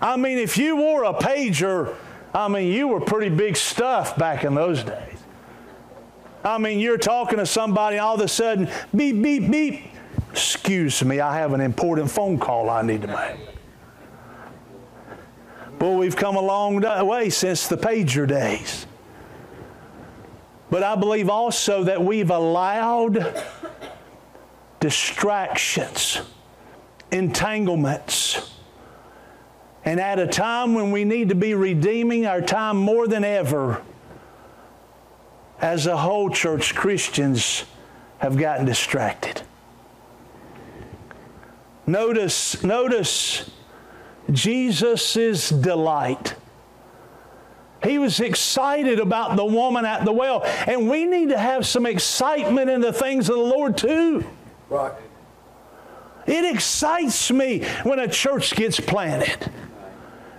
I 0.00 0.16
mean, 0.16 0.38
if 0.38 0.56
you 0.56 0.76
wore 0.76 1.04
a 1.04 1.12
pager, 1.12 1.94
I 2.32 2.48
mean, 2.48 2.72
you 2.72 2.88
were 2.88 3.00
pretty 3.00 3.34
big 3.34 3.56
stuff 3.56 4.16
back 4.16 4.44
in 4.44 4.54
those 4.54 4.82
days. 4.82 5.18
I 6.44 6.56
mean, 6.56 6.78
you're 6.78 6.98
talking 6.98 7.38
to 7.38 7.46
somebody, 7.46 7.98
all 7.98 8.14
of 8.14 8.20
a 8.20 8.28
sudden, 8.28 8.70
beep, 8.94 9.20
beep, 9.20 9.50
beep. 9.50 9.82
Excuse 10.30 11.02
me, 11.04 11.20
I 11.20 11.36
have 11.38 11.52
an 11.52 11.60
important 11.60 12.10
phone 12.10 12.38
call 12.38 12.70
I 12.70 12.82
need 12.82 13.02
to 13.02 13.08
make. 13.08 13.40
Boy, 15.78 15.96
we've 15.96 16.16
come 16.16 16.36
a 16.36 16.40
long 16.40 16.80
way 17.06 17.28
since 17.30 17.66
the 17.66 17.76
pager 17.76 18.26
days. 18.26 18.86
But 20.70 20.82
I 20.82 20.96
believe 20.96 21.28
also 21.28 21.84
that 21.84 22.02
we've 22.02 22.30
allowed 22.30 23.16
distractions, 24.80 26.20
entanglements, 27.10 28.52
and 29.84 30.00
at 30.00 30.18
a 30.18 30.26
time 30.26 30.74
when 30.74 30.90
we 30.90 31.04
need 31.04 31.30
to 31.30 31.34
be 31.34 31.54
redeeming 31.54 32.26
our 32.26 32.40
time 32.40 32.76
more 32.76 33.08
than 33.08 33.24
ever, 33.24 33.82
as 35.60 35.86
a 35.86 35.96
whole 35.96 36.30
church, 36.30 36.74
Christians 36.74 37.64
have 38.18 38.36
gotten 38.36 38.66
distracted. 38.66 39.42
Notice, 41.86 42.62
notice 42.62 43.50
Jesus' 44.30 45.48
delight. 45.48 46.34
He 47.82 47.98
was 47.98 48.20
excited 48.20 48.98
about 48.98 49.36
the 49.36 49.44
woman 49.44 49.84
at 49.84 50.04
the 50.04 50.12
well. 50.12 50.42
And 50.66 50.90
we 50.90 51.06
need 51.06 51.30
to 51.30 51.38
have 51.38 51.66
some 51.66 51.86
excitement 51.86 52.68
in 52.68 52.80
the 52.80 52.92
things 52.92 53.28
of 53.28 53.36
the 53.36 53.42
Lord 53.42 53.78
too. 53.78 54.26
Right. 54.68 54.92
It 56.26 56.44
excites 56.54 57.30
me 57.30 57.64
when 57.84 57.98
a 57.98 58.08
church 58.08 58.54
gets 58.54 58.78
planted. 58.78 59.50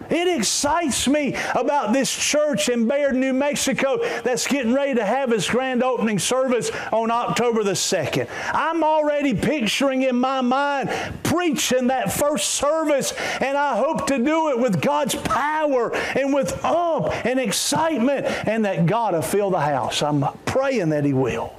It 0.09 0.27
excites 0.39 1.07
me 1.07 1.35
about 1.55 1.93
this 1.93 2.11
church 2.11 2.67
in 2.67 2.87
Bayard, 2.87 3.15
New 3.15 3.33
Mexico 3.33 3.97
that's 4.23 4.47
getting 4.47 4.73
ready 4.73 4.95
to 4.95 5.05
have 5.05 5.31
its 5.31 5.47
grand 5.47 5.83
opening 5.83 6.17
service 6.17 6.71
on 6.91 7.11
October 7.11 7.63
the 7.63 7.73
2nd. 7.73 8.27
I'm 8.51 8.83
already 8.83 9.35
picturing 9.35 10.01
in 10.03 10.15
my 10.15 10.41
mind 10.41 10.89
preaching 11.23 11.87
that 11.87 12.11
first 12.11 12.49
service, 12.51 13.13
and 13.39 13.55
I 13.55 13.77
hope 13.77 14.07
to 14.07 14.17
do 14.17 14.49
it 14.49 14.59
with 14.59 14.81
God's 14.81 15.13
power 15.13 15.95
and 15.95 16.33
with 16.33 16.63
ump 16.65 17.13
and 17.25 17.39
excitement, 17.39 18.25
and 18.47 18.65
that 18.65 18.87
God 18.87 19.13
will 19.13 19.21
fill 19.21 19.51
the 19.51 19.59
house. 19.59 20.01
I'm 20.01 20.25
praying 20.45 20.89
that 20.89 21.05
He 21.05 21.13
will. 21.13 21.58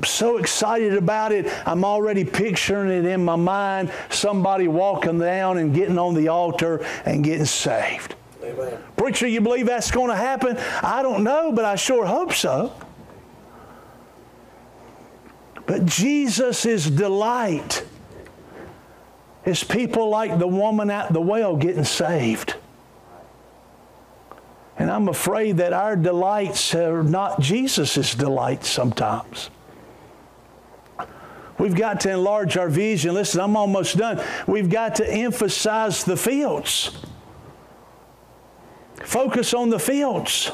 I'm 0.00 0.04
so 0.04 0.38
excited 0.38 0.94
about 0.94 1.30
it. 1.30 1.46
I'm 1.66 1.84
already 1.84 2.24
picturing 2.24 2.90
it 2.90 3.04
in 3.04 3.22
my 3.22 3.36
mind 3.36 3.92
somebody 4.08 4.66
walking 4.66 5.18
down 5.18 5.58
and 5.58 5.74
getting 5.74 5.98
on 5.98 6.14
the 6.14 6.28
altar 6.28 6.82
and 7.04 7.22
getting 7.22 7.44
saved. 7.44 8.14
Amen. 8.42 8.78
Preacher, 8.96 9.28
you 9.28 9.42
believe 9.42 9.66
that's 9.66 9.90
going 9.90 10.08
to 10.08 10.16
happen? 10.16 10.56
I 10.82 11.02
don't 11.02 11.22
know, 11.22 11.52
but 11.52 11.66
I 11.66 11.74
sure 11.74 12.06
hope 12.06 12.32
so. 12.32 12.72
But 15.66 15.84
Jesus' 15.84 16.86
delight 16.86 17.84
is 19.44 19.62
people 19.62 20.08
like 20.08 20.38
the 20.38 20.48
woman 20.48 20.90
at 20.90 21.12
the 21.12 21.20
well 21.20 21.56
getting 21.56 21.84
saved. 21.84 22.54
And 24.78 24.90
I'm 24.90 25.08
afraid 25.08 25.58
that 25.58 25.74
our 25.74 25.94
delights 25.94 26.74
are 26.74 27.02
not 27.02 27.38
Jesus' 27.40 28.14
delights 28.14 28.66
sometimes. 28.66 29.50
We've 31.60 31.74
got 31.74 32.00
to 32.00 32.10
enlarge 32.12 32.56
our 32.56 32.70
vision. 32.70 33.12
Listen, 33.12 33.42
I'm 33.42 33.54
almost 33.54 33.98
done. 33.98 34.24
We've 34.46 34.70
got 34.70 34.94
to 34.94 35.06
emphasize 35.06 36.04
the 36.04 36.16
fields. 36.16 37.04
Focus 39.04 39.52
on 39.52 39.68
the 39.68 39.78
fields. 39.78 40.52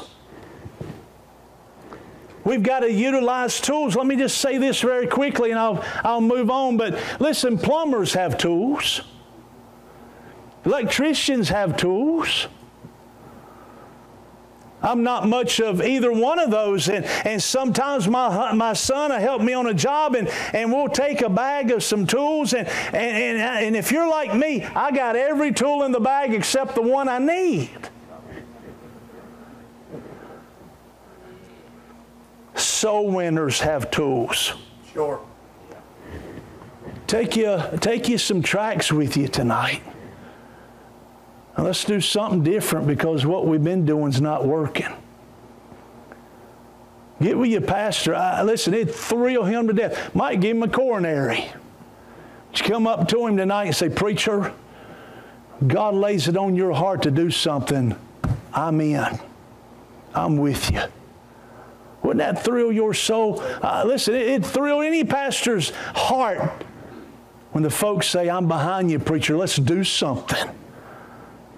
We've 2.43 2.61
got 2.61 2.81
to 2.81 2.91
utilize 2.91 3.61
tools. 3.61 3.95
Let 3.95 4.05
me 4.05 4.17
just 4.17 4.39
say 4.39 4.57
this 4.57 4.81
very 4.81 5.07
quickly 5.07 5.51
and 5.51 5.59
I'll, 5.59 5.81
I'll 6.03 6.19
move 6.19 6.49
on. 6.49 6.75
But 6.75 6.99
listen, 7.21 7.57
plumbers 7.57 8.13
have 8.13 8.37
tools, 8.37 9.01
electricians 10.65 11.47
have 11.47 11.77
tools. 11.77 12.47
I'm 14.81 15.03
not 15.03 15.27
much 15.27 15.59
of 15.59 15.81
either 15.81 16.11
one 16.11 16.39
of 16.39 16.51
those. 16.51 16.87
And, 16.87 17.05
and 17.05 17.41
sometimes 17.41 18.07
my, 18.07 18.53
my 18.53 18.73
son 18.73 19.11
will 19.11 19.19
help 19.19 19.41
me 19.41 19.53
on 19.53 19.67
a 19.67 19.73
job 19.73 20.15
and, 20.15 20.27
and 20.53 20.71
we'll 20.71 20.89
take 20.89 21.21
a 21.21 21.29
bag 21.29 21.71
of 21.71 21.83
some 21.83 22.05
tools. 22.05 22.53
And, 22.53 22.67
and, 22.67 22.95
and, 22.95 23.65
and 23.65 23.75
if 23.75 23.91
you're 23.91 24.07
like 24.07 24.35
me, 24.35 24.63
I 24.63 24.91
got 24.91 25.15
every 25.15 25.51
tool 25.51 25.83
in 25.83 25.91
the 25.91 25.99
bag 25.99 26.33
except 26.33 26.75
the 26.75 26.81
one 26.81 27.09
I 27.09 27.17
need. 27.17 27.89
Soul 32.53 33.11
winners 33.11 33.59
have 33.59 33.89
tools. 33.89 34.53
Sure. 34.93 35.19
Take 37.07 37.35
you, 37.35 37.61
take 37.79 38.09
you 38.09 38.17
some 38.17 38.41
tracts 38.41 38.91
with 38.91 39.15
you 39.15 39.27
tonight. 39.27 39.81
Let's 41.57 41.83
do 41.83 41.99
something 41.99 42.43
different 42.43 42.85
because 42.85 43.25
what 43.25 43.47
we've 43.47 43.63
been 43.63 43.85
doing 43.85 44.09
is 44.09 44.21
not 44.21 44.45
working. 44.45 44.93
Get 47.19 47.37
with 47.37 47.49
your 47.49 47.61
pastor. 47.61 48.13
I, 48.13 48.43
listen, 48.43 48.75
it 48.75 48.93
thrill 48.93 49.43
him 49.43 49.67
to 49.67 49.73
death. 49.73 50.13
Might 50.13 50.39
give 50.39 50.55
him 50.55 50.63
a 50.63 50.67
coronary. 50.67 51.49
Just 52.51 52.69
come 52.69 52.85
up 52.85 53.07
to 53.07 53.25
him 53.25 53.37
tonight 53.37 53.65
and 53.65 53.75
say, 53.75 53.89
Preacher, 53.89 54.53
God 55.65 55.95
lays 55.95 56.27
it 56.27 56.37
on 56.37 56.55
your 56.55 56.73
heart 56.73 57.01
to 57.03 57.11
do 57.11 57.31
something. 57.31 57.95
I'm 58.53 58.79
in. 58.79 59.19
I'm 60.13 60.37
with 60.37 60.71
you. 60.71 60.81
Wouldn't 62.03 62.19
that 62.19 62.43
thrill 62.43 62.71
your 62.71 62.93
soul? 62.93 63.41
Uh, 63.41 63.83
listen, 63.85 64.13
it, 64.13 64.27
it 64.27 64.45
thrilled 64.45 64.83
any 64.83 65.03
pastor's 65.03 65.71
heart 65.95 66.63
when 67.51 67.63
the 67.63 67.69
folks 67.71 68.07
say, 68.07 68.29
I'm 68.29 68.47
behind 68.47 68.91
you, 68.91 68.99
preacher, 68.99 69.35
let's 69.35 69.55
do 69.55 69.83
something. 69.83 70.49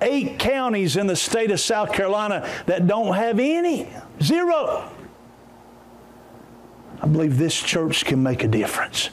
Eight 0.01 0.39
counties 0.39 0.95
in 0.95 1.07
the 1.07 1.15
state 1.15 1.51
of 1.51 1.59
South 1.59 1.91
Carolina 1.91 2.49
that 2.65 2.87
don't 2.87 3.15
have 3.15 3.39
any. 3.39 3.87
Zero. 4.21 4.89
I 7.01 7.07
believe 7.07 7.37
this 7.37 7.59
church 7.59 8.05
can 8.05 8.21
make 8.21 8.43
a 8.43 8.47
difference. 8.47 9.09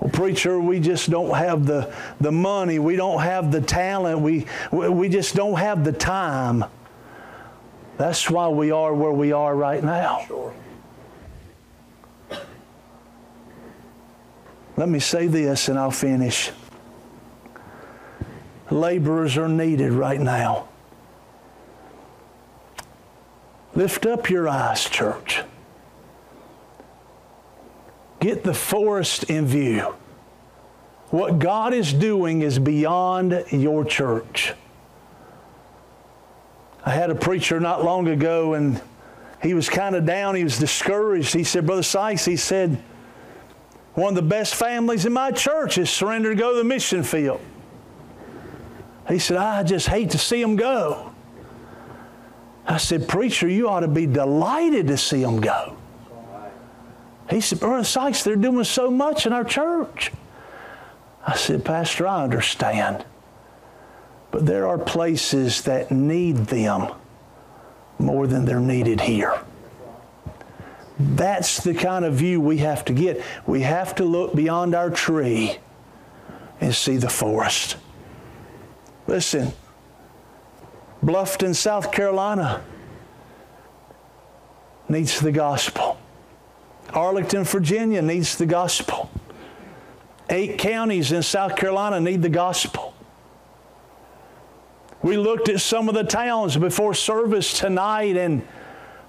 Well, 0.00 0.10
preacher, 0.10 0.60
we 0.60 0.78
just 0.80 1.10
don't 1.10 1.36
have 1.36 1.66
the, 1.66 1.92
the 2.20 2.32
money. 2.32 2.78
We 2.78 2.96
don't 2.96 3.20
have 3.20 3.50
the 3.50 3.60
talent. 3.60 4.20
We, 4.20 4.46
we 4.72 5.08
just 5.08 5.34
don't 5.34 5.58
have 5.58 5.84
the 5.84 5.92
time. 5.92 6.64
That's 7.96 8.30
why 8.30 8.48
we 8.48 8.70
are 8.70 8.94
where 8.94 9.12
we 9.12 9.32
are 9.32 9.54
right 9.56 9.82
now. 9.82 10.24
Sure. 10.26 10.54
Let 14.76 14.88
me 14.88 15.00
say 15.00 15.26
this 15.26 15.68
and 15.68 15.76
I'll 15.76 15.90
finish. 15.90 16.52
Laborers 18.70 19.36
are 19.36 19.48
needed 19.48 19.92
right 19.92 20.20
now. 20.20 20.68
Lift 23.74 24.06
up 24.06 24.28
your 24.28 24.48
eyes, 24.48 24.84
church. 24.84 25.42
Get 28.20 28.42
the 28.42 28.54
forest 28.54 29.24
in 29.24 29.46
view. 29.46 29.94
What 31.10 31.38
God 31.38 31.72
is 31.72 31.92
doing 31.92 32.42
is 32.42 32.58
beyond 32.58 33.44
your 33.50 33.84
church. 33.84 34.52
I 36.84 36.90
had 36.90 37.10
a 37.10 37.14
preacher 37.14 37.60
not 37.60 37.84
long 37.84 38.08
ago, 38.08 38.54
and 38.54 38.80
he 39.42 39.54
was 39.54 39.68
kind 39.68 39.94
of 39.94 40.04
down. 40.04 40.34
He 40.34 40.44
was 40.44 40.58
discouraged. 40.58 41.32
He 41.32 41.44
said, 41.44 41.66
Brother 41.66 41.82
Sykes, 41.82 42.24
he 42.24 42.36
said, 42.36 42.82
one 43.94 44.10
of 44.10 44.14
the 44.16 44.22
best 44.22 44.54
families 44.54 45.06
in 45.06 45.12
my 45.12 45.30
church 45.30 45.78
is 45.78 45.90
surrendered 45.90 46.36
to 46.36 46.40
go 46.40 46.52
to 46.52 46.58
the 46.58 46.64
mission 46.64 47.02
field. 47.02 47.40
He 49.08 49.18
said, 49.18 49.38
I 49.38 49.62
just 49.62 49.88
hate 49.88 50.10
to 50.10 50.18
see 50.18 50.42
them 50.42 50.56
go. 50.56 51.12
I 52.66 52.76
said, 52.76 53.08
Preacher, 53.08 53.48
you 53.48 53.68
ought 53.68 53.80
to 53.80 53.88
be 53.88 54.06
delighted 54.06 54.88
to 54.88 54.98
see 54.98 55.22
them 55.22 55.40
go. 55.40 55.76
He 57.30 57.40
said, 57.40 57.60
Brother 57.60 57.84
Sykes, 57.84 58.22
they're 58.22 58.36
doing 58.36 58.64
so 58.64 58.90
much 58.90 59.26
in 59.26 59.32
our 59.32 59.44
church. 59.44 60.12
I 61.26 61.36
said, 61.36 61.64
Pastor, 61.64 62.06
I 62.06 62.22
understand. 62.22 63.04
But 64.30 64.44
there 64.44 64.66
are 64.66 64.78
places 64.78 65.62
that 65.62 65.90
need 65.90 66.36
them 66.36 66.92
more 67.98 68.26
than 68.26 68.44
they're 68.44 68.60
needed 68.60 69.00
here. 69.00 69.38
That's 70.98 71.62
the 71.62 71.74
kind 71.74 72.04
of 72.04 72.14
view 72.14 72.40
we 72.40 72.58
have 72.58 72.84
to 72.86 72.92
get. 72.92 73.22
We 73.46 73.62
have 73.62 73.94
to 73.96 74.04
look 74.04 74.34
beyond 74.34 74.74
our 74.74 74.90
tree 74.90 75.58
and 76.60 76.74
see 76.74 76.96
the 76.96 77.08
forest. 77.08 77.76
Listen, 79.08 79.52
Bluffton, 81.02 81.54
South 81.56 81.90
Carolina 81.90 82.62
needs 84.86 85.18
the 85.18 85.32
gospel. 85.32 85.96
Arlington, 86.92 87.44
Virginia 87.44 88.02
needs 88.02 88.36
the 88.36 88.44
gospel. 88.44 89.10
Eight 90.28 90.58
counties 90.58 91.10
in 91.10 91.22
South 91.22 91.56
Carolina 91.56 92.00
need 92.00 92.20
the 92.20 92.28
gospel. 92.28 92.92
We 95.00 95.16
looked 95.16 95.48
at 95.48 95.62
some 95.62 95.88
of 95.88 95.94
the 95.94 96.04
towns 96.04 96.58
before 96.58 96.92
service 96.92 97.58
tonight, 97.58 98.18
and 98.18 98.46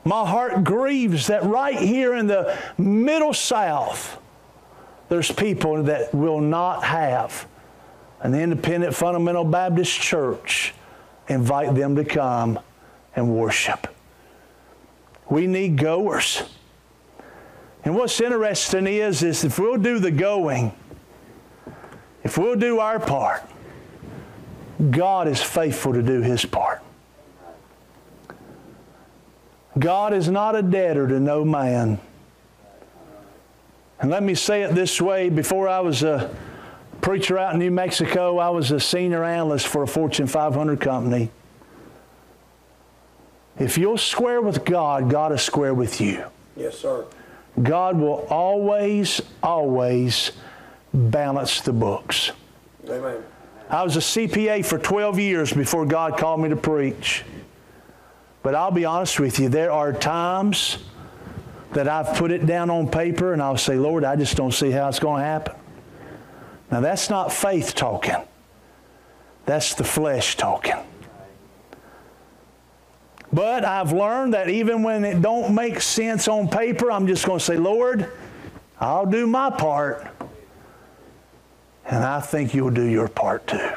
my 0.05 0.25
heart 0.25 0.63
grieves 0.63 1.27
that 1.27 1.43
right 1.43 1.77
here 1.77 2.15
in 2.15 2.27
the 2.27 2.57
middle 2.77 3.33
South, 3.33 4.17
there's 5.09 5.29
people 5.29 5.83
that 5.83 6.13
will 6.13 6.39
not 6.39 6.85
have 6.85 7.48
an 8.21 8.35
independent 8.35 8.93
fundamental 8.93 9.43
Baptist 9.43 9.99
church 9.99 10.73
invite 11.27 11.75
them 11.75 11.95
to 11.95 12.03
come 12.03 12.59
and 13.15 13.35
worship. 13.35 13.87
We 15.29 15.47
need 15.47 15.77
goers. 15.77 16.43
And 17.85 17.95
what's 17.95 18.19
interesting 18.19 18.87
is, 18.87 19.23
is 19.23 19.43
if 19.43 19.59
we'll 19.59 19.77
do 19.77 19.99
the 19.99 20.11
going, 20.11 20.73
if 22.23 22.37
we'll 22.37 22.55
do 22.55 22.79
our 22.79 22.99
part, 22.99 23.43
God 24.91 25.27
is 25.27 25.41
faithful 25.41 25.93
to 25.93 26.01
do 26.01 26.21
his 26.21 26.45
part. 26.45 26.81
God 29.77 30.13
is 30.13 30.27
not 30.29 30.55
a 30.55 30.61
debtor 30.61 31.07
to 31.07 31.19
no 31.19 31.45
man. 31.45 31.99
And 34.01 34.09
let 34.09 34.23
me 34.23 34.35
say 34.35 34.63
it 34.63 34.73
this 34.73 34.99
way 34.99 35.29
before 35.29 35.67
I 35.67 35.79
was 35.79 36.03
a 36.03 36.35
preacher 37.01 37.37
out 37.37 37.53
in 37.53 37.59
New 37.59 37.71
Mexico, 37.71 38.37
I 38.37 38.49
was 38.49 38.71
a 38.71 38.79
senior 38.79 39.23
analyst 39.23 39.67
for 39.67 39.83
a 39.83 39.87
Fortune 39.87 40.27
500 40.27 40.79
company. 40.79 41.29
If 43.57 43.77
you'll 43.77 43.97
square 43.97 44.41
with 44.41 44.63
God, 44.63 45.09
God 45.09 45.31
is 45.33 45.41
square 45.41 45.73
with 45.73 45.99
you. 45.99 46.23
Yes, 46.55 46.79
sir. 46.79 47.05
God 47.61 47.97
will 47.97 48.25
always, 48.29 49.21
always 49.43 50.31
balance 50.93 51.61
the 51.61 51.73
books. 51.73 52.31
Amen. 52.87 53.23
I 53.69 53.83
was 53.83 53.97
a 53.97 53.99
CPA 53.99 54.65
for 54.65 54.79
12 54.79 55.19
years 55.19 55.53
before 55.53 55.85
God 55.85 56.17
called 56.17 56.39
me 56.41 56.49
to 56.49 56.55
preach. 56.55 57.23
But 58.41 58.55
I'll 58.55 58.71
be 58.71 58.85
honest 58.85 59.19
with 59.19 59.39
you, 59.39 59.49
there 59.49 59.71
are 59.71 59.91
times 59.91 60.77
that 61.73 61.87
I've 61.87 62.17
put 62.17 62.31
it 62.31 62.45
down 62.45 62.69
on 62.69 62.89
paper 62.89 63.33
and 63.33 63.41
I'll 63.41 63.57
say, 63.57 63.75
Lord, 63.75 64.03
I 64.03 64.15
just 64.15 64.35
don't 64.35 64.53
see 64.53 64.71
how 64.71 64.87
it's 64.87 64.99
going 64.99 65.21
to 65.21 65.25
happen. 65.25 65.55
Now, 66.71 66.81
that's 66.81 67.09
not 67.09 67.31
faith 67.31 67.73
talking, 67.75 68.15
that's 69.45 69.73
the 69.73 69.83
flesh 69.83 70.37
talking. 70.37 70.75
But 73.31 73.63
I've 73.63 73.91
learned 73.91 74.33
that 74.33 74.49
even 74.49 74.81
when 74.81 75.05
it 75.05 75.21
don't 75.21 75.53
make 75.53 75.81
sense 75.81 76.27
on 76.27 76.47
paper, 76.47 76.91
I'm 76.91 77.05
just 77.05 77.25
going 77.25 77.39
to 77.39 77.45
say, 77.45 77.57
Lord, 77.57 78.11
I'll 78.79 79.05
do 79.05 79.27
my 79.27 79.51
part. 79.51 80.07
And 81.85 82.03
I 82.03 82.21
think 82.21 82.53
you'll 82.53 82.71
do 82.71 82.83
your 82.83 83.07
part 83.07 83.45
too. 83.47 83.71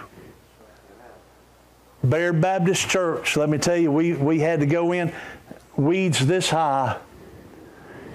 Bayard 2.08 2.40
Baptist 2.40 2.88
Church, 2.88 3.36
let 3.36 3.48
me 3.48 3.58
tell 3.58 3.76
you, 3.76 3.92
we, 3.92 4.14
we 4.14 4.40
had 4.40 4.60
to 4.60 4.66
go 4.66 4.92
in 4.92 5.12
weeds 5.76 6.26
this 6.26 6.50
high, 6.50 6.98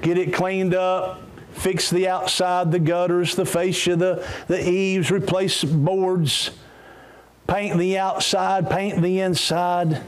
get 0.02 0.18
it 0.18 0.34
cleaned 0.34 0.74
up, 0.74 1.22
fix 1.58 1.90
the 1.90 2.08
outside, 2.08 2.72
the 2.72 2.80
gutters, 2.80 3.36
the 3.36 3.46
fascia, 3.46 3.96
the, 3.96 4.26
the 4.48 4.70
eaves, 4.70 5.12
replace 5.12 5.64
boards, 5.64 6.52
paint 7.48 7.78
the 7.78 7.98
outside, 7.98 8.70
paint 8.70 9.02
the 9.02 9.20
inside. 9.20 10.02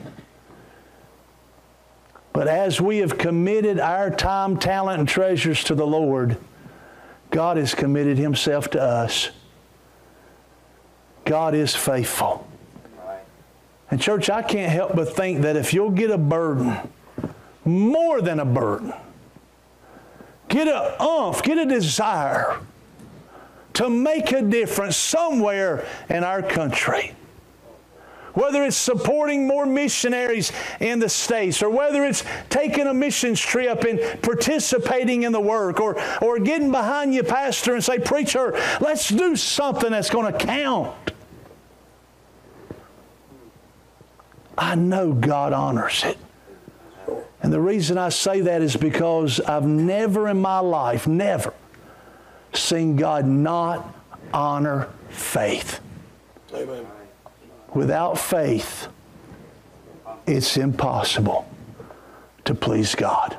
But 2.34 2.48
as 2.48 2.80
we 2.80 3.00
have 3.00 3.18
committed 3.18 3.80
our 3.80 4.10
time, 4.10 4.58
talent, 4.58 5.00
and 5.00 5.10
treasures 5.10 5.64
to 5.66 5.76
the 5.76 5.88
Lord, 5.88 6.38
God 7.32 7.58
has 7.58 7.74
committed 7.74 8.18
Himself 8.18 8.70
to 8.72 8.82
us. 8.82 9.30
God 11.26 11.54
is 11.54 11.76
faithful. 11.76 12.48
And, 13.92 14.00
church, 14.00 14.30
I 14.30 14.44
can't 14.44 14.72
help 14.72 14.96
but 14.96 15.16
think 15.16 15.42
that 15.42 15.56
if 15.56 15.74
you'll 15.74 15.90
get 15.90 16.12
a 16.12 16.18
burden, 16.18 16.78
more 17.66 18.22
than 18.22 18.40
a 18.40 18.46
burden, 18.46 18.94
get 20.50 20.68
a 20.68 21.02
umph, 21.02 21.42
get 21.44 21.58
a 21.58 21.66
desire 21.66 22.60
to 23.74 23.90
make 23.90 24.32
a 24.32 24.42
difference 24.42 24.98
somewhere 24.98 25.86
in 26.10 26.24
our 26.24 26.42
country. 26.42 27.16
Whether 28.34 28.64
it's 28.64 28.78
supporting 28.78 29.48
more 29.48 29.66
missionaries 29.66 30.52
in 30.80 31.00
the 31.00 31.10
States, 31.10 31.64
or 31.64 31.70
whether 31.70 32.06
it's 32.06 32.24
taking 32.50 32.88
a 32.88 32.94
missions 32.94 33.40
trip 33.40 33.84
and 33.84 34.22
participating 34.22 35.24
in 35.24 35.32
the 35.32 35.40
work, 35.40 35.80
or, 35.80 36.00
or 36.22 36.40
getting 36.40 36.72
behind 36.72 37.14
your 37.14 37.24
pastor 37.24 37.74
and 37.74 37.84
say, 37.84 38.00
Preacher, 38.00 38.54
let's 38.80 39.10
do 39.10 39.36
something 39.36 39.92
that's 39.92 40.10
going 40.10 40.32
to 40.32 40.38
count. 40.38 41.12
I 44.58 44.76
know 44.76 45.14
God 45.14 45.54
honors 45.54 46.04
it. 46.04 46.18
And 47.42 47.54
the 47.54 47.62
reason 47.62 47.98
I 47.98 48.10
say 48.10 48.42
that 48.42 48.62
is 48.62 48.76
because 48.76 49.40
I've 49.40 49.66
never 49.66 50.28
in 50.28 50.42
my 50.42 50.60
life, 50.60 51.08
never, 51.08 51.54
seen 52.54 52.98
God 52.98 53.26
not 53.26 53.96
honor 54.34 54.90
faith. 55.10 55.80
Amen. 56.54 56.86
Without 57.74 58.20
faith, 58.20 58.90
it's 60.26 60.58
impossible 60.58 61.48
to 62.46 62.56
please 62.56 62.96
God. 62.96 63.38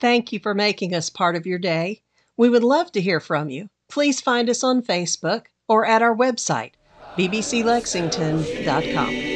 Thank 0.00 0.32
you 0.32 0.40
for 0.40 0.54
making 0.54 0.94
us 0.94 1.10
part 1.10 1.36
of 1.36 1.46
your 1.46 1.58
day. 1.58 2.00
We 2.36 2.48
would 2.48 2.64
love 2.64 2.90
to 2.92 3.00
hear 3.00 3.20
from 3.20 3.50
you. 3.50 3.68
Please 3.88 4.20
find 4.20 4.50
us 4.50 4.64
on 4.64 4.82
Facebook 4.82 5.46
or 5.68 5.86
at 5.86 6.02
our 6.02 6.16
website, 6.16 6.72
bbclexington.com. 7.16 9.31